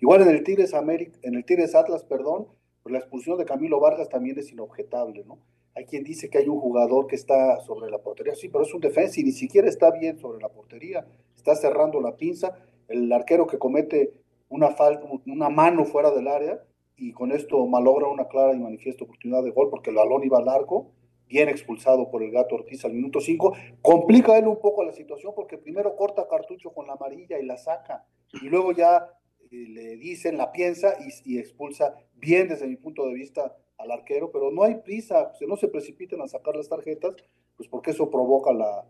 Igual 0.00 0.22
en 0.22 0.28
el 0.28 0.44
Tigres 0.44 0.72
América, 0.72 1.18
en 1.22 1.34
el 1.34 1.44
Tigres 1.44 1.74
Atlas, 1.74 2.04
perdón, 2.04 2.46
la 2.84 2.98
expulsión 2.98 3.38
de 3.38 3.44
Camilo 3.44 3.80
Vargas 3.80 4.08
también 4.08 4.38
es 4.38 4.50
inobjetable, 4.50 5.24
¿no? 5.24 5.38
Hay 5.74 5.84
quien 5.86 6.04
dice 6.04 6.28
que 6.28 6.38
hay 6.38 6.48
un 6.48 6.60
jugador 6.60 7.06
que 7.06 7.16
está 7.16 7.60
sobre 7.60 7.90
la 7.90 7.98
portería, 7.98 8.34
sí, 8.34 8.48
pero 8.48 8.64
es 8.64 8.74
un 8.74 8.80
defensa 8.80 9.20
y 9.20 9.24
ni 9.24 9.32
siquiera 9.32 9.68
está 9.68 9.90
bien 9.90 10.18
sobre 10.18 10.40
la 10.40 10.48
portería, 10.48 11.06
está 11.36 11.54
cerrando 11.54 12.00
la 12.00 12.16
pinza, 12.16 12.56
el 12.88 13.12
arquero 13.12 13.46
que 13.46 13.58
comete 13.58 14.12
una 14.48 14.70
falta, 14.70 15.06
una 15.26 15.48
mano 15.48 15.84
fuera 15.84 16.10
del 16.10 16.28
área 16.28 16.62
y 16.96 17.12
con 17.12 17.32
esto 17.32 17.64
malogra 17.66 18.08
una 18.08 18.26
clara 18.26 18.54
y 18.54 18.58
manifiesta 18.58 19.04
oportunidad 19.04 19.42
de 19.42 19.50
gol 19.50 19.70
porque 19.70 19.90
el 19.90 19.96
balón 19.96 20.24
iba 20.24 20.42
largo, 20.42 20.92
bien 21.28 21.48
expulsado 21.48 22.10
por 22.10 22.22
el 22.22 22.32
gato 22.32 22.56
Ortiz 22.56 22.84
al 22.84 22.92
minuto 22.92 23.20
5, 23.20 23.54
complica 23.80 24.36
él 24.36 24.48
un 24.48 24.60
poco 24.60 24.84
la 24.84 24.92
situación 24.92 25.32
porque 25.34 25.56
primero 25.56 25.94
corta 25.94 26.26
cartucho 26.28 26.72
con 26.72 26.88
la 26.88 26.94
amarilla 26.94 27.38
y 27.38 27.46
la 27.46 27.56
saca 27.56 28.04
y 28.32 28.48
luego 28.48 28.72
ya 28.72 29.06
eh, 29.50 29.66
le 29.68 29.96
dicen, 29.96 30.36
la 30.36 30.52
piensa 30.52 30.96
y, 31.24 31.38
expulsa 31.38 31.94
bien 32.14 32.48
desde 32.48 32.66
mi 32.66 32.76
punto 32.76 33.06
de 33.06 33.14
vista 33.14 33.56
al 33.80 33.90
arquero, 33.90 34.30
pero 34.30 34.50
no 34.50 34.62
hay 34.62 34.76
prisa, 34.76 35.32
no 35.46 35.56
se 35.56 35.68
precipiten 35.68 36.20
a 36.20 36.28
sacar 36.28 36.56
las 36.56 36.68
tarjetas, 36.68 37.16
pues 37.56 37.68
porque 37.68 37.90
eso 37.90 38.10
provoca 38.10 38.52
la, 38.52 38.84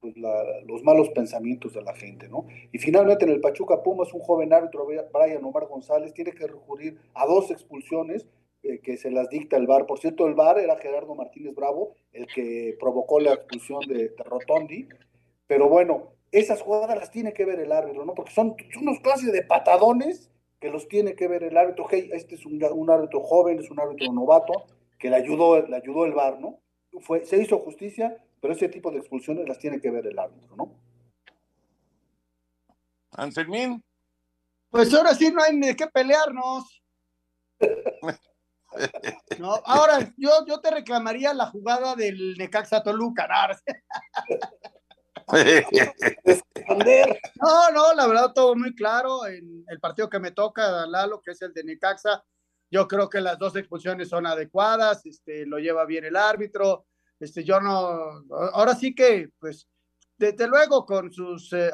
pues 0.00 0.14
los 0.16 0.82
malos 0.84 1.10
pensamientos 1.10 1.74
de 1.74 1.82
la 1.82 1.94
gente, 1.94 2.28
¿no? 2.28 2.46
Y 2.72 2.78
finalmente 2.78 3.24
en 3.24 3.32
el 3.32 3.40
Pachuca 3.40 3.82
Pumas, 3.82 4.12
un 4.14 4.20
joven 4.20 4.52
árbitro, 4.52 4.86
Brian 4.86 5.44
Omar 5.44 5.66
González, 5.66 6.14
tiene 6.14 6.32
que 6.32 6.46
recurrir 6.46 6.98
a 7.14 7.26
dos 7.26 7.50
expulsiones 7.50 8.26
eh, 8.62 8.80
que 8.80 8.96
se 8.96 9.10
las 9.10 9.28
dicta 9.28 9.56
el 9.56 9.66
VAR. 9.66 9.86
Por 9.86 9.98
cierto, 9.98 10.26
el 10.26 10.34
VAR 10.34 10.58
era 10.58 10.76
Gerardo 10.76 11.14
Martínez 11.14 11.54
Bravo, 11.54 11.94
el 12.12 12.26
que 12.26 12.76
provocó 12.78 13.20
la 13.20 13.34
expulsión 13.34 13.80
de, 13.88 14.12
Rotondi, 14.18 14.88
pero 15.46 15.68
bueno, 15.68 16.12
esas 16.30 16.60
jugadas 16.60 16.96
las 16.96 17.10
tiene 17.10 17.32
que 17.32 17.44
ver 17.44 17.58
el 17.60 17.72
árbitro, 17.72 18.04
¿no? 18.04 18.14
Porque 18.14 18.32
son, 18.32 18.56
unos 18.80 19.00
clases 19.00 19.32
de 19.32 19.42
patadones 19.42 20.30
que 20.60 20.70
los 20.70 20.88
tiene 20.88 21.14
que 21.14 21.28
ver 21.28 21.44
el 21.44 21.56
árbitro. 21.56 21.86
Hey, 21.90 22.10
este 22.12 22.34
es 22.34 22.44
un, 22.46 22.62
un 22.62 22.90
árbitro 22.90 23.20
joven, 23.20 23.58
es 23.58 23.70
un 23.70 23.80
árbitro 23.80 24.12
novato, 24.12 24.66
que 24.98 25.10
le 25.10 25.16
ayudó, 25.16 25.66
le 25.66 25.76
ayudó 25.76 26.04
el 26.04 26.12
VAR, 26.12 26.40
¿no? 26.40 26.60
Fue, 27.00 27.24
se 27.24 27.40
hizo 27.40 27.58
justicia, 27.58 28.16
pero 28.40 28.54
ese 28.54 28.68
tipo 28.68 28.90
de 28.90 28.98
expulsiones 28.98 29.48
las 29.48 29.58
tiene 29.58 29.80
que 29.80 29.90
ver 29.90 30.06
el 30.06 30.18
árbitro, 30.18 30.56
¿no? 30.56 30.74
Anselmín. 33.12 33.82
Pues 34.70 34.92
ahora 34.92 35.14
sí 35.14 35.30
no 35.32 35.42
hay 35.42 35.58
de 35.58 35.74
qué 35.76 35.86
pelearnos. 35.86 36.82
No, 39.38 39.54
ahora 39.64 40.12
yo, 40.16 40.30
yo 40.46 40.60
te 40.60 40.70
reclamaría 40.70 41.32
la 41.32 41.46
jugada 41.46 41.94
del 41.96 42.36
Necaxa 42.36 42.82
Toluca. 42.82 43.26
No, 47.40 47.70
no, 47.70 47.94
la 47.94 48.06
verdad 48.06 48.32
todo 48.34 48.54
muy 48.54 48.74
claro. 48.74 49.26
En 49.26 49.64
el 49.68 49.80
partido 49.80 50.08
que 50.08 50.18
me 50.18 50.32
toca, 50.32 50.86
Lalo, 50.86 51.20
que 51.22 51.30
es 51.30 51.42
el 51.42 51.52
de 51.52 51.64
Necaxa, 51.64 52.22
yo 52.70 52.86
creo 52.86 53.08
que 53.08 53.20
las 53.20 53.38
dos 53.38 53.56
expulsiones 53.56 54.08
son 54.08 54.26
adecuadas, 54.26 55.04
este, 55.06 55.46
lo 55.46 55.58
lleva 55.58 55.86
bien 55.86 56.04
el 56.04 56.16
árbitro, 56.16 56.86
este, 57.18 57.42
yo 57.42 57.60
no, 57.60 58.22
ahora 58.52 58.74
sí 58.74 58.94
que, 58.94 59.30
pues, 59.38 59.66
desde 60.18 60.46
luego 60.46 60.84
con 60.84 61.12
sus 61.12 61.52
eh, 61.52 61.70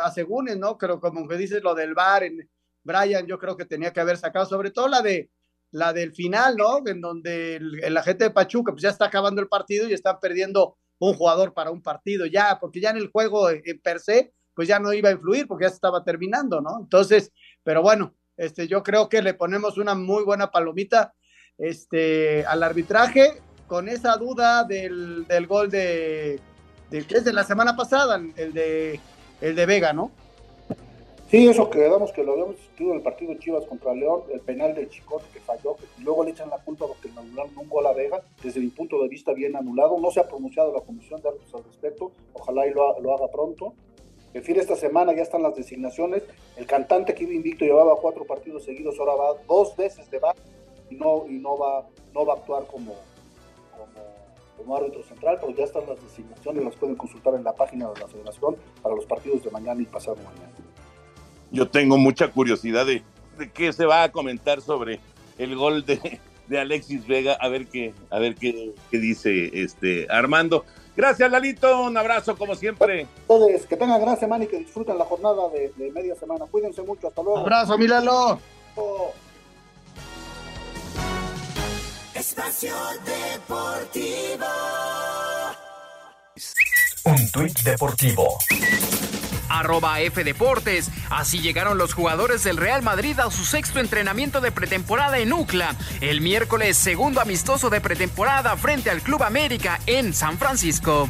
¿no? 0.56 0.78
Pero 0.78 1.00
como 1.00 1.26
que 1.26 1.36
dices 1.36 1.62
lo 1.62 1.74
del 1.74 1.94
bar 1.94 2.22
en 2.22 2.48
Brian, 2.82 3.26
yo 3.26 3.38
creo 3.38 3.56
que 3.56 3.64
tenía 3.64 3.92
que 3.92 4.00
haber 4.00 4.18
sacado, 4.18 4.46
sobre 4.46 4.70
todo 4.70 4.88
la 4.88 5.02
de 5.02 5.30
la 5.70 5.92
del 5.92 6.12
final, 6.12 6.56
¿no? 6.56 6.82
En 6.86 7.00
donde 7.00 7.56
el, 7.56 7.96
agente 7.96 8.24
de 8.24 8.30
Pachuca 8.30 8.70
pues 8.70 8.82
ya 8.82 8.90
está 8.90 9.06
acabando 9.06 9.40
el 9.40 9.48
partido 9.48 9.88
y 9.88 9.92
están 9.92 10.20
perdiendo 10.20 10.76
un 11.10 11.16
jugador 11.16 11.52
para 11.54 11.70
un 11.70 11.82
partido, 11.82 12.26
ya, 12.26 12.58
porque 12.60 12.80
ya 12.80 12.90
en 12.90 12.96
el 12.96 13.10
juego 13.10 13.50
en 13.50 13.80
per 13.82 14.00
se, 14.00 14.32
pues 14.54 14.68
ya 14.68 14.78
no 14.78 14.92
iba 14.92 15.08
a 15.08 15.12
influir 15.12 15.46
porque 15.46 15.64
ya 15.64 15.68
se 15.70 15.76
estaba 15.76 16.04
terminando, 16.04 16.60
¿no? 16.60 16.78
Entonces, 16.80 17.32
pero 17.62 17.82
bueno, 17.82 18.14
este, 18.36 18.68
yo 18.68 18.82
creo 18.82 19.08
que 19.08 19.22
le 19.22 19.34
ponemos 19.34 19.78
una 19.78 19.94
muy 19.94 20.24
buena 20.24 20.50
palomita 20.50 21.14
este, 21.58 22.44
al 22.46 22.62
arbitraje 22.62 23.40
con 23.66 23.88
esa 23.88 24.16
duda 24.16 24.64
del, 24.64 25.26
del 25.26 25.46
gol 25.46 25.70
de, 25.70 26.40
de, 26.90 27.02
de 27.02 27.32
la 27.32 27.44
semana 27.44 27.76
pasada, 27.76 28.20
el 28.36 28.52
de, 28.52 29.00
el 29.40 29.54
de 29.54 29.66
Vega, 29.66 29.92
¿no? 29.92 30.12
Sí, 31.30 31.48
eso 31.48 31.68
quedamos 31.70 32.12
que 32.12 32.22
lo 32.22 32.32
habíamos 32.32 32.56
discutido 32.56 32.90
en 32.90 32.96
el 32.98 33.02
partido 33.02 33.34
Chivas 33.34 33.64
contra 33.66 33.94
León, 33.94 34.22
el 34.32 34.40
penal 34.40 34.74
de 34.74 34.88
Chicote 34.88 35.24
que 35.32 35.40
falló, 35.40 35.74
que 35.76 35.86
luego 36.02 36.22
le 36.22 36.30
echan 36.30 36.50
la 36.50 36.58
culpa 36.58 36.86
porque 36.86 37.08
le 37.08 37.18
anularon 37.18 37.56
un 37.56 37.68
gol 37.68 37.86
a 37.86 37.92
Vega, 37.92 38.22
desde 38.42 38.60
mi 38.60 38.68
punto 38.68 39.02
de 39.02 39.08
vista 39.08 39.32
bien 39.32 39.56
anulado, 39.56 39.98
no 39.98 40.10
se 40.10 40.20
ha 40.20 40.28
pronunciado 40.28 40.72
la 40.72 40.82
comisión 40.82 41.20
de 41.22 41.30
árbitros 41.30 41.54
al 41.54 41.64
respecto, 41.64 42.12
ojalá 42.34 42.66
y 42.66 42.74
lo, 42.74 43.00
lo 43.00 43.14
haga 43.14 43.28
pronto. 43.28 43.74
En 44.34 44.42
fin, 44.42 44.56
esta 44.58 44.76
semana 44.76 45.14
ya 45.14 45.22
están 45.22 45.42
las 45.42 45.56
designaciones, 45.56 46.24
el 46.56 46.66
cantante 46.66 47.14
que 47.14 47.24
iba 47.24 47.32
invicto 47.32 47.64
llevaba 47.64 47.96
cuatro 48.00 48.24
partidos 48.24 48.64
seguidos, 48.64 48.98
ahora 49.00 49.14
va 49.14 49.34
dos 49.48 49.74
veces 49.76 50.10
de 50.10 50.18
baja 50.18 50.38
y 50.90 50.94
no, 50.94 51.24
y 51.28 51.38
no, 51.38 51.56
va, 51.56 51.88
no 52.12 52.26
va 52.26 52.34
a 52.34 52.36
actuar 52.36 52.66
como, 52.66 52.94
como 54.56 54.76
árbitro 54.76 55.02
central, 55.04 55.38
pero 55.40 55.52
ya 55.56 55.64
están 55.64 55.86
las 55.88 56.00
designaciones, 56.02 56.64
las 56.64 56.76
pueden 56.76 56.96
consultar 56.96 57.34
en 57.34 57.44
la 57.44 57.54
página 57.54 57.90
de 57.90 58.00
la 58.00 58.08
federación 58.08 58.56
para 58.82 58.94
los 58.94 59.06
partidos 59.06 59.42
de 59.42 59.50
mañana 59.50 59.80
y 59.80 59.86
pasado 59.86 60.16
mañana. 60.16 60.52
Yo 61.54 61.68
tengo 61.68 61.96
mucha 61.98 62.28
curiosidad 62.32 62.84
de, 62.84 63.02
de 63.38 63.50
qué 63.50 63.72
se 63.72 63.86
va 63.86 64.02
a 64.02 64.12
comentar 64.12 64.60
sobre 64.60 64.98
el 65.38 65.54
gol 65.54 65.86
de, 65.86 66.20
de 66.48 66.58
Alexis 66.58 67.06
Vega, 67.06 67.34
a 67.34 67.48
ver 67.48 67.68
qué, 67.68 67.94
a 68.10 68.18
ver 68.18 68.34
qué, 68.34 68.72
qué, 68.90 68.98
dice 68.98 69.50
este 69.62 70.08
Armando. 70.10 70.64
Gracias, 70.96 71.30
Lalito, 71.30 71.82
un 71.82 71.96
abrazo 71.96 72.36
como 72.36 72.56
siempre. 72.56 73.06
Todos, 73.28 73.66
que 73.66 73.76
tengan 73.76 74.00
gran 74.00 74.18
semana 74.18 74.44
y 74.44 74.46
que 74.48 74.58
disfruten 74.58 74.98
la 74.98 75.04
jornada 75.04 75.48
de, 75.50 75.72
de 75.76 75.92
media 75.92 76.16
semana. 76.16 76.44
Cuídense 76.50 76.82
mucho, 76.82 77.06
hasta 77.08 77.22
luego. 77.22 77.38
Abrazo, 77.38 77.78
Milalo. 77.78 78.40
Espacio 82.14 82.74
Deportivo. 83.04 84.46
Un 87.04 87.30
tuit 87.30 87.60
deportivo. 87.62 88.38
Arroba 89.58 90.00
F 90.00 90.24
Deportes. 90.24 90.90
Así 91.10 91.40
llegaron 91.40 91.78
los 91.78 91.94
jugadores 91.94 92.44
del 92.44 92.56
Real 92.56 92.82
Madrid 92.82 93.18
a 93.20 93.30
su 93.30 93.44
sexto 93.44 93.80
entrenamiento 93.80 94.40
de 94.40 94.52
pretemporada 94.52 95.18
en 95.18 95.32
UCLA. 95.32 95.76
El 96.00 96.20
miércoles, 96.20 96.76
segundo 96.76 97.20
amistoso 97.20 97.70
de 97.70 97.80
pretemporada 97.80 98.56
frente 98.56 98.90
al 98.90 99.02
Club 99.02 99.22
América 99.22 99.80
en 99.86 100.12
San 100.12 100.38
Francisco. 100.38 101.08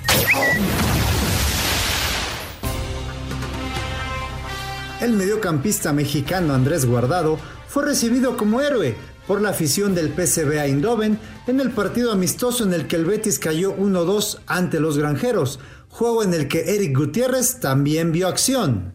El 5.00 5.12
mediocampista 5.12 5.92
mexicano 5.92 6.54
Andrés 6.54 6.86
Guardado 6.86 7.38
fue 7.68 7.84
recibido 7.84 8.36
como 8.36 8.60
héroe 8.60 8.96
por 9.26 9.40
la 9.40 9.50
afición 9.50 9.94
del 9.94 10.08
PSV 10.14 10.52
Eindhoven 10.60 11.18
en 11.46 11.60
el 11.60 11.70
partido 11.70 12.12
amistoso 12.12 12.64
en 12.64 12.72
el 12.72 12.86
que 12.86 12.96
el 12.96 13.04
Betis 13.04 13.38
cayó 13.38 13.76
1-2 13.76 14.38
ante 14.46 14.80
los 14.80 14.98
granjeros, 14.98 15.60
juego 15.94 16.24
en 16.24 16.34
el 16.34 16.48
que 16.48 16.74
Eric 16.74 16.96
Gutiérrez 16.96 17.60
también 17.60 18.10
vio 18.10 18.26
acción. 18.26 18.92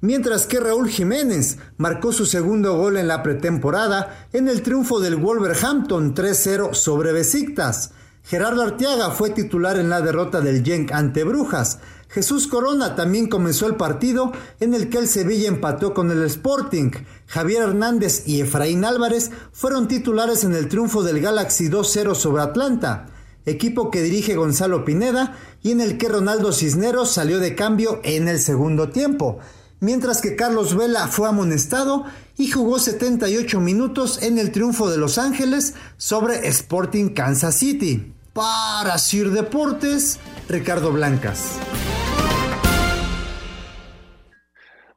mientras 0.00 0.46
que 0.46 0.58
Raúl 0.58 0.88
Jiménez 0.88 1.58
marcó 1.76 2.12
su 2.12 2.26
segundo 2.26 2.76
gol 2.76 2.96
en 2.96 3.06
la 3.06 3.22
pretemporada 3.22 4.26
en 4.32 4.48
el 4.48 4.62
triunfo 4.62 4.98
del 4.98 5.14
Wolverhampton 5.14 6.12
3-0 6.12 6.74
sobre 6.74 7.12
Besiktas. 7.12 7.92
Gerardo 8.24 8.62
Arteaga 8.62 9.10
fue 9.10 9.30
titular 9.30 9.78
en 9.78 9.88
la 9.88 10.00
derrota 10.00 10.40
del 10.40 10.64
Genk 10.64 10.90
ante 10.90 11.22
Brujas. 11.22 11.78
Jesús 12.12 12.46
Corona 12.46 12.94
también 12.94 13.26
comenzó 13.26 13.66
el 13.66 13.76
partido 13.76 14.32
en 14.60 14.74
el 14.74 14.90
que 14.90 14.98
el 14.98 15.08
Sevilla 15.08 15.48
empató 15.48 15.94
con 15.94 16.10
el 16.10 16.22
Sporting. 16.24 16.90
Javier 17.26 17.62
Hernández 17.62 18.24
y 18.26 18.42
Efraín 18.42 18.84
Álvarez 18.84 19.30
fueron 19.50 19.88
titulares 19.88 20.44
en 20.44 20.54
el 20.54 20.68
triunfo 20.68 21.02
del 21.02 21.20
Galaxy 21.20 21.70
2-0 21.70 22.14
sobre 22.14 22.42
Atlanta, 22.42 23.06
equipo 23.46 23.90
que 23.90 24.02
dirige 24.02 24.36
Gonzalo 24.36 24.84
Pineda 24.84 25.38
y 25.62 25.70
en 25.70 25.80
el 25.80 25.96
que 25.96 26.10
Ronaldo 26.10 26.52
Cisneros 26.52 27.10
salió 27.10 27.38
de 27.38 27.54
cambio 27.54 28.00
en 28.04 28.28
el 28.28 28.40
segundo 28.40 28.90
tiempo, 28.90 29.38
mientras 29.80 30.20
que 30.20 30.36
Carlos 30.36 30.76
Vela 30.76 31.08
fue 31.08 31.30
amonestado 31.30 32.04
y 32.36 32.50
jugó 32.50 32.78
78 32.78 33.58
minutos 33.58 34.22
en 34.22 34.36
el 34.36 34.52
triunfo 34.52 34.90
de 34.90 34.98
Los 34.98 35.16
Ángeles 35.16 35.72
sobre 35.96 36.46
Sporting 36.46 37.14
Kansas 37.14 37.54
City. 37.54 38.12
Para 38.34 38.98
Sir 38.98 39.30
Deportes, 39.30 40.18
Ricardo 40.48 40.92
Blancas. 40.92 41.58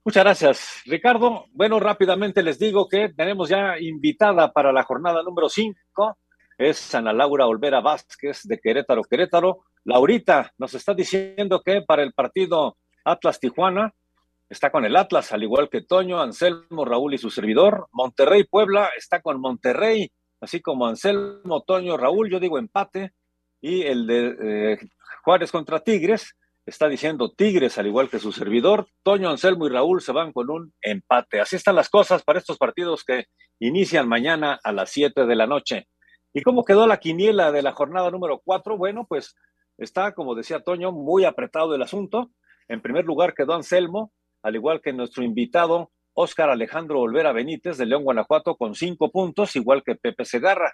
Muchas 0.06 0.24
gracias, 0.24 0.82
Ricardo. 0.86 1.48
Bueno, 1.52 1.80
rápidamente 1.80 2.44
les 2.44 2.60
digo 2.60 2.88
que 2.88 3.10
tenemos 3.10 3.50
ya 3.50 3.80
invitada 3.80 4.54
para 4.54 4.72
la 4.72 4.84
jornada 4.84 5.24
número 5.24 5.50
5, 5.50 6.20
es 6.60 6.94
Ana 6.94 7.12
Laura 7.12 7.48
Olvera 7.48 7.82
Vázquez 7.82 8.44
de 8.44 8.60
Querétaro, 8.60 9.02
Querétaro. 9.02 9.64
Laurita 9.84 10.54
nos 10.60 10.76
está 10.76 10.94
diciendo 10.94 11.64
que 11.66 11.82
para 11.82 12.04
el 12.04 12.14
partido 12.14 12.78
Atlas 13.04 13.40
Tijuana 13.40 13.96
está 14.48 14.70
con 14.70 14.86
el 14.86 14.96
Atlas, 14.96 15.32
al 15.32 15.42
igual 15.42 15.70
que 15.72 15.82
Toño, 15.82 16.22
Anselmo, 16.22 16.86
Raúl 16.86 17.16
y 17.16 17.18
su 17.18 17.32
servidor. 17.32 17.88
Monterrey 17.92 18.44
Puebla 18.44 18.92
está 18.96 19.24
con 19.24 19.42
Monterrey, 19.42 20.12
así 20.40 20.62
como 20.62 20.86
Anselmo, 20.86 21.64
Toño, 21.64 21.98
Raúl, 21.98 22.30
yo 22.30 22.40
digo 22.40 22.60
empate. 22.60 23.14
Y 23.60 23.82
el 23.82 24.06
de 24.06 24.36
eh, 24.74 24.78
Juárez 25.24 25.52
contra 25.52 25.80
Tigres 25.80 26.36
está 26.66 26.88
diciendo 26.88 27.32
Tigres, 27.32 27.78
al 27.78 27.88
igual 27.88 28.10
que 28.10 28.20
su 28.20 28.32
servidor. 28.32 28.88
Toño, 29.04 29.30
Anselmo 29.30 29.68
y 29.68 29.70
Raúl 29.70 30.02
se 30.02 30.12
van 30.12 30.32
con 30.32 30.50
un 30.50 30.74
empate. 30.82 31.40
Así 31.40 31.56
están 31.56 31.76
las 31.76 31.90
cosas 31.90 32.24
para 32.24 32.40
estos 32.40 32.58
partidos 32.58 33.04
que 33.04 33.26
inician 33.60 34.08
mañana 34.08 34.60
a 34.64 34.72
las 34.72 34.90
7 34.92 35.26
de 35.26 35.36
la 35.36 35.48
noche. 35.48 35.88
¿Y 36.34 36.42
cómo 36.42 36.66
quedó 36.66 36.88
la 36.88 36.98
quiniela 36.98 37.52
de 37.52 37.62
la 37.62 37.72
jornada 37.72 38.10
número 38.12 38.42
4? 38.44 38.78
Bueno, 38.78 39.06
pues 39.08 39.36
está, 39.78 40.14
como 40.14 40.36
decía 40.36 40.64
Toño, 40.64 40.92
muy 40.92 41.24
apretado 41.24 41.76
el 41.76 41.82
asunto. 41.82 42.32
En 42.68 42.82
primer 42.82 43.06
lugar 43.06 43.34
quedó 43.34 43.54
Anselmo, 43.54 44.12
al 44.42 44.56
igual 44.56 44.82
que 44.82 44.92
nuestro 44.92 45.24
invitado 45.24 45.92
Óscar 46.14 46.50
Alejandro 46.50 47.02
Olvera 47.02 47.32
Benítez 47.34 47.78
de 47.78 47.86
León, 47.86 48.04
Guanajuato, 48.04 48.56
con 48.56 48.74
cinco 48.74 49.12
puntos, 49.12 49.56
igual 49.56 49.84
que 49.84 49.96
Pepe 49.96 50.26
Segarra. 50.26 50.74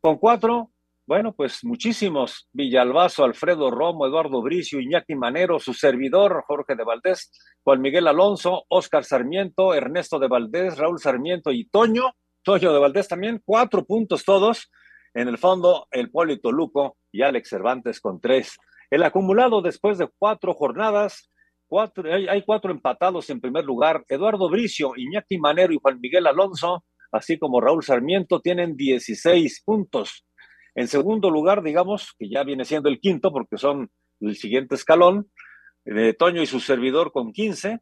Con 0.00 0.18
cuatro, 0.18 0.70
bueno, 1.10 1.32
pues 1.32 1.64
muchísimos. 1.64 2.48
Villalbazo, 2.52 3.24
Alfredo 3.24 3.68
Romo, 3.72 4.06
Eduardo 4.06 4.42
Bricio, 4.42 4.78
Iñaki 4.78 5.16
Manero, 5.16 5.58
su 5.58 5.74
servidor, 5.74 6.44
Jorge 6.46 6.76
de 6.76 6.84
Valdés, 6.84 7.32
Juan 7.64 7.80
Miguel 7.80 8.06
Alonso, 8.06 8.64
Óscar 8.68 9.02
Sarmiento, 9.02 9.74
Ernesto 9.74 10.20
de 10.20 10.28
Valdés, 10.28 10.78
Raúl 10.78 11.00
Sarmiento 11.00 11.50
y 11.50 11.68
Toño, 11.68 12.12
Toño 12.44 12.72
de 12.72 12.78
Valdés 12.78 13.08
también, 13.08 13.42
cuatro 13.44 13.84
puntos 13.84 14.24
todos. 14.24 14.70
En 15.12 15.26
el 15.26 15.36
fondo, 15.36 15.88
el 15.90 16.12
Polito 16.12 16.52
Luco 16.52 16.96
y 17.10 17.22
Alex 17.22 17.48
Cervantes 17.48 18.00
con 18.00 18.20
tres. 18.20 18.56
El 18.88 19.02
acumulado 19.02 19.62
después 19.62 19.98
de 19.98 20.08
cuatro 20.16 20.54
jornadas, 20.54 21.28
cuatro, 21.66 22.04
hay, 22.08 22.28
hay 22.28 22.44
cuatro 22.44 22.70
empatados 22.70 23.28
en 23.30 23.40
primer 23.40 23.64
lugar. 23.64 24.04
Eduardo 24.06 24.48
Bricio, 24.48 24.92
Iñaki 24.96 25.38
Manero 25.38 25.72
y 25.72 25.80
Juan 25.82 25.98
Miguel 26.00 26.28
Alonso, 26.28 26.84
así 27.10 27.36
como 27.36 27.60
Raúl 27.60 27.82
Sarmiento, 27.82 28.40
tienen 28.40 28.76
16 28.76 29.64
puntos. 29.66 30.24
En 30.74 30.88
segundo 30.88 31.30
lugar, 31.30 31.62
digamos, 31.62 32.14
que 32.18 32.28
ya 32.28 32.44
viene 32.44 32.64
siendo 32.64 32.88
el 32.88 33.00
quinto, 33.00 33.32
porque 33.32 33.58
son 33.58 33.90
el 34.20 34.36
siguiente 34.36 34.74
escalón, 34.74 35.30
de 35.84 36.14
Toño 36.14 36.42
y 36.42 36.46
su 36.46 36.60
servidor 36.60 37.12
con 37.12 37.32
15. 37.32 37.80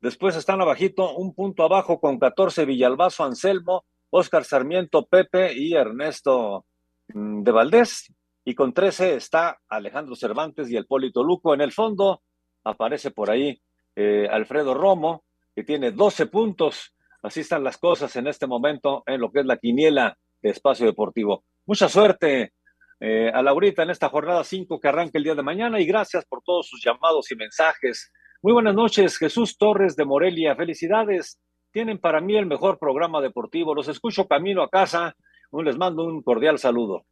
Después 0.00 0.36
están 0.36 0.60
abajito, 0.60 1.16
un 1.16 1.34
punto 1.34 1.64
abajo 1.64 2.00
con 2.00 2.18
14, 2.18 2.64
Villalbazo, 2.64 3.24
Anselmo, 3.24 3.84
Óscar 4.10 4.44
Sarmiento, 4.44 5.06
Pepe 5.06 5.52
y 5.54 5.74
Ernesto 5.74 6.64
mm, 7.08 7.42
de 7.42 7.52
Valdés. 7.52 8.12
Y 8.44 8.54
con 8.54 8.72
13 8.72 9.16
está 9.16 9.58
Alejandro 9.68 10.14
Cervantes 10.14 10.70
y 10.70 10.76
el 10.76 10.86
Polito 10.86 11.22
Luco. 11.22 11.52
En 11.52 11.60
el 11.60 11.72
fondo 11.72 12.22
aparece 12.64 13.10
por 13.10 13.30
ahí 13.30 13.60
eh, 13.96 14.28
Alfredo 14.30 14.74
Romo, 14.74 15.24
que 15.54 15.64
tiene 15.64 15.90
12 15.90 16.26
puntos. 16.26 16.94
Así 17.22 17.40
están 17.40 17.64
las 17.64 17.76
cosas 17.76 18.14
en 18.16 18.26
este 18.28 18.46
momento 18.46 19.02
en 19.06 19.20
lo 19.20 19.30
que 19.32 19.40
es 19.40 19.46
la 19.46 19.56
quiniela 19.56 20.16
de 20.40 20.50
espacio 20.50 20.86
deportivo. 20.86 21.44
Mucha 21.68 21.86
suerte 21.86 22.54
eh, 22.98 23.30
a 23.30 23.42
Laurita 23.42 23.82
en 23.82 23.90
esta 23.90 24.08
jornada 24.08 24.42
5 24.42 24.80
que 24.80 24.88
arranca 24.88 25.18
el 25.18 25.24
día 25.24 25.34
de 25.34 25.42
mañana 25.42 25.78
y 25.78 25.84
gracias 25.84 26.24
por 26.24 26.40
todos 26.42 26.66
sus 26.66 26.82
llamados 26.82 27.30
y 27.30 27.36
mensajes. 27.36 28.10
Muy 28.40 28.54
buenas 28.54 28.74
noches, 28.74 29.18
Jesús 29.18 29.58
Torres 29.58 29.94
de 29.94 30.06
Morelia. 30.06 30.56
Felicidades. 30.56 31.38
Tienen 31.70 31.98
para 31.98 32.22
mí 32.22 32.38
el 32.38 32.46
mejor 32.46 32.78
programa 32.78 33.20
deportivo. 33.20 33.74
Los 33.74 33.86
escucho 33.88 34.26
camino 34.26 34.62
a 34.62 34.70
casa. 34.70 35.14
Les 35.52 35.76
mando 35.76 36.04
un 36.04 36.22
cordial 36.22 36.58
saludo. 36.58 37.04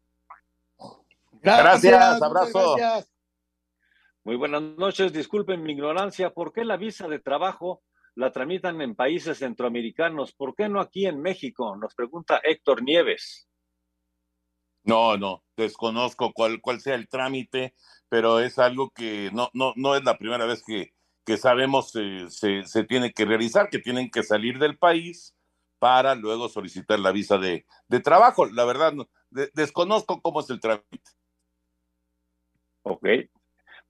Gracias, 1.43 2.23
abrazo. 2.23 2.77
Muy 4.25 4.37
buenas 4.37 4.63
noches. 4.63 5.13
Disculpen 5.13 5.63
mi 5.63 5.73
ignorancia. 5.73 6.31
¿Por 6.31 6.55
qué 6.55 6.65
la 6.65 6.79
visa 6.79 7.09
de 7.09 7.19
trabajo 7.19 7.83
la 8.15 8.33
tramitan 8.33 8.81
en 8.81 8.95
países 8.95 9.37
centroamericanos? 9.37 10.33
¿Por 10.33 10.55
qué 10.55 10.71
no 10.71 10.81
aquí 10.81 11.05
en 11.05 11.21
México? 11.21 11.77
Nos 11.77 11.95
pregunta 11.95 12.41
Héctor 12.43 12.83
Nieves. 12.83 13.51
No, 14.87 15.17
no, 15.17 15.43
desconozco 15.57 16.33
cuál, 16.33 16.61
cuál 16.61 16.81
sea 16.81 16.95
el 16.95 17.09
trámite, 17.09 17.75
pero 18.09 18.39
es 18.39 18.57
algo 18.61 18.91
que 18.91 19.31
no, 19.33 19.51
no, 19.53 19.73
no 19.75 19.97
es 19.97 20.05
la 20.05 20.17
primera 20.17 20.47
vez 20.47 20.63
que, 20.65 20.93
que 21.25 21.37
sabemos 21.37 21.91
eh, 21.97 22.27
se, 22.29 22.65
se, 22.65 22.85
tiene 22.85 23.13
que 23.13 23.25
realizar, 23.25 23.69
que 23.69 23.81
tienen 23.81 24.13
que 24.13 24.23
salir 24.23 24.61
del 24.61 24.79
país 24.79 25.35
para 25.81 26.15
luego 26.15 26.49
solicitar 26.49 27.01
la 27.01 27.11
visa 27.11 27.37
de, 27.37 27.67
de 27.89 28.01
trabajo. 28.01 28.47
La 28.47 28.65
verdad, 28.65 28.93
no, 28.93 29.09
de, 29.31 29.51
desconozco 29.55 30.23
cómo 30.23 30.39
es 30.39 30.49
el 30.51 30.61
trámite. 30.61 31.11
Ok. 32.83 33.05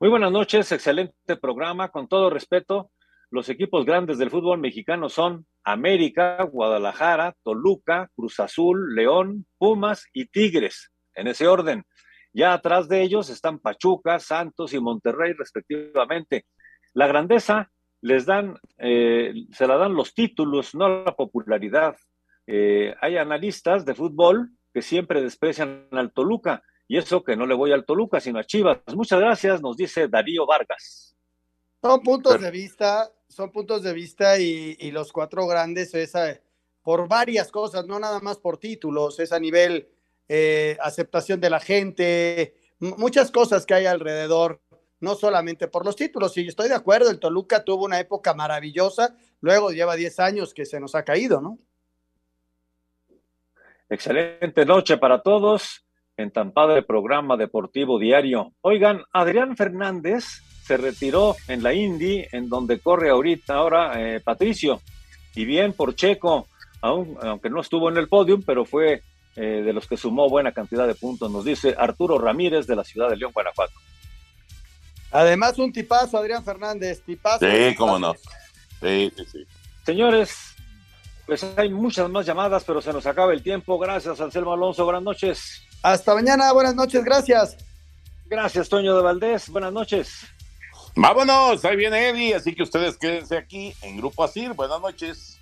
Muy 0.01 0.09
buenas 0.09 0.33
noches, 0.33 0.73
excelente 0.73 1.37
programa. 1.37 1.91
Con 1.91 2.09
todo 2.09 2.31
respeto, 2.31 2.91
los 3.29 3.51
equipos 3.51 3.85
grandes 3.85 4.17
del 4.17 4.31
fútbol 4.31 4.59
mexicano 4.61 5.11
son 5.11 5.47
América, 5.67 6.45
Guadalajara, 6.45 7.35
Toluca, 7.43 8.09
Cruz 8.15 8.39
Azul, 8.39 8.95
León, 8.95 9.47
Pumas 9.59 10.07
y 10.13 10.27
Tigres, 10.27 10.93
en 11.15 11.27
ese 11.27 11.49
orden. 11.49 11.85
Ya 12.33 12.53
atrás 12.53 12.89
de 12.89 13.03
ellos 13.03 13.31
están 13.31 13.59
Pachuca, 13.59 14.21
Santos 14.21 14.73
y 14.75 14.81
Monterrey, 14.81 15.33
respectivamente. 15.33 16.47
La 16.95 17.09
grandeza 17.09 17.73
les 18.01 18.27
dan, 18.27 18.57
eh, 18.79 19.35
se 19.51 19.67
la 19.67 19.77
dan 19.77 19.95
los 19.95 20.15
títulos, 20.15 20.73
no 20.77 21.05
la 21.05 21.17
popularidad. 21.17 21.97
Eh, 22.47 22.95
hay 23.01 23.17
analistas 23.17 23.85
de 23.85 23.97
fútbol 23.97 24.51
que 24.73 24.83
siempre 24.83 25.21
desprecian 25.21 25.89
al 25.91 26.13
Toluca, 26.13 26.63
y 26.87 26.99
eso 26.99 27.25
que 27.25 27.35
no 27.35 27.45
le 27.45 27.55
voy 27.57 27.73
al 27.73 27.85
Toluca, 27.85 28.21
sino 28.21 28.39
a 28.39 28.45
Chivas. 28.45 28.79
Muchas 28.95 29.19
gracias, 29.19 29.61
nos 29.61 29.77
dice 29.77 30.07
Darío 30.07 30.47
Vargas. 30.47 31.17
Son 31.83 32.01
puntos 32.03 32.41
de 32.41 32.51
vista, 32.53 33.11
son 33.37 33.53
puntos 33.53 33.83
de 33.83 33.93
vista 33.93 34.39
y, 34.39 34.91
los 34.93 35.13
cuatro 35.13 35.47
grandes 35.47 35.95
es 35.95 36.17
a, 36.17 36.41
por 36.83 37.07
varias 37.07 37.53
cosas, 37.53 37.87
no 37.87 38.01
nada 38.01 38.19
más 38.21 38.39
por 38.39 38.57
títulos, 38.57 39.21
es 39.21 39.31
a 39.31 39.39
nivel 39.39 39.91
eh, 40.27 40.79
aceptación 40.81 41.39
de 41.39 41.51
la 41.51 41.61
gente, 41.61 42.55
muchas 42.81 43.31
cosas 43.31 43.67
que 43.67 43.75
hay 43.75 43.85
alrededor, 43.85 44.63
no 45.01 45.15
solamente 45.17 45.69
por 45.69 45.85
los 45.85 45.97
títulos. 45.97 46.35
Y 46.39 46.49
estoy 46.49 46.71
de 46.71 46.77
acuerdo, 46.77 47.11
el 47.11 47.19
Toluca 47.19 47.63
tuvo 47.63 47.85
una 47.85 48.01
época 48.01 48.33
maravillosa, 48.33 49.15
luego 49.43 49.71
lleva 49.71 49.97
10 49.97 50.19
años 50.21 50.55
que 50.55 50.65
se 50.65 50.81
nos 50.81 50.95
ha 50.95 51.05
caído, 51.05 51.43
¿no? 51.43 51.59
Excelente 53.91 54.65
noche 54.65 54.97
para 54.97 55.21
todos 55.21 55.85
en 56.17 56.31
tan 56.31 56.53
padre 56.53 56.83
programa 56.83 57.37
deportivo 57.37 57.99
diario. 57.99 58.55
Oigan, 58.63 59.03
Adrián 59.13 59.59
Fernández 59.59 60.25
se 60.67 60.77
retiró 60.77 61.37
en 61.49 61.63
la 61.63 61.73
Indy, 61.73 62.27
en 62.33 62.49
donde 62.49 62.81
corre 62.81 63.11
ahorita 63.11 63.55
ahora 63.55 64.01
eh, 64.01 64.21
Patricio. 64.21 64.81
Y 65.35 65.45
bien 65.45 65.73
por 65.73 65.95
Checo, 65.95 66.49
aun, 66.81 67.17
aunque 67.23 67.51
no 67.51 67.61
estuvo 67.61 67.89
en 67.89 67.97
el 67.99 68.09
podium, 68.09 68.43
pero 68.43 68.65
fue 68.65 69.03
eh, 69.37 69.63
de 69.65 69.73
los 69.73 69.87
que 69.87 69.97
sumó 69.97 70.29
buena 70.29 70.53
cantidad 70.53 70.87
de 70.87 70.95
puntos, 70.95 71.31
nos 71.31 71.45
dice 71.45 71.75
Arturo 71.77 72.19
Ramírez 72.19 72.67
de 72.67 72.75
la 72.75 72.85
ciudad 72.85 73.11
de 73.11 73.17
León, 73.17 73.33
Guanajuato. 73.33 73.75
Además, 75.13 75.59
un 75.59 75.73
tipazo, 75.73 76.19
Adrián 76.19 76.45
Fernández, 76.45 77.03
tipazo. 77.03 77.47
Sí, 77.47 77.75
cómo 77.77 77.99
no. 77.99 78.15
Sí, 78.81 79.13
sí, 79.17 79.25
sí. 79.31 79.47
Señores, 79.85 80.57
pues 81.27 81.45
hay 81.57 81.69
muchas 81.69 82.11
más 82.11 82.27
llamadas, 82.27 82.65
pero 82.65 82.83
se 82.83 82.93
nos 82.93 83.07
acaba 83.07 83.33
el 83.33 83.43
tiempo. 83.43 83.79
Gracias, 83.79 84.21
Anselmo 84.21 84.53
Alonso. 84.53 84.85
Buenas 84.85 85.03
noches. 85.03 85.63
Hasta 85.83 86.15
mañana, 86.15 86.53
buenas 86.53 86.75
noches, 86.75 87.05
gracias. 87.05 87.57
Gracias, 88.27 88.69
Toño 88.69 88.97
de 88.97 89.03
Valdés. 89.03 89.49
Buenas 89.49 89.73
noches. 89.73 90.27
Vámonos, 90.99 91.63
ahí 91.67 91.77
viene 91.77 92.09
Eddie, 92.09 92.35
así 92.35 92.55
que 92.55 92.63
ustedes 92.63 92.97
quédense 92.97 93.37
aquí 93.37 93.75
en 93.83 93.99
Grupo 93.99 94.25
Asir. 94.25 94.55
Buenas 94.55 94.81
noches. 94.81 95.39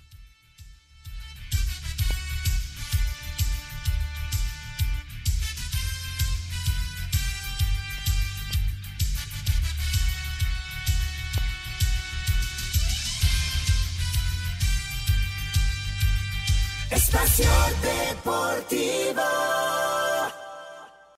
Espacio 16.91 17.49
Deportivo. 17.81 19.21